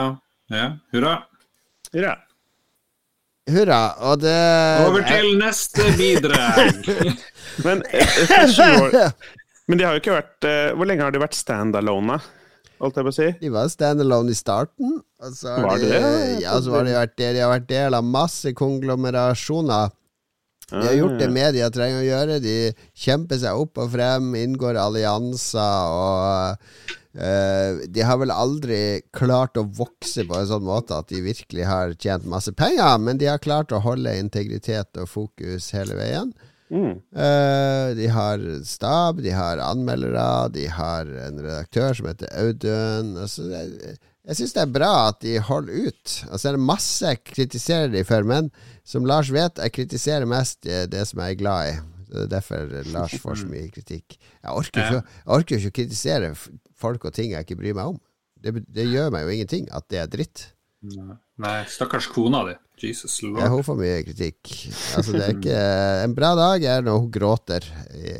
[0.52, 0.68] ja.
[0.92, 1.16] Hurra.
[1.94, 2.14] Hurra.
[3.46, 3.80] Hurra.
[4.10, 4.36] Og det
[4.84, 5.40] Over til er...
[5.40, 6.88] neste bidrag.
[7.66, 9.12] men, eh,
[9.66, 12.18] men de har jo ikke vært Hvor lenge har de vært standalone?
[12.82, 13.28] Holdt jeg på å si?
[13.40, 14.98] De var standalone i starten.
[15.22, 16.00] var det det?
[16.42, 19.94] Ja, så har de vært, de har vært del av masse konglomerasjoner
[20.70, 22.38] de har gjort det media trenger å gjøre.
[22.42, 22.56] De
[22.98, 26.72] kjemper seg opp og frem, inngår allianser og
[27.20, 28.80] uh, De har vel aldri
[29.14, 33.22] klart å vokse på en sånn måte at de virkelig har tjent masse penger, men
[33.22, 36.34] de har klart å holde integritet og fokus hele veien.
[36.66, 36.98] Mm.
[37.14, 43.14] Uh, de har stab, de har anmeldere, de har en redaktør som heter Audun.
[43.22, 43.46] Altså,
[44.26, 46.14] jeg syns det er bra at de holder ut.
[46.30, 48.50] Altså, det er masse jeg kritiserer de for, men
[48.86, 51.76] som Lars vet, jeg kritiserer mest det som jeg er glad i.
[52.06, 54.16] Det er derfor Lars får så mye kritikk.
[54.18, 56.32] Jeg orker, ikke, orker ikke å kritisere
[56.78, 57.98] folk og ting jeg ikke bryr meg om.
[58.42, 60.44] Det, det gjør meg jo ingenting at det er dritt.
[61.42, 62.54] Nei, stakkars kona di.
[62.84, 63.38] Jesus lord.
[63.40, 64.50] Ja, hun får mye kritikk.
[64.98, 65.60] Altså, det er ikke
[66.04, 67.64] En bra dag er når hun gråter
[67.96, 68.12] i,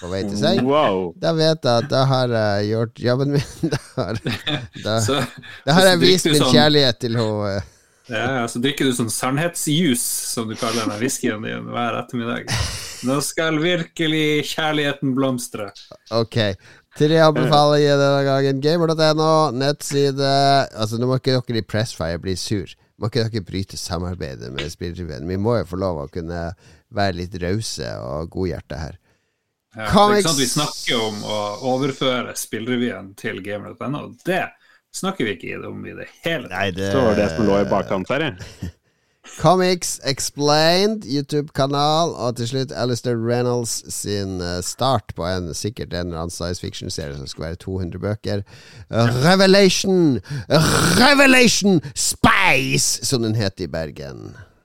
[0.00, 0.62] på vei til seng.
[0.66, 1.12] Wow.
[1.22, 3.46] Da vet jeg at da har jeg gjort jobben min.
[3.72, 4.18] Da har,
[4.84, 5.20] da, Så,
[5.66, 7.52] da har jeg vist min sånn- kjærlighet til henne.
[8.10, 10.02] ja, ja, så drikker du sånn sannhetsjus,
[10.34, 12.50] som du kaller den whiskyen din, hver ettermiddag.
[13.06, 15.70] Nå skal virkelig kjærligheten blomstre.
[16.14, 16.38] Ok.
[16.96, 18.60] Tre anbefalinger denne gangen.
[18.64, 20.30] Gamer.no, nettside
[20.72, 22.72] Altså, nå må ikke dere i Pressfire bli sur.
[22.96, 25.26] Må ikke dere bryte samarbeidet med Spillrevyen.
[25.28, 26.46] Vi må jo få lov å kunne
[26.96, 29.00] være litt rause og godhjerta her.
[29.76, 31.40] Ja, det er ikke sant Vi snakker om å
[31.74, 34.06] overføre spillrevyen til gamer.no.
[34.24, 34.46] Det
[34.96, 36.56] snakker vi ikke om i det hele tatt.
[36.56, 38.72] Nei, det Det var det som lå i bakkant her, jeg.
[39.38, 46.06] Comics Explained, YouTube-kanal, og til slutt Alistair Reynolds sin eh, start på en sikkert en
[46.06, 48.42] eller annen science fiction-serie som skulle være 200 bøker.
[48.90, 50.20] Eh, Revelation!
[51.04, 53.06] Revelation Space!
[53.06, 54.55] Som den het i Bergen.「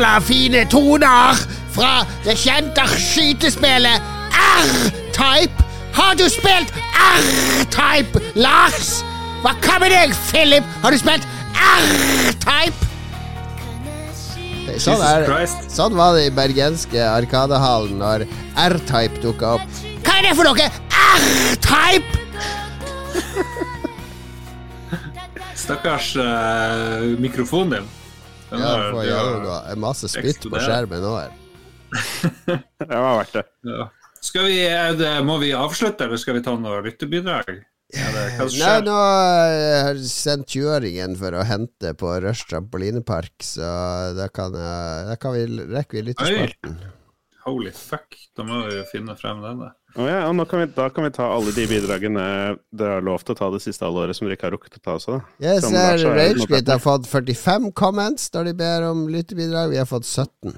[0.00, 1.36] Sabla fine toner
[1.74, 4.00] fra det kjente skytespillet
[4.32, 5.64] R-Type.
[5.92, 9.04] Har du spilt R-Type, Lars?
[9.42, 10.64] Hva kan med deg, Philip?
[10.80, 12.88] Har du spilt R-Type?
[14.80, 15.28] Sånn, er,
[15.68, 18.24] sånn var det i bergenske Arkadehallen når
[18.70, 19.80] R-Type dukka opp.
[20.00, 20.72] Hva er det for noe?
[21.20, 22.08] R-Type!
[25.68, 27.96] Stakkars uh, mikrofonen din.
[28.50, 28.74] Den Ja,
[29.06, 29.78] gjøre noe.
[29.80, 31.14] Masse spytt på skjermen nå.
[32.50, 33.46] Det var verdt det.
[33.66, 33.88] Ja.
[34.20, 37.62] Skal vi, er det, må vi avslutte, eller skal vi ta noe lyttebidrag?
[37.90, 43.70] Nei, nå har jeg sendt 20-åringen for å hente på Rush trampolinepark, så
[44.14, 46.76] da kan, jeg, da kan vi rekke vi lytterspalten.
[47.46, 49.64] Holy fuck, da må vi jo finne frem den.
[49.96, 50.06] Da.
[50.06, 52.24] Ja, og nå kan vi, da kan vi ta alle de bidragene
[52.70, 54.96] dere har lovt å ta det siste halvåret som dere ikke har rukket å ta
[54.98, 55.20] også, da.
[55.42, 55.76] Yes, Som
[56.16, 59.72] Ragequit har fått 45 comments når de ber om lyttebidrag.
[59.74, 60.54] Vi har fått 17.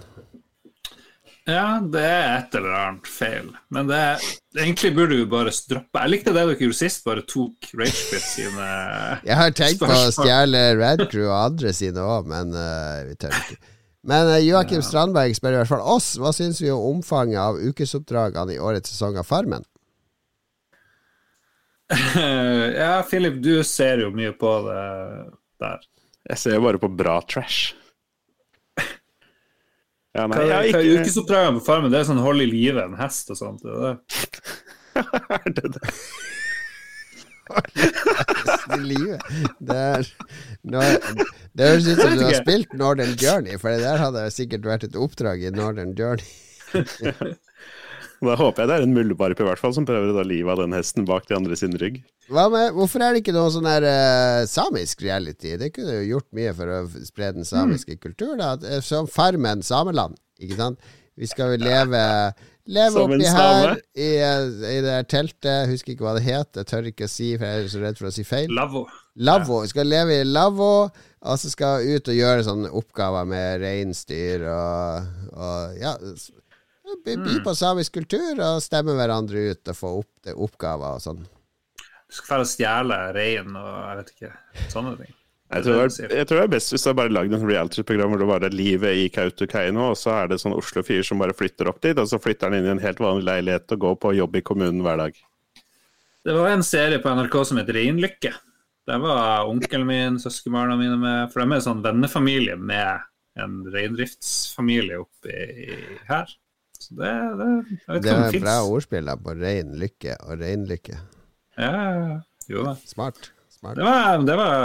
[1.48, 3.48] Ja, det er et eller annet feil.
[3.74, 4.26] Men det er,
[4.62, 8.68] egentlig burde vi bare droppe Jeg likte det dere gjorde sist, bare tok Ragequit sine
[9.26, 10.12] Jeg har tenkt på å Spørsmål.
[10.20, 13.58] stjele Radcrew og andre sine òg, men uh, vi tør ikke.
[14.08, 16.14] Men uh, Joakim Strandberg spør i hvert fall oss.
[16.18, 19.66] Hva syns vi om omfanget av ukesoppdragene i årets sesong av Farmen?
[22.72, 24.82] Ja, Philip, du ser jo mye på det
[25.60, 25.82] der.
[26.30, 27.74] Jeg ser jo bare på bra trash.
[30.12, 31.92] Ja, nei, Hva, ikke ukesoppdragene på Farmen?
[31.92, 33.62] Det er sånn hold i live en hest og sånt.
[33.64, 33.96] Er
[35.48, 35.70] det.
[35.72, 35.80] Det
[37.76, 38.76] det?
[38.76, 39.30] I livet.
[39.60, 40.10] Det er
[40.62, 40.82] nå,
[41.52, 44.86] Det høres ut som du har spilt Northern Journey, for det der hadde sikkert vært
[44.88, 46.28] et oppdrag i Northern Journey.
[48.22, 50.54] Da håper jeg det er en muldvarp i hvert fall som prøver å ta livet
[50.54, 51.96] av den hesten bak de andre sin rygg.
[52.30, 55.56] Hva med, hvorfor er det ikke noe sånn der uh, samisk reality?
[55.58, 58.38] Det kunne jo gjort mye for å spre den samiske kulturen.
[58.38, 58.52] Da.
[58.76, 60.78] Eh, Som Farmen sameland, ikke sant?
[61.18, 62.04] Vi skal jo leve
[62.70, 65.70] Leve Som oppi her i, i det her teltet.
[65.70, 66.60] Husker ikke hva det het.
[66.60, 68.52] Jeg tør ikke å si, for jeg er så redd for å si feil.
[68.54, 68.84] Lavvo.
[69.18, 69.62] Lavvo.
[69.64, 74.46] Vi skal leve i lavvo, og så skal ut og gjøre sånne oppgaver med reinsdyr
[74.52, 75.96] og, og ja
[77.04, 81.24] by, by på samisk kultur og stemme hverandre ut og få opp oppgaver og sånn.
[81.82, 84.32] Du skal dra og stjele rein og jeg vet ikke.
[84.72, 85.14] Sånne ting.
[85.52, 87.42] Jeg tror, det er, jeg tror det er best hvis det er bare lagd en
[87.44, 91.20] reality-program hvor det bare er livet i Kautokeino, og så er det sånn Oslo-fyr som
[91.20, 93.84] bare flytter opp dit, og så flytter han inn i en helt vanlig leilighet og
[93.84, 95.20] går på jobb i kommunen hver dag.
[96.24, 98.32] Det var en serie på NRK som het Reinlykke.
[98.88, 101.32] Der var onkelen min, søskenbarna mine med.
[101.32, 103.04] For de er en sånn vennefamilie med
[103.42, 105.76] en reindriftsfamilie oppi
[106.08, 106.32] her.
[106.82, 110.98] Så det, det Jeg vet Det er bra ordspill da, på rein lykke og reinlykke.
[111.60, 112.22] Ja.
[112.50, 112.74] jo da.
[112.88, 113.30] Smart.
[113.52, 113.78] Smart.
[113.78, 114.64] Det var, det var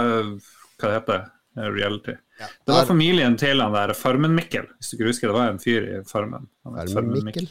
[0.78, 1.22] Hva det heter
[1.58, 2.14] reality.
[2.38, 2.58] Reality.
[2.66, 5.30] Det var familien til han der Farmen-Mikkel, hvis du ikke husker.
[5.32, 6.44] Det var en fyr i Farmen.
[6.64, 7.48] Farmen Mikkel.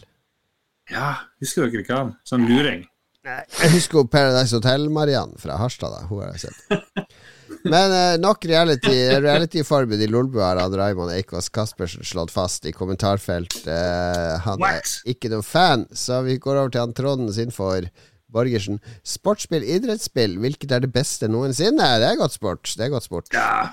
[0.91, 1.09] Ja,
[1.43, 2.13] husker dere ikke han?
[2.27, 2.85] Sånn luring.
[3.27, 5.91] Jeg husker Paradise Hotel-Mariann fra Harstad.
[5.91, 7.09] da Hun har jeg sett.
[7.67, 8.93] Men eh, nok reality.
[9.19, 13.57] Reality-forbud i Lolbua har han Raymond Eikås Caspersen slått fast i kommentarfelt.
[13.67, 14.93] Eh, han er What?
[15.11, 17.89] ikke noen fan, så vi går over til han Trond sin for
[18.33, 18.79] Borgersen.
[19.07, 21.91] Sportsspill, idrettsspill, hvilket er det beste noensinne?
[22.01, 22.63] Det er godt sport.
[22.77, 23.29] Det er godt sport.
[23.33, 23.69] Ja,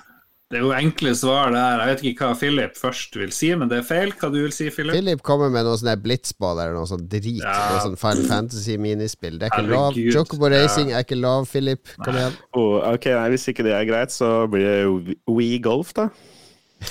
[0.52, 1.81] Det er jo enkle svar der.
[1.82, 4.12] Jeg vet ikke hva Philip først vil si, men det er feil.
[4.20, 4.94] Hva du vil si, Philip?
[4.94, 7.40] Philip kommer med noe sånn blitzball eller noe sånn drit.
[7.40, 7.55] Ja.
[7.72, 9.40] Noe sånn Final Fantasy-minispill.
[9.40, 9.97] Det er ikke lov.
[9.98, 11.89] Jocobo Chocobo Racing er ikke lov, Philip.
[12.05, 12.36] Kom igjen.
[12.55, 16.10] Oh, ok, nei, Hvis ikke det er greit, så blir det Wii Golf, da.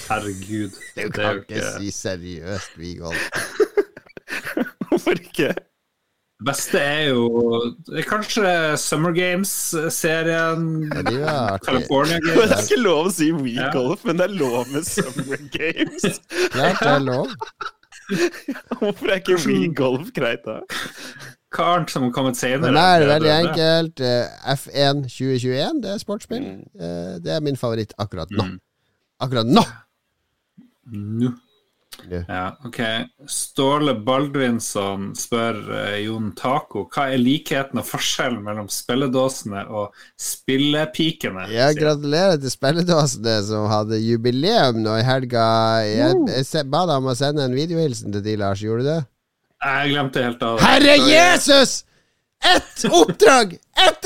[0.09, 0.73] Herregud.
[0.73, 3.15] Du Det er kan ikke ikke si seriøst, Vigol.
[4.89, 5.53] Hvorfor ikke?
[6.45, 10.65] Beste er jo det er kanskje Summer Games-serien.
[10.91, 11.59] Ja, de.
[11.65, 13.69] California Men det er ikke lov å si Wii Ja.
[13.75, 16.07] Golf, men det er lov med Summer Games.
[16.57, 17.31] ja, det er lov.
[18.79, 20.59] Hvorfor er ikke Wii Golf greit, da?
[21.53, 22.71] Hva annet som har kommet senere?
[22.73, 24.01] Men det er veldig enkelt.
[24.01, 26.45] Eh, F1 2021, det er sportsspill.
[26.73, 28.47] Eh, Det er min favoritt akkurat nå.
[28.49, 28.55] Mm.
[29.21, 29.61] Akkurat nå!
[30.91, 31.29] Nå.
[32.11, 32.79] Ja, ok.
[33.29, 41.47] Ståle Baldvinsson spør uh, Jon Taco hva er likheten og forskjellen mellom spilledåsene og spillepikene?
[41.53, 45.47] Ja, gratulerer til spilledåsene som hadde jubileum nå i helga.
[45.87, 48.63] Jeg, jeg ba deg om å sende en videohilsen til de, Lars.
[48.63, 49.01] Gjorde du det?
[49.63, 50.67] Jeg glemte helt av det.
[50.67, 51.83] Herre Jesus!
[52.43, 53.53] Ett oppdrag!
[53.87, 54.05] Ett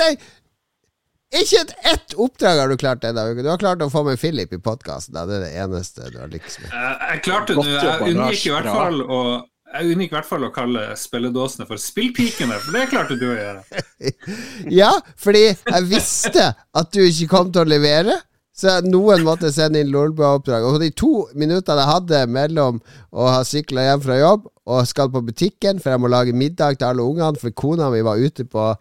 [1.36, 3.44] Ikke et ett oppdrag har du klart denne uka.
[3.44, 5.18] Du har klart å få med Philip i podkasten.
[5.18, 6.72] Det er det eneste du har lykkes med.
[6.72, 7.66] Eh, Jeg klarte det.
[7.74, 9.22] Jeg unngikk i hvert fall å
[9.68, 13.36] jeg unngikk i hvert fall å kalle spilledåsene for spillpikene, for det klarte du å
[13.36, 13.82] gjøre.
[14.80, 18.16] Ja, fordi jeg visste at du ikke kom til å levere.
[18.58, 20.64] Så noen måtte sende inn Lolbua-oppdrag.
[20.66, 22.80] Og de to minuttene jeg hadde mellom
[23.12, 26.80] å ha sykla hjem fra jobb og skal på butikken, for jeg må lage middag
[26.80, 28.72] til alle ungene, for kona mi var ute på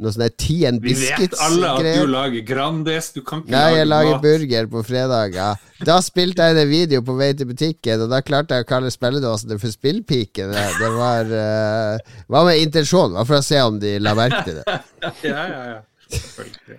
[0.00, 3.66] noe sånn der Tien Vi vet alle at du lager Grandis, du kan ikke Nei,
[3.76, 4.24] jeg lager mat.
[4.24, 5.36] burger på fredag.
[5.36, 5.50] Ja.
[5.84, 8.70] Da spilte jeg inn en video på vei til butikken, og da klarte jeg å
[8.70, 10.54] kalle spilledåsene for Spillpiken.
[10.54, 14.44] Det, det var, uh, var med intensjon, var for å se om de la merke
[14.48, 14.80] til det.
[15.32, 16.78] Ja, ja, ja.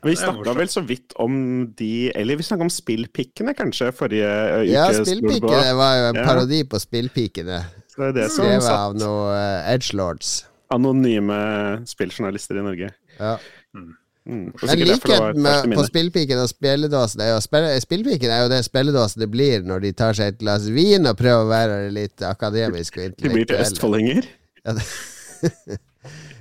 [0.00, 1.34] Vi snakka vel så vidt om
[1.76, 4.30] de Eller vi snakka om spillpikkene, kanskje, forrige
[4.62, 4.70] uke.
[4.72, 7.60] Ja, spillpikkene var jo en parodi på Spillpikene.
[7.96, 10.38] Det er det som Skrevet av noen uh, edgelords.
[10.74, 11.40] Anonyme
[11.88, 12.92] spilljournalister i Norge.
[13.18, 13.34] Ja.
[13.76, 13.90] Mm.
[14.30, 14.52] Mm.
[14.62, 17.38] Men likheten med, på spillpiken og spilledåsen er jo
[17.80, 21.16] Spillpiken er jo det spilledåsen det blir når de tar seg et glass vin og
[21.18, 24.28] prøver å være litt akademisk og De blir til østfoldinger.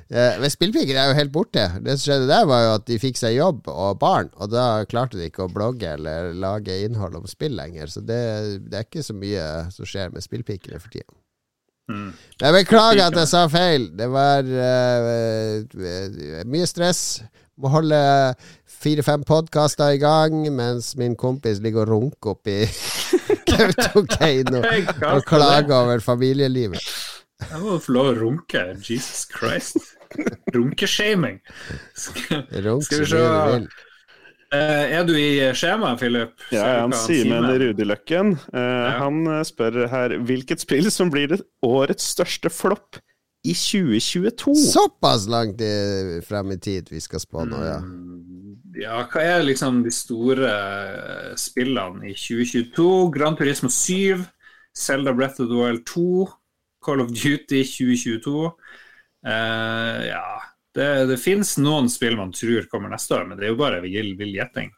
[0.09, 1.67] Ja, Men spillpiken er jo helt borte.
[1.85, 4.81] Det som skjedde der, var jo at de fikk seg jobb og barn, og da
[4.89, 7.91] klarte de ikke å blogge eller lage innhold om spill lenger.
[7.93, 8.17] Så det,
[8.65, 9.43] det er ikke så mye
[9.75, 11.13] som skjer med spillpikene for tida.
[11.89, 12.13] Mm.
[12.39, 13.89] Jeg beklager at jeg sa feil.
[13.97, 15.63] Det var uh,
[16.49, 17.21] mye stress.
[17.59, 17.99] Må holde
[18.79, 22.61] fire-fem podkaster i gang mens min kompis ligger og runker oppi
[23.49, 24.61] Kautokeino
[25.13, 26.79] og klager over familielivet.
[27.39, 28.63] Jeg må få lov å runke.
[28.83, 29.95] Jesus Christ.
[30.55, 31.39] Runkeshaming.
[31.95, 32.43] Skal,
[32.83, 33.17] Skal vi se.
[33.17, 33.67] mye du vil.
[33.67, 33.85] Eh,
[34.57, 36.31] er du i skjemaet, Philip?
[36.49, 37.45] Ja, Ser han Simen?
[37.61, 42.97] Rudeløkken uh, Han eh, spør her hvilket spill som blir det årets største flopp
[43.45, 44.55] i 2022.
[44.73, 45.61] Såpass langt
[46.27, 47.77] frem i tid vi skal spå nå, ja.
[47.79, 52.89] Mm, Ja, hva er liksom de store eh, spillene i 2022?
[53.15, 54.25] Gran Turismo 7,
[54.75, 56.27] Zelda Breath of the Wild 2,
[56.85, 58.51] Call of Duty 2022.
[59.19, 60.25] Uh, ja,
[60.77, 63.81] det, det fins noen spill man tror kommer neste år, men det er jo bare
[63.85, 64.71] vill, vill gjetting.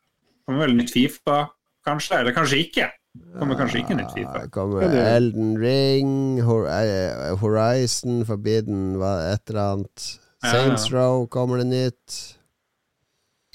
[0.48, 1.44] Kommer vel nytt Fifa,
[1.88, 2.22] kanskje?
[2.22, 2.90] Eller kanskje ikke?
[3.38, 4.46] Kommer kanskje ikke nytt Fifa.
[4.46, 10.06] Ja, kommer Elden Ring, eh, Horizon, Forbidden, hva, et eller annet.
[10.42, 10.88] Saints.
[10.92, 12.20] Row kommer det nytt.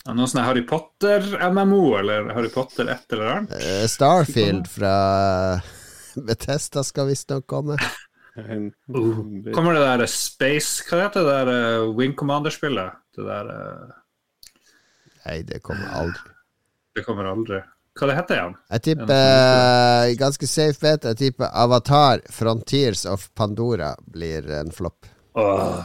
[0.07, 3.57] Ja, Noe sånn Harry Potter-MMO, eller Harry Potter et eller annet?
[3.59, 4.93] Eh, Starfield fra
[6.29, 7.81] Bethesda skal visstnok komme.
[8.37, 12.99] Uh, Kommer det der Space Hva heter det der eh, Wing Commander-spillet?
[13.17, 13.95] Det der uh...
[15.25, 16.35] Nei, det kommer aldri.
[16.95, 17.63] Det kommer aldri.
[17.97, 18.55] Hva det heter igjen?
[18.77, 21.09] Jeg tipper eh, ganske safe bet.
[21.09, 25.09] Jeg tipper Avatar Frontiers of Pandora blir en flopp.
[25.41, 25.81] Åh.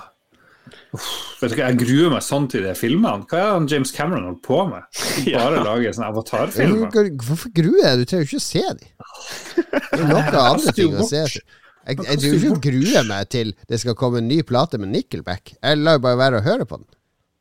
[0.92, 1.08] Uff,
[1.40, 3.26] vet du hva, Jeg gruer meg sånn til de filmene.
[3.32, 5.02] Hva er det James Cameron holder på med?
[5.32, 7.10] Bare lager sånne avatarfilmer?
[7.24, 8.02] Hvorfor, gruer jeg?
[8.02, 8.94] Du trenger jo ikke å se dem.
[9.56, 11.26] Det er noe andre ting å se.
[11.88, 14.92] Jeg, jeg jeg, jeg, å grue meg til det skal komme en ny plate med
[14.94, 15.56] Nickelback.
[15.58, 16.90] Jeg lar bare være å høre på den.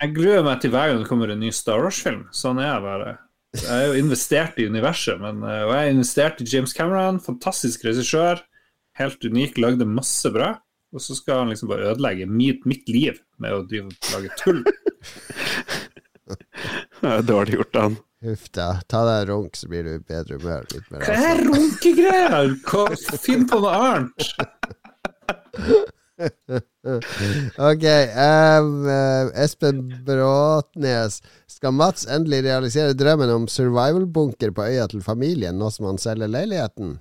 [0.01, 2.23] Jeg gruer meg til hver gang det kommer en ny Star Wars-film.
[2.33, 3.11] Sånn er jeg bare.
[3.59, 7.21] Jeg er jo investert i universet, men, eh, og jeg er investert i James Cameron.
[7.21, 8.41] Fantastisk regissør.
[8.97, 10.55] Helt unik, lagde masse bra.
[10.95, 14.31] Og så skal han liksom bare ødelegge mitt, mitt liv med å drive og lage
[14.41, 14.65] tull.
[17.01, 18.01] Det er dårlig gjort av han.
[18.25, 18.75] Huff da.
[18.87, 20.67] Ta deg en runk, så blir du i bedre humør.
[20.75, 22.53] Litt mer Hva er runkegreier?
[23.23, 24.29] Finn på noe annet.
[26.21, 28.63] Ok, eh,
[29.41, 31.23] Espen Bråtnes.
[31.49, 36.29] Skal Mats endelig realisere drømmen om survival-bunker på øya til familien, nå som han selger
[36.29, 36.99] leiligheten?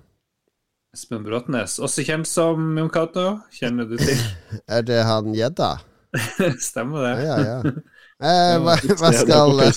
[0.96, 3.28] Espen Bråtnes, også kjent som Jon Cato.
[3.60, 4.24] Kjenner du til?
[4.76, 5.74] Er det han gjedda?
[6.70, 7.16] Stemmer det?
[7.28, 7.99] Ja, ja, ja.
[8.20, 9.68] Eh, hva, hva skal da.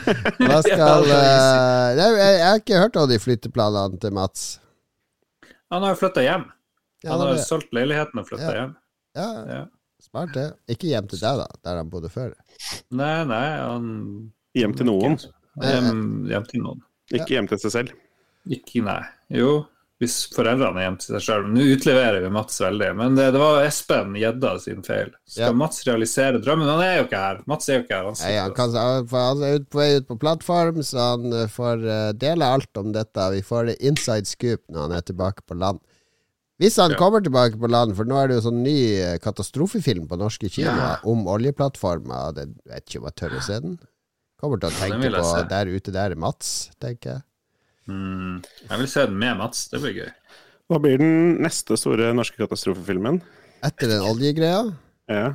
[0.46, 4.44] Hva skal eh, jeg, jeg har ikke hørt om de flytteplanene til Mats.
[5.74, 6.44] Han har jo flytta hjem.
[7.06, 8.60] Han har solgt leiligheten og flytta Ja.
[8.60, 8.76] hjem.
[9.18, 9.60] ja, Ja.
[10.06, 10.46] smart det.
[10.70, 12.30] Ikke hjem til deg, da, der han bodde før.
[12.94, 13.90] Nei, nei, han
[14.56, 15.18] Hjem til noen,
[15.60, 15.98] Hjem,
[16.30, 16.78] hjem til noen.
[17.12, 17.90] ikke hjem til seg selv.
[18.48, 19.02] Ikke, nei.
[19.34, 19.64] Jo,
[20.02, 21.46] hvis foreldrene er hjemme til seg sjøl.
[21.54, 25.10] Nå utleverer vi Mats veldig, men det, det var Espen Gjedda sin feil.
[25.24, 25.52] Skal Ja.
[25.56, 26.68] Mats realisere drømmen?
[26.68, 27.40] Han er jo ikke her.
[27.48, 28.08] Mats er jo ikke her.
[28.10, 28.76] Han ja, han, kan,
[29.14, 32.82] han er ut på vei ut på plattform, så han eh, får eh, dele alt
[32.82, 33.30] om dette.
[33.38, 35.80] Vi får det inside scoop når han er tilbake på land.
[36.60, 36.96] Hvis han Ja.
[37.00, 40.48] kommer tilbake på land, for nå er det jo sånn ny eh, katastrofefilm på norske
[40.52, 42.36] kinoer om oljeplattformer.
[42.36, 43.78] Jeg vet ikke om jeg tør å se den.
[44.40, 47.22] Kommer til å tenke på der ute der er Mats, tenker jeg.
[47.86, 49.66] Mm, jeg vil se den med Mats.
[49.72, 50.12] Det blir gøy.
[50.66, 53.20] Hva blir den neste store norske katastrofefilmen?
[53.66, 54.64] Etter den oljegreia.
[55.10, 55.26] Ja.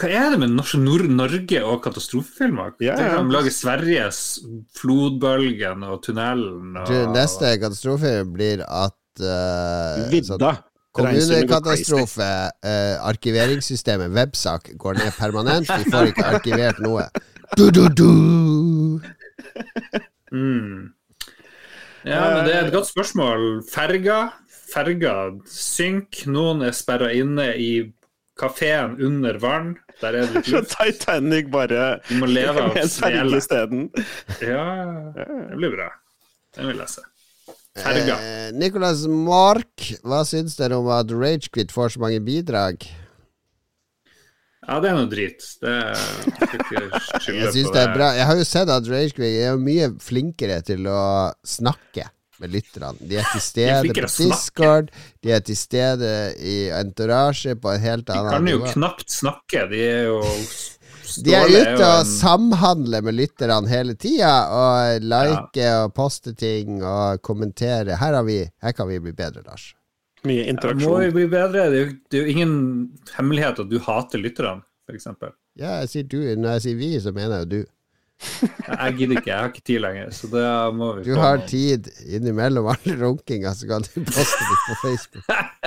[0.00, 2.72] Hva er det med Nor Nor Norge og katastrofefilmer?
[2.82, 3.18] Ja, ja.
[3.20, 4.40] de lager Sveriges
[4.78, 10.54] Flodbølgen og Tunnelen og Du, neste katastrofe blir at uh, Vidda.
[10.96, 12.30] Kommunekatastrofe.
[12.66, 15.68] uh, arkiveringssystemet Websak går ned permanent.
[15.68, 17.06] Vi får ikke arkivert noe.
[17.58, 18.08] Du, du, du.
[20.32, 20.90] Mm.
[22.06, 23.62] Ja, men det er et godt spørsmål.
[23.68, 24.20] Ferga.
[24.72, 25.14] Ferga
[25.50, 26.22] synk.
[26.30, 27.70] Noen er sperra inne i
[28.40, 29.74] kafeen under vann.
[30.00, 30.76] Der er det luft.
[30.78, 33.86] Titanic bare Du må leve av med en ferge isteden.
[34.40, 34.64] Ja,
[35.16, 35.90] det blir bra.
[36.56, 37.04] Den vil jeg se.
[37.80, 38.16] Ferga.
[38.18, 42.82] Eh, Nicolas Mork, hva syns dere om at Ragequit får så mange bidrag?
[44.70, 45.42] Ja, det er noe drit.
[45.58, 48.12] Det skal Jeg syns det er bra.
[48.14, 51.02] Jeg har jo sett at Ragequit er mye flinkere til å
[51.42, 52.06] snakke
[52.40, 52.94] med lytterne.
[53.02, 54.28] De er til er stede på.
[54.30, 54.92] Discord,
[55.26, 58.70] de er til stede i entourage på en helt De kan jo nivå.
[58.76, 59.66] knapt snakke.
[59.72, 60.20] De er jo
[61.26, 67.18] De er ute og samhandler med lytterne hele tida, og like og poste ting og
[67.26, 67.98] kommentere.
[67.98, 69.72] Her, har vi, her kan vi bli bedre, Lars.
[70.28, 71.66] Mye Ja, Må jo bli bedre.
[71.72, 72.54] Det er jo, det er jo ingen
[73.16, 75.08] hemmelighet at du hater lytterne, f.eks.
[75.58, 76.18] Ja, jeg sier du.
[76.36, 77.60] Når jeg sier vi, så mener jeg jo du.
[78.20, 80.10] Jeg gidder ikke, jeg har ikke tid lenger.
[80.12, 80.44] Så det
[80.76, 85.24] må vi Du har tid innimellom all runkinga, så kan du poste det på Facebook.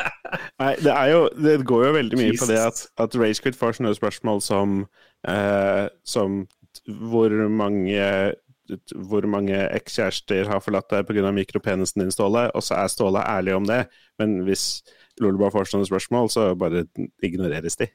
[0.61, 2.91] Nei, det, er jo, det går jo veldig mye på det at, Jesus.
[3.05, 4.83] at Ragequit får sånne spørsmål som,
[5.29, 6.43] eh, som
[7.09, 8.05] hvor mange
[8.77, 11.31] t- hvor mange ekskjærester har forlatt deg pga.
[11.31, 13.87] mikropenisen din, Ståle, og så er Ståle ærlig om det.
[14.19, 14.81] Men hvis
[15.21, 16.85] Lolebua får sånne spørsmål, så bare
[17.23, 17.87] ignoreres de.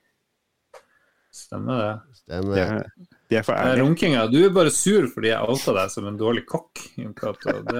[1.34, 1.94] Stemmer det.
[2.08, 2.56] De Stemmer.
[2.58, 2.84] er,
[3.30, 3.82] de er for Eh, ærlige.
[3.84, 6.80] Runkinga, du er bare sur fordi jeg outa deg som en dårlig kokk.
[6.96, 7.04] Det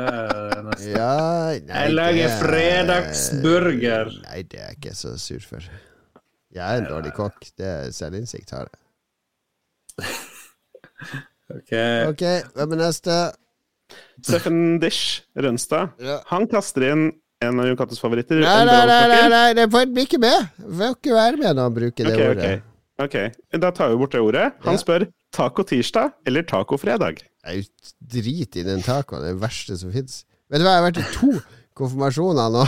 [0.04, 4.12] er nesten Ja, nei, Jeg lager det er- fredagsburger.
[4.28, 5.60] Nei, det er jeg ikke så sur for.
[6.54, 7.40] Jeg er en dårlig kokk.
[7.56, 8.78] Det er selvinnsikt har jeg.
[11.48, 11.72] Ok.
[12.12, 13.18] Ok, hvem er neste?
[14.20, 16.18] Steffen Dish Rønstad, Ja.
[16.28, 17.06] han kaster inn
[17.40, 18.40] en av Jon Catos favoritter.
[18.42, 20.48] Nei, nei, nei, nei, nei, det får bli ikke med.
[20.58, 22.50] Får ikke være med når han bruker det okay, ordet.
[22.58, 22.64] ok.
[23.06, 24.52] Ok, Da tar vi bort det ordet.
[24.66, 24.78] Han Ja.
[24.82, 27.22] spør taco tirsdag eller taco fredag.
[27.46, 27.68] Jeg
[28.02, 29.22] drit i den tacoen.
[29.22, 30.24] Det er verste som fins.
[30.50, 31.40] Vet du hva, jeg har vært i to
[31.78, 32.66] konfirmasjoner nå.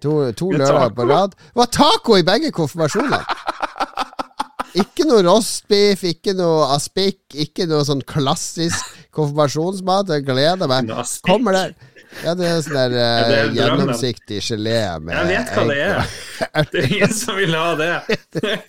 [0.00, 1.30] To, to lørdager på rad.
[1.36, 3.20] Det var taco i begge konfirmasjonene!
[4.76, 8.84] Ikke noe rostbiff, ikke noe aspik, ikke noe sånn klassisk
[9.16, 10.10] konfirmasjonsmat.
[10.16, 10.90] Jeg gleder meg.
[11.26, 11.76] Kommer der.
[12.24, 15.78] Ja, det er sånn der uh, Ja, er gjennomsiktig gelé med Jeg vet hva det
[15.84, 16.12] er.
[16.70, 17.90] Det er ingen som vil ha det.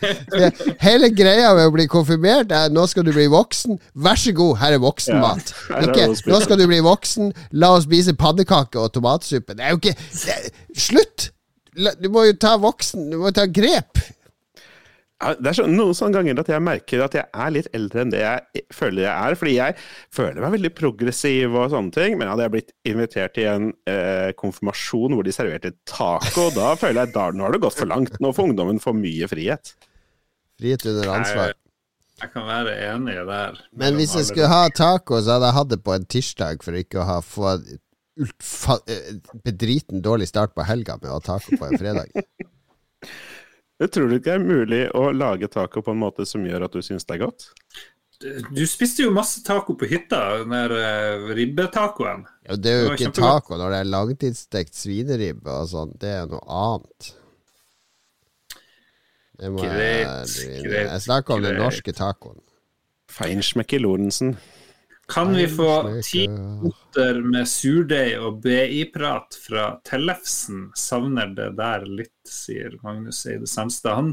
[0.88, 3.78] Hele greia med å bli konfirmert er nå skal du bli voksen.
[4.04, 5.54] Vær så god, her er voksenmat.
[5.70, 7.32] Ja, er Ikke, nå skal du bli voksen,
[7.62, 9.56] la oss spise pannekake og tomatsuppe.
[9.56, 10.54] Det er jo ikke det,
[10.88, 11.30] Slutt!
[11.78, 14.02] La- Du må jo ta voksen Du må ta grep.
[15.18, 18.12] Det er så, noen sånne ganger at jeg merker at jeg er litt eldre enn
[18.14, 19.38] det jeg føler jeg er.
[19.40, 19.76] Fordi jeg
[20.14, 24.30] føler meg veldig progressiv og sånne ting, men hadde jeg blitt invitert til en eh,
[24.38, 28.20] konfirmasjon hvor de serverte taco, da føler jeg at nå har det gått for langt.
[28.22, 29.74] Nå får ungdommen for mye frihet.
[30.62, 31.56] Frihet under ansvar.
[32.22, 33.58] Jeg kan være enig der.
[33.78, 36.78] Men hvis jeg skulle ha taco, så hadde jeg hatt det på en tirsdag for
[36.78, 37.56] ikke å ha få
[38.18, 42.14] ultfa- eh, bedriten dårlig start på helga med å ha taco på en fredag.
[43.78, 46.66] Jeg tror du ikke det er mulig å lage taco på en måte som gjør
[46.66, 47.52] at du syns det er godt?
[48.50, 52.24] Du spiste jo masse taco på hytta, den der uh, ribbetacoen.
[52.48, 53.44] Ja, det er jo Det ikke kjempegodt.
[53.46, 55.94] taco når det er langtidsstekt svineribbe og sånn.
[56.02, 57.12] Det er noe annet.
[59.38, 62.42] Det må Greit, jeg, greit, jeg snakker om den norske tacoen.
[63.14, 64.34] Feinschmecker Lorentzen.
[65.14, 70.66] Kan vi få ti minutter med surdeig og BI-prat fra Tellefsen?
[70.76, 73.96] Savner det der litt, sier Magnus Eide Sandstad.
[73.96, 74.10] Han,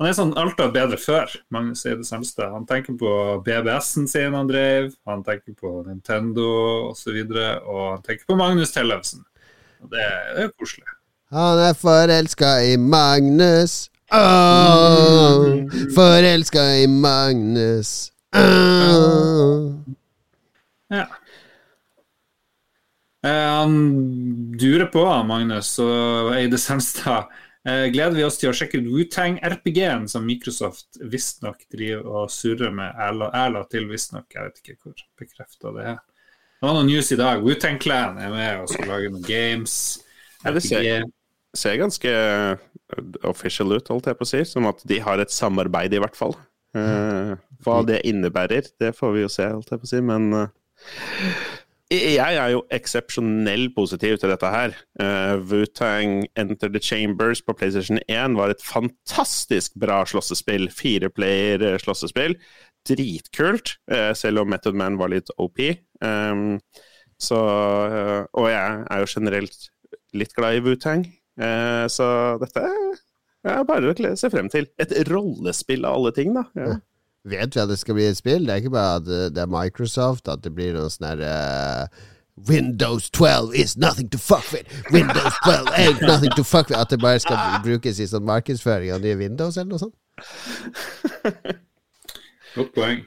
[0.00, 2.54] han er sånn alt var bedre før, Magnus Eide Sandstad.
[2.54, 3.12] Han tenker på
[3.44, 6.48] BBS-en sin han drev, han tenker på Nintendo
[6.88, 9.26] osv., og, så videre, og han tenker på Magnus Tellefsen.
[9.84, 10.88] Og det er jo koselig.
[11.36, 13.90] Han er forelska i Magnus.
[14.08, 18.08] Oh, forelska i Magnus.
[18.34, 19.99] Åh.
[20.90, 21.06] Ja.
[23.26, 23.30] Eh,
[23.60, 23.76] han
[24.58, 27.30] durer på, Magnus og Eide Senstad.
[27.60, 32.30] Uh, gleder vi oss til å sjekke ut Wutang RPG-en som Microsoft visstnok driver og
[32.32, 32.94] surrer med.
[32.96, 35.98] Erla, Erla til visstnok, jeg vet ikke hvor bekrefta det er.
[36.56, 37.44] Det var noe news i dag.
[37.44, 39.74] Wutang Clan er med og skal lage noen games.
[40.44, 41.08] Ja, det ser-
[41.50, 42.60] Ser ganske uh,
[43.26, 44.40] official ut, holdt jeg på å si.
[44.46, 46.36] Som at de har et samarbeid, i hvert fall.
[46.72, 47.34] Uh,
[47.66, 50.00] hva det innebærer, det får vi jo se, holdt jeg på å si.
[50.00, 50.52] Men eh,
[51.90, 54.76] jeg er jo eksepsjonell positiv til dette her.
[55.00, 60.70] Uh, Wu-Tang Enter the Chambers på PlayStation 1 var et fantastisk bra slåssespill.
[60.70, 62.36] Fireplayer eh.
[62.86, 65.58] Dritkult, uh, selv om Method Man var litt OP.
[66.00, 66.60] Um,
[67.20, 69.70] så, uh, og jeg er jo generelt
[70.14, 71.04] litt glad i Wu-Tang.
[71.40, 72.06] Eh, så
[72.40, 72.62] dette
[73.48, 74.68] er bare å se frem til.
[74.80, 76.44] Et rollespill av alle ting, da.
[76.58, 76.78] Ja.
[77.28, 78.46] Vet vi at det skal bli et spill?
[78.46, 81.20] Det er ikke bare at det det er Microsoft, at det blir noe sånn her
[81.26, 81.86] uh,
[82.48, 84.64] Windows 12 is nothing to fuck with!
[84.90, 86.80] Windows 12 ain't nothing to fuck with!
[86.80, 89.94] At det bare skal brukes i sånn markedsføring av nye Windows, eller noe sånt?
[92.56, 93.04] Godt poeng.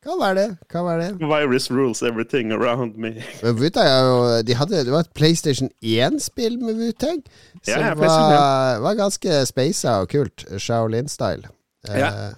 [0.00, 0.56] Kan være det.
[0.72, 1.26] Kan være det.
[1.28, 3.22] Virus rules everything around me.
[3.42, 7.20] Men Wu-Tang de hadde, Det var et PlayStation 1-spill med Wu-Tang
[7.62, 10.46] som Ja, ja, var, var ganske speisa og kult.
[10.56, 11.48] Shaolin-style.
[11.88, 12.30] Eh, Ja.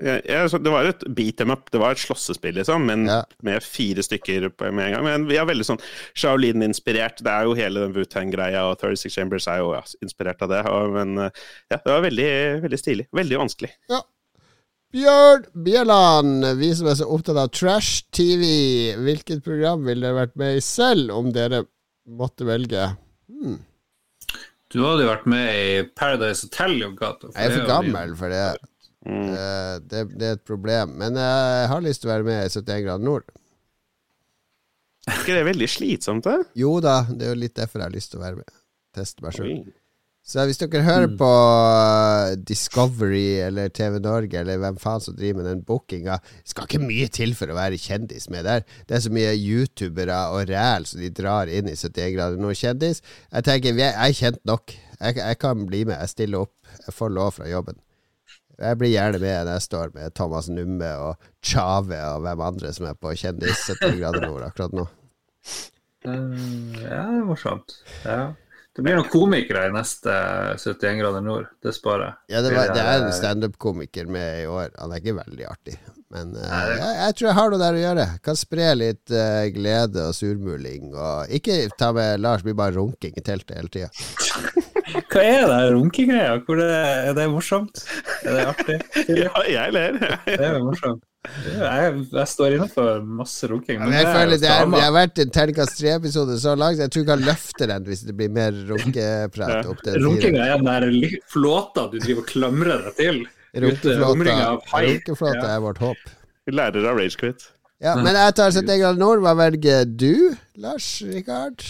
[0.00, 3.24] Ja, ja, det var et beat them up, det var et slåssespill, liksom, men Ja.
[3.42, 5.04] med fire stykker på- med en gang.
[5.04, 5.80] Men vi er veldig sånn
[6.14, 7.18] Shaolin-inspirert.
[7.18, 10.62] Det er jo hele den Wu-Tang-greia, og 36 Chambers er jo ja, inspirert av det.
[10.70, 11.30] Og, men eh,
[11.72, 13.06] ja, det var veldig, veldig stilig.
[13.12, 13.70] Veldig vanskelig.
[14.94, 20.56] Bjørn Bjelland, vi som er så opptatt av trash-TV, hvilket program ville dere vært med
[20.56, 21.64] i selv om dere
[22.08, 22.96] måtte velge?
[23.28, 23.58] Hmm.
[24.70, 27.32] Du hadde jo vært med i Paradise Hotel, jo, Gato.
[27.34, 28.44] Jeg er for gammel for det.
[29.02, 29.30] Mm.
[29.34, 30.02] Eh, det.
[30.14, 30.94] Det er et problem.
[31.00, 33.26] Men jeg har lyst til å være med i 71 grader nord.
[35.08, 36.52] Er ikke det veldig slitsomt, det?
[36.60, 38.58] Jo da, det er jo litt derfor jeg har lyst til å være med.
[38.94, 39.54] Teste meg sjøl.
[40.30, 45.40] Så hvis dere hører på uh, Discovery eller TV Norge eller hvem faen som driver
[45.40, 48.62] med den bookinga, skal ikke mye til for å være kjendis med der.
[48.86, 52.54] Det er så mye youtubere og ræl som de drar inn i 71 grader nord
[52.60, 53.02] kjendis.
[53.32, 54.76] Jeg tenker, er- jeg er kjent nok.
[55.00, 55.98] Jeg, jeg kan bli med.
[56.04, 56.54] Jeg stiller opp.
[56.86, 57.80] Jeg får lov fra jobben.
[58.60, 62.86] Jeg blir gjerne med neste år med Thomas Numme og Tjave og hvem andre som
[62.90, 64.86] er på Kjendis 70 grader nord akkurat nå.
[66.06, 66.14] Eh,
[66.84, 67.80] ja, det er morsomt.
[68.04, 68.20] Ja.
[68.76, 70.12] Det blir noen komikere i neste
[70.54, 71.48] 71 grader nord.
[71.62, 72.14] Det sparer jeg.
[72.36, 74.70] Ja, det, var, det er en Eh, standup-komiker med i år.
[74.78, 75.74] Han er ikke veldig artig.
[76.10, 78.06] Men uh, jeg, jeg tror jeg har noe der å gjøre.
[78.26, 80.94] Kan spre litt uh, glede og surmuling.
[80.94, 83.90] Og ikke ta med Lars, blir bare runking i teltet hele tida.
[85.10, 86.38] Hva er det runkegreia?
[86.38, 86.72] Er,
[87.10, 87.84] er det morsomt?
[88.22, 88.80] Er det artig?
[89.24, 89.98] Ja, jeg ler.
[90.26, 91.02] Det er jo morsomt.
[91.28, 93.82] Jeg, jeg står innenfor masse runking.
[93.82, 96.80] Men jeg det er føler det, er, det har vært en terningkast tre-episode så langt,
[96.80, 99.98] jeg tror jeg kan løfte den hvis det blir mer runkeprat opp til.
[100.06, 103.20] Runkinga er den der flåta du driver og klamrer deg til.
[103.66, 106.10] Runkeflåta er vårt håp.
[106.48, 107.50] Vi Lærer av Ragequit.
[107.84, 109.20] Ja, men jeg tar 71 grader nord.
[109.24, 111.64] Hva velger du, Lars Rikard?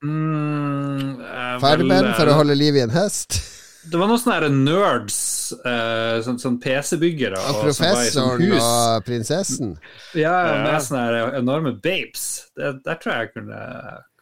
[0.00, 1.20] Mm,
[1.60, 3.42] Farmen for å holde liv i en hest?
[3.88, 5.18] Det var noen sånne her nerds,
[5.64, 7.38] uh, sånn, sånn PC-byggere.
[7.40, 9.70] Og sånn professoren og, og prinsessen?
[10.14, 10.58] Ja, Ja.
[10.66, 12.26] med sånne her enorme babes.
[12.56, 13.60] Det, der tror jeg jeg kunne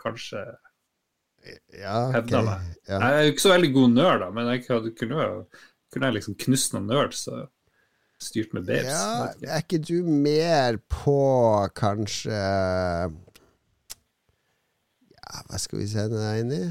[0.05, 0.45] kanskje
[1.75, 2.21] Ja, okay.
[2.21, 2.61] hevda meg.
[2.87, 2.99] Ja.
[3.01, 5.47] Jeg er jo ikke så veldig god nerd, da, men jeg kunne, jo-
[5.93, 7.47] kunne jeg liksom knust noen nerds Så
[8.21, 8.87] styrt med babes.
[8.91, 11.19] Ja, er ikke du mer på
[11.79, 12.35] kanskje
[15.19, 16.63] Ja, hva skal vi sende deg inn i?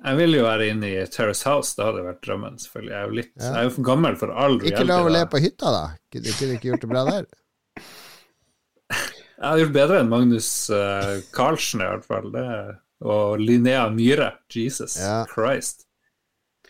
[0.00, 2.92] Jeg vil jo være inne i Terrace House, det hadde vært drømmen, selvfølgelig.
[2.94, 3.44] Jeg er jo litt, Ja.
[3.50, 5.82] jeg er jo for gammel for all Ikke lov å le på hytta, da?
[6.12, 7.26] Kunne du ikke gjort det bra der?
[9.40, 12.26] Jeg hadde gjort bedre enn Magnus uh, Carlsen, i hvert fall.
[12.34, 12.46] Det,
[13.08, 14.34] og Linnea Myhre.
[14.52, 15.22] Jesus Ja.
[15.30, 15.86] Christ.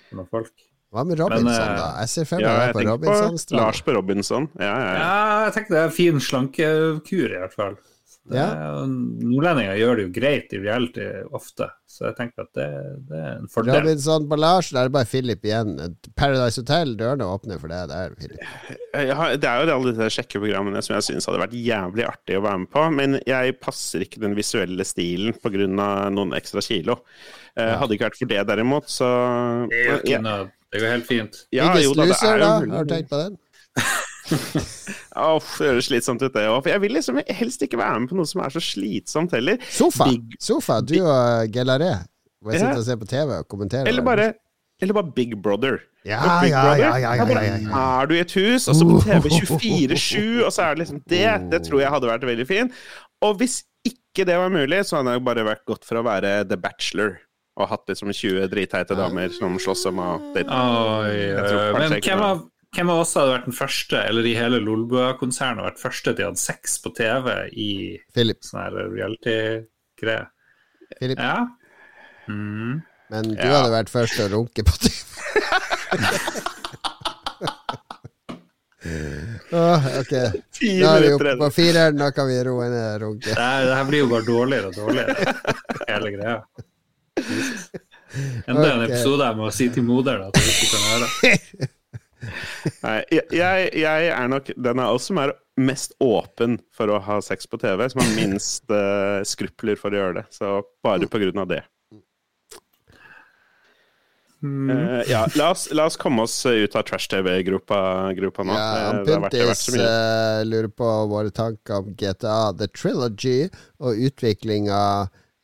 [0.08, 0.52] For noen folk.
[0.90, 1.88] Hva med Robinson, Men, eh, da?
[2.02, 3.56] Jeg ser for meg Ja, på tenker på.
[3.58, 4.46] Lars på Robinson.
[4.58, 4.94] Ja, ja, ja.
[5.02, 7.76] Ja, jeg tenker det er en fin slankekur, i hvert fall.
[8.28, 8.82] Det ja.
[8.86, 12.66] Nordlendinger gjør det jo greit i reality ofte, så jeg tenker at det,
[13.08, 13.78] det er en fordel.
[13.80, 15.72] Robinson på Larsen, er det bare Philip igjen.
[16.20, 18.44] Paradise Hotel, dørene åpner for det der, Philip.
[18.92, 22.44] Har, det er jo alle disse sjekkeprogrammene som jeg syns hadde vært jævlig artig å
[22.44, 25.66] være med på, men jeg passer ikke den visuelle stilen pga.
[26.12, 27.00] noen ekstra kilo.
[27.56, 29.08] Eh, hadde ikke vært for det, derimot, så
[29.70, 31.44] Det er jo ikke noe Det går helt fint.
[31.50, 32.50] Ja, Biggest jo da, Loser, da?
[32.76, 33.40] Har du tenkt på den?
[34.30, 36.60] Uff, det høres slitsomt ut, det òg.
[36.62, 39.58] For jeg vil liksom helst ikke være med på noe som er så slitsomt heller.
[39.74, 40.06] Sofa!
[40.10, 41.92] Big- Sofa, du og Gelaré.
[42.40, 42.70] Hvor jeg Ja.
[42.70, 43.88] sitter og ser på TV og kommenterer.
[43.90, 44.32] Eller bare,
[44.80, 45.80] eller bare Big Brother.
[46.08, 48.02] Ja, Big ja, Brother, ja, ja, ja, ja, ja, ja.
[48.02, 51.02] Er du i et hus, og så på TV 24-7, og så er det liksom
[51.06, 51.50] det.
[51.52, 52.72] Det tror jeg hadde vært veldig fint.
[53.20, 56.48] Og hvis ikke det var mulig, så hadde jeg bare vært godt for å være
[56.48, 57.18] The Bachelor.
[57.60, 60.48] Og hatt liksom 20 dritteite damer som slåss om å date.
[61.76, 65.80] Men hvem av, hvem av oss hadde vært den første, eller i hele Lolbua-konsernet, vært
[65.82, 67.70] første til å ha sex på TV i
[68.14, 68.38] Philip.
[68.46, 70.26] sånn reality-greie?
[71.00, 71.18] Philip.
[71.18, 71.46] Ja.
[72.28, 72.82] Mm.
[73.10, 73.56] Men du Ja.
[73.62, 74.96] hadde vært først til å runke på TV.
[79.52, 80.12] oh, ok.
[80.12, 83.26] Da er vi oppe på fireren, da kan vi roe ned runke.
[83.28, 85.34] Det, her, det her blir jo bare dårligere og dårligere,
[85.90, 86.38] hele greia.
[87.20, 87.68] Jesus.
[88.46, 88.88] Enda en Ok.
[88.90, 91.68] episode jeg må si til moderen at hun ikke kan høre.
[92.84, 97.00] Nei, jeg, jeg, jeg er nok den av oss som er mest åpen for å
[97.04, 100.26] ha sex på TV, som har minst uh, skrupler for å gjøre det.
[100.34, 101.62] Så bare på grunn av det.
[104.40, 104.70] Mm.
[104.70, 107.80] Uh, ja, la oss, la oss komme oss ut av trash-TV-gruppa
[108.16, 108.56] gruppa nå.
[108.56, 113.50] Ja, Puntis eh, lurer på våre tanker om GTA The Trilogy
[113.84, 114.80] og utviklinga.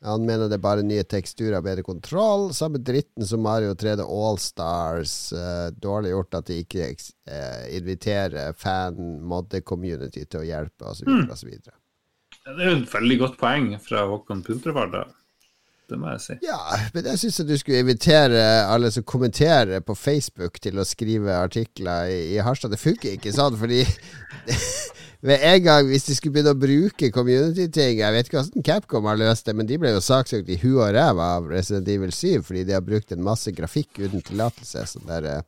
[0.05, 2.51] Han mener det er bare nye teksturer, og bedre kontroll.
[2.55, 5.17] Samme dritten som Mario 3D Allstars.
[5.33, 11.09] Uh, dårlig gjort at de ikke eh, inviterer fan-modde-community til å hjelpe, osv.
[11.09, 11.31] Mm.
[12.47, 14.93] Det er jo et veldig godt poeng fra Håkon Puntervard.
[14.93, 15.07] da.
[15.87, 16.35] Det må jeg si.
[16.43, 16.59] Ja,
[16.95, 22.11] men jeg syns du skulle invitere alle som kommenterer på Facebook til å skrive artikler
[22.11, 22.75] i, i Harstad.
[22.75, 23.85] Det funker ikke sånn, fordi
[25.27, 29.09] ved en gang, hvis de skulle begynne å bruke community-ting Jeg vet ikke hvordan Capcom
[29.11, 32.15] har løst det, men de ble jo saksøkt i huet og ræva av Resident Evil
[32.15, 34.87] 7 fordi de har brukt en masse grafikk uten tillatelse.
[34.93, 35.43] Sånne der,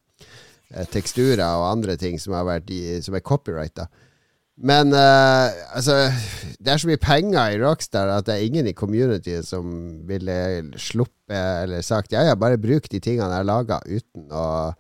[0.75, 3.87] eh, teksturer og andre ting som, i, som er copyrighta.
[4.59, 6.11] Men eh, altså
[6.59, 9.71] Det er så mye penger i Rockstar at det er ingen i community som
[10.09, 10.39] ville
[10.83, 14.75] sluppe eller sagt ja, ja, bare bruk de tingene jeg har laga, uten å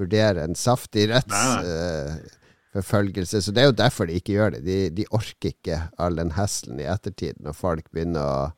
[0.00, 2.38] vurdere en saftig Nei, nei.
[2.74, 3.42] Rettsforfølgelse.
[3.42, 4.64] så det er jo derfor de ikke gjør det.
[4.64, 8.50] De, de orker ikke all den hesselen i ettertid, når folk begynner å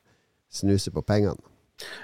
[0.52, 1.51] snuse på pengene.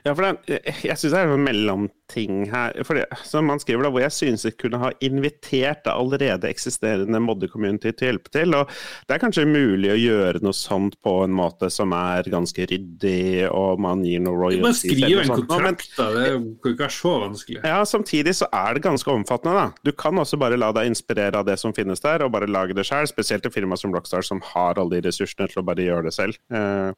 [0.06, 2.76] Ja, for det, jeg syns det er en mellomting her.
[2.86, 6.50] For det, som man skriver da, hvor jeg synes jeg kunne ha invitert det allerede
[6.50, 8.56] eksisterende modde-community til å hjelpe til.
[8.59, 8.72] Og
[9.09, 13.48] det er kanskje mulig å gjøre noe sånt på en måte som er ganske ryddig,
[13.50, 16.09] og man gir noe royalty Man skriver en kontrakt, da.
[16.14, 17.60] Det kan ikke være så vanskelig.
[17.64, 19.66] ja, samtidig så er det ganske omfattende, da.
[19.84, 22.76] Du kan også bare la deg inspirere av det som finnes der, og bare lage
[22.78, 23.09] det sjøl.
[23.10, 26.16] Spesielt et firma som Rockstar, som har alle de ressursene til å bare gjøre det
[26.16, 26.40] selv.
[26.52, 26.94] Uh,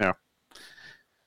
[0.00, 0.14] ja.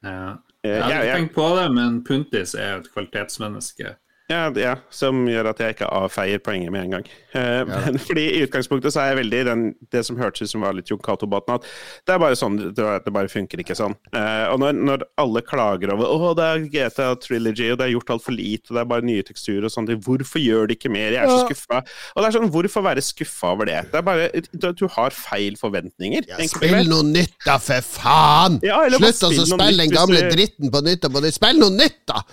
[0.06, 0.38] Ja.
[0.66, 3.96] Jeg har ikke tenkt på det, men Puntis er et kvalitetsmenneske.
[4.26, 7.04] Ja, ja, som gjør at jeg ikke avfeier poenget med en gang.
[7.38, 10.50] Eh, men fordi I utgangspunktet så er jeg veldig i den, det som hørtes ut
[10.56, 11.68] som var litt Jon Cato-båten, at
[12.10, 13.94] det er bare sånn, det, det bare funker ikke sånn.
[14.18, 17.94] Eh, og når, når alle klager over å det er GTA Trilogy, og det er
[17.94, 20.90] gjort altfor lite, og det er bare nye teksturer og sånn, hvorfor gjør de ikke
[20.96, 21.14] mer?
[21.14, 21.46] Jeg er så Ja.
[21.46, 21.84] skuffa.
[22.16, 23.78] Og det er sånn, hvorfor være skuffa over det?
[23.94, 24.26] Det er bare,
[24.58, 26.26] du, du har feil forventninger.
[26.34, 28.58] Ja, spill noe nytt, da, for faen!
[28.66, 31.38] Ja, Slutt å spille den gamle du- dritten på nytt og på nytt.
[31.38, 32.24] Spill noe nytt, da!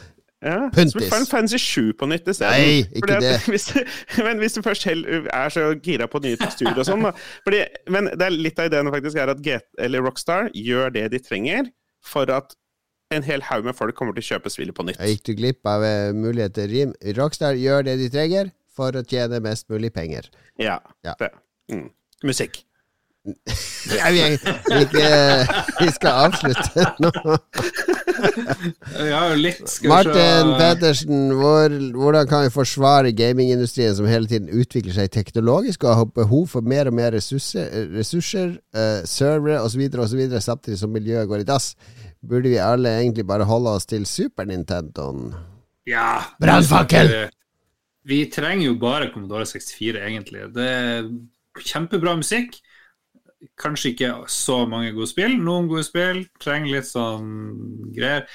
[0.42, 0.94] Ja, Puntis.
[0.96, 2.56] Spill Final Fantasy 7 på nytt isteden.
[2.58, 3.34] Nei, ikke at det.
[3.52, 3.68] Hvis,
[4.26, 7.12] men hvis du først er så gira på nye teksturer og sånn, da.
[7.46, 7.60] Fordi,
[7.94, 11.22] men det er litt av ideen faktisk er at Get, eller Rockstar gjør det de
[11.22, 11.70] trenger
[12.02, 12.56] for at
[13.14, 14.98] en hel haug med folk kommer til å kjøpe spillet på nytt.
[14.98, 16.20] Jeg gikk du glipp av muligheter?
[16.22, 16.92] mulighet til rim.
[17.18, 20.30] Rockstar gjør det de trenger for å tjene mest mulig penger.
[20.60, 20.78] Ja.
[21.06, 21.14] Ja.
[21.20, 21.30] Det.
[21.72, 21.90] Mm.
[22.26, 22.62] Musikk.
[23.22, 24.20] Jeg, vi,
[24.66, 25.08] vi, ikke,
[25.78, 27.10] vi skal avslutte nå.
[29.06, 30.50] Ja, litt skal Martin.
[30.58, 36.08] Pettersen, hvor, hvordan kan vi forsvare gamingindustrien som hele tiden utvikler seg teknologisk og har
[36.18, 41.44] behov for mer og mer ressurser, ressurser uh, servere osv., osv., samtidig som miljøet går
[41.44, 41.72] i dass?
[42.26, 45.30] Burde vi alle egentlig bare holde oss til Super Nintendoen?
[45.86, 46.24] Ja.
[46.42, 47.14] Brannfakkel!
[48.06, 50.46] Vi trenger jo bare Commodore 64, egentlig.
[50.54, 51.10] Det er
[51.62, 52.58] kjempebra musikk.
[53.58, 55.36] Kanskje ikke så mange gode spill.
[55.42, 56.24] Noen gode spill.
[56.42, 57.28] Trenger litt sånn
[57.94, 58.26] greier.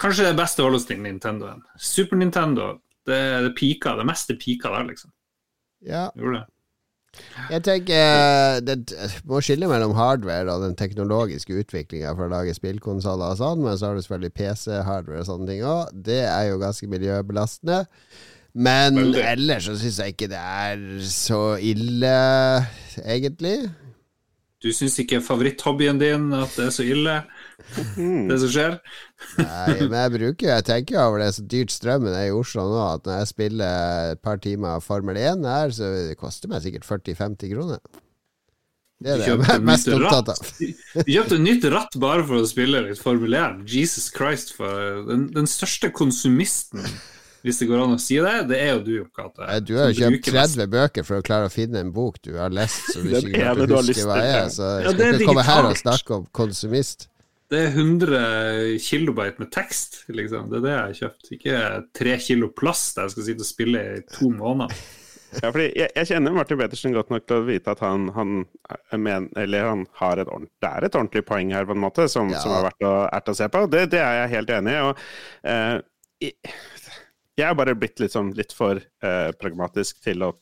[0.00, 1.60] Kanskje det er best å holde oss til Nintendoen.
[1.76, 2.70] Super Nintendo,
[3.08, 3.96] det, det pika.
[3.98, 5.12] Det meste pika der, liksom.
[5.84, 6.48] Ja, Gjorde det.
[7.50, 8.76] Jeg tenker eh, Det
[9.26, 13.78] må skille mellom hardware og den teknologiske utviklinga for å lage spillkonsoller og sånn, men
[13.78, 15.90] så har du selvfølgelig PC-hardware og sånne ting òg.
[16.06, 17.82] Det er jo ganske miljøbelastende.
[18.50, 22.14] Men ellers så syns jeg ikke det er så ille,
[23.04, 23.58] egentlig.
[24.60, 27.14] Du syns ikke favoritthobbyen din at det er så ille,
[28.28, 28.76] det som skjer?
[29.38, 32.82] Nei, men jeg bruker Jeg tenker over det så dyrt strømmen er i Oslo nå,
[32.98, 36.84] at når jeg spiller et par timer Formel 1 her, så det koster meg sikkert
[36.88, 37.80] 40-50 kroner.
[39.00, 40.48] Det er det jeg er mest opptatt av.
[40.60, 43.62] Du kjøpte nytt ratt bare for å spille litt Formel 1.
[43.64, 46.84] Jesus Christ, for den, den største konsumisten,
[47.44, 49.46] hvis det går an å si det, det er jo du, Kate.
[49.64, 50.58] Du har jo kjøpt bruker mest.
[50.58, 53.32] 30 bøker for å klare å finne en bok du har lest som du ikke
[53.38, 54.52] klarte å huske hva jeg er.
[54.52, 57.06] Så jeg skal ja, ikke komme her og snakke om konsumist.
[57.50, 60.52] Det er 100 kilobyte med tekst, liksom.
[60.52, 61.30] Det er det jeg har kjøpt.
[61.34, 61.60] Ikke
[61.98, 64.76] tre kilo plast jeg skal sitte og spille i to måneder.
[65.30, 68.40] Ja, fordi jeg, jeg kjenner Martin Petersen godt nok til å vite at han, han,
[68.98, 72.06] men, eller han har et ordentlig, det er et ordentlig poeng her, på en måte,
[72.10, 72.40] som, Ja.
[72.42, 73.62] som er verdt å, verdt å se på.
[73.70, 74.80] Det, det er jeg helt enig i.
[74.88, 75.04] Og,
[75.54, 76.32] eh,
[77.40, 80.34] jeg er bare blitt litt, sånn, litt for eh, pragmatisk til å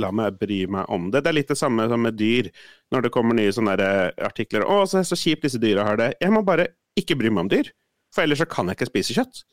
[0.00, 1.22] la meg bry meg om det.
[1.22, 2.50] Det er litt det samme som med dyr.
[2.90, 6.16] Når det kommer nye sånne eh, artikler 'Å, så, så kjipt disse dyra har det'.
[6.20, 7.70] Jeg må bare ikke bry meg om dyr.
[8.14, 9.44] For ellers så kan jeg ikke spise kjøtt.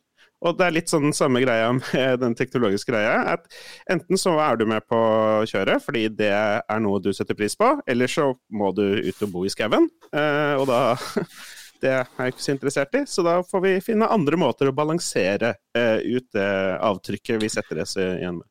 [0.45, 3.36] Og det er litt sånn samme greia med den teknologiske greia.
[3.36, 3.48] At
[3.94, 4.99] enten så er du med på
[5.49, 9.34] kjøret fordi det er noe du setter pris på, eller så må du ut og
[9.34, 9.90] bo i skauen.
[10.14, 10.82] Eh, og da
[11.82, 14.76] Det er jeg ikke så interessert i, så da får vi finne andre måter å
[14.76, 16.52] balansere eh, ut det
[16.84, 18.48] avtrykket vi setter oss igjen med.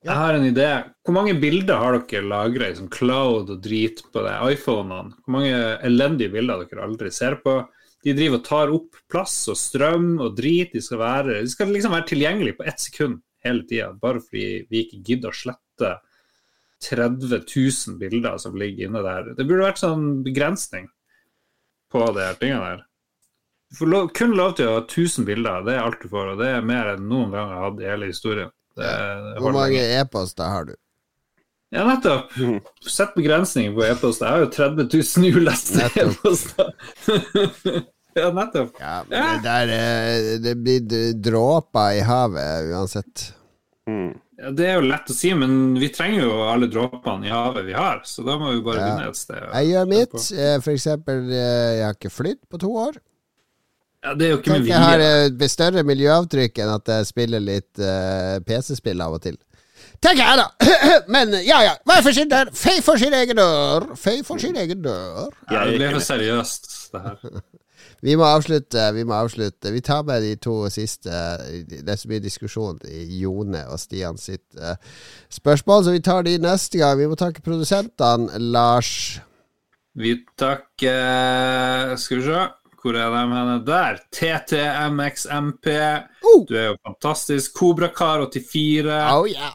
[0.00, 0.68] Jeg har en idé.
[1.04, 5.12] Hvor mange bilder har dere lagra i sånn cloud og drit på det, iPhonene?
[5.26, 7.58] Hvor mange elendige bilder dere aldri ser på?
[8.00, 10.72] De driver og tar opp plass og strøm og drit.
[10.72, 14.64] De skal, være, de skal liksom være tilgjengelige på ett sekund hele tida, bare fordi
[14.72, 15.92] vi ikke gidder å slette
[16.88, 19.30] 30 000 bilder som ligger inne der.
[19.36, 20.88] Det burde vært sånn begrensning
[21.92, 22.86] på de her tingene der.
[23.70, 26.32] Du får lov, kun lov til å ha 1000 bilder, det er alt du får,
[26.32, 28.54] og det er mer enn noen gang jeg har hatt i hele historien.
[28.78, 28.94] Det,
[29.42, 30.74] Hvor mange e-poster har du?
[31.70, 32.32] Ja, nettopp.
[32.90, 34.26] Sett begrensninger på e-poster.
[34.26, 34.88] Jeg har jo 30
[35.22, 36.72] 000 uleste e-poster.
[38.18, 38.72] ja, nettopp.
[38.80, 43.28] Ja, men det der eh, Det blir dråper i havet uansett.
[43.86, 44.16] Mm.
[44.40, 47.66] Ja, det er jo lett å si, men vi trenger jo alle dråpene i havet
[47.66, 48.86] vi har, så da må vi bare Ja.
[48.88, 49.42] begynne et sted.
[49.52, 50.14] Jeg gjør mitt.
[50.32, 52.96] eh, For eksempel, eh, jeg har ikke flydd på to år.
[54.02, 54.72] Ja, det er jo ikke med vilje.
[54.72, 55.44] jeg har vilje.
[55.44, 59.36] eh, større miljøavtrykk enn at jeg spiller litt uh, PC-spill av og til.
[60.00, 60.48] Tenker jeg, da!
[61.12, 62.48] Men ja ja, Vær for sin dør.
[62.56, 63.90] Fei for sin egen dør.
[64.00, 65.28] Fei for sin egen dør.
[65.50, 67.42] Ja, det blir ble for seriøst, det her.
[68.00, 68.86] Vi må avslutte.
[68.96, 71.10] Vi må avslutte Vi tar med de to siste.
[71.68, 74.78] Det er så mye diskusjon i Jone og Stian sitt eh,
[75.32, 76.96] spørsmål, så vi tar de neste gang.
[77.00, 79.20] Vi må takke produsentene, Lars.
[79.98, 82.42] Vi takker Skal vi se,
[82.80, 83.56] hvor er de henne?
[83.66, 84.00] Der.
[84.16, 85.66] TTMXMP.
[86.24, 86.44] Oh.
[86.48, 87.56] Du er jo fantastisk.
[87.58, 89.00] Kobrakar84.
[89.12, 89.52] Oh, yeah.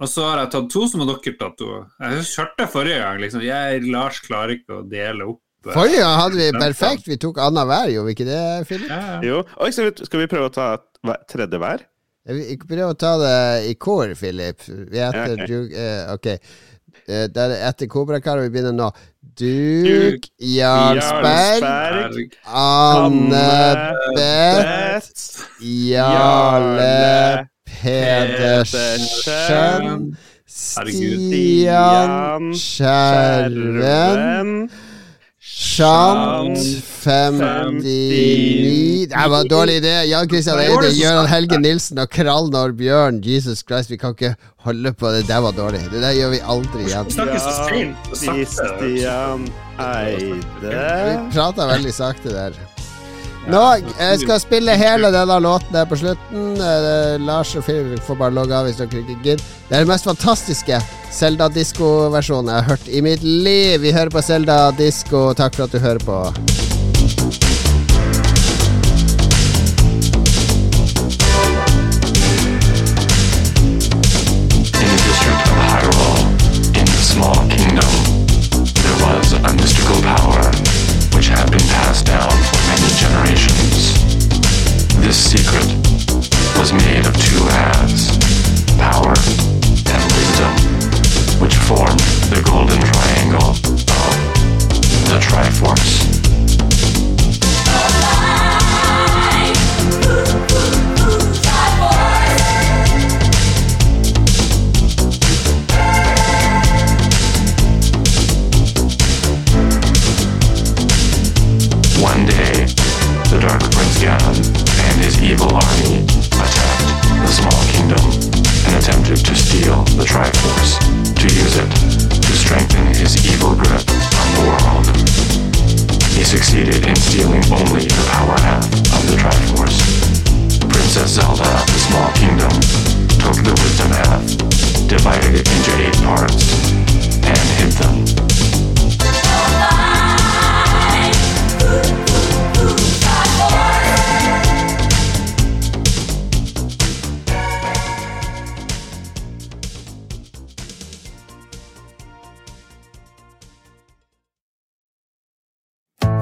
[0.00, 1.70] Og så har jeg tatt to som har dere tatt to.
[2.00, 3.42] Jeg hørte forrige gang, liksom.
[3.44, 5.42] Jeg, Lars klarer ikke å dele opp.
[5.66, 7.04] Eh, Forrige gang hadde vi perfekt.
[7.10, 8.90] Vi tok annenhver, gjorde vi ikke det, Philip?
[8.90, 9.18] Ja, ja.
[9.26, 9.36] Jo.
[9.60, 10.86] Oi, skal, vi, skal vi prøve å ta et
[11.30, 11.78] tredje hver?
[12.30, 13.38] Vi prøver å ta det
[13.70, 14.58] i kor, Philip.
[14.68, 15.60] Vi heter Ja, okay.
[15.72, 16.26] Eh, Ok.
[17.10, 18.88] Eh, det er etter Kobrakar, og vi begynner nå.
[19.40, 21.62] Duk Jarlsberg.
[21.62, 22.30] Berg.
[22.44, 23.50] Anne
[24.16, 25.20] Beth
[25.62, 29.00] Jarle Pedersen.
[30.50, 34.50] Stian Skjerven.
[35.60, 40.04] Shant 59 Det var en dårlig idé.
[40.08, 43.20] Jan Christian Eide, Gøran Helge Nilsen og Krallnor Bjørn.
[43.20, 44.32] Jesus Christ, vi kan ikke
[44.64, 45.10] holde på.
[45.12, 45.84] Det Det var dårlig.
[45.92, 47.04] Det der gjør vi aldri igjen.
[47.04, 48.16] Vi snakker så sent og
[50.64, 52.56] Vi prata veldig sakte der.
[53.50, 53.62] Nå,
[53.98, 56.52] jeg skal spille hele denne låten her på slutten.
[56.62, 59.42] Eh, Lars og Philip får bare logge av hvis dere ikke gidder.
[59.66, 60.78] Det er den mest fantastiske
[61.10, 63.80] Selda-disko-versjonen jeg har hørt i mitt liv.
[63.82, 65.32] Vi hører på Selda Disko.
[65.34, 66.69] Takk for at du hører på.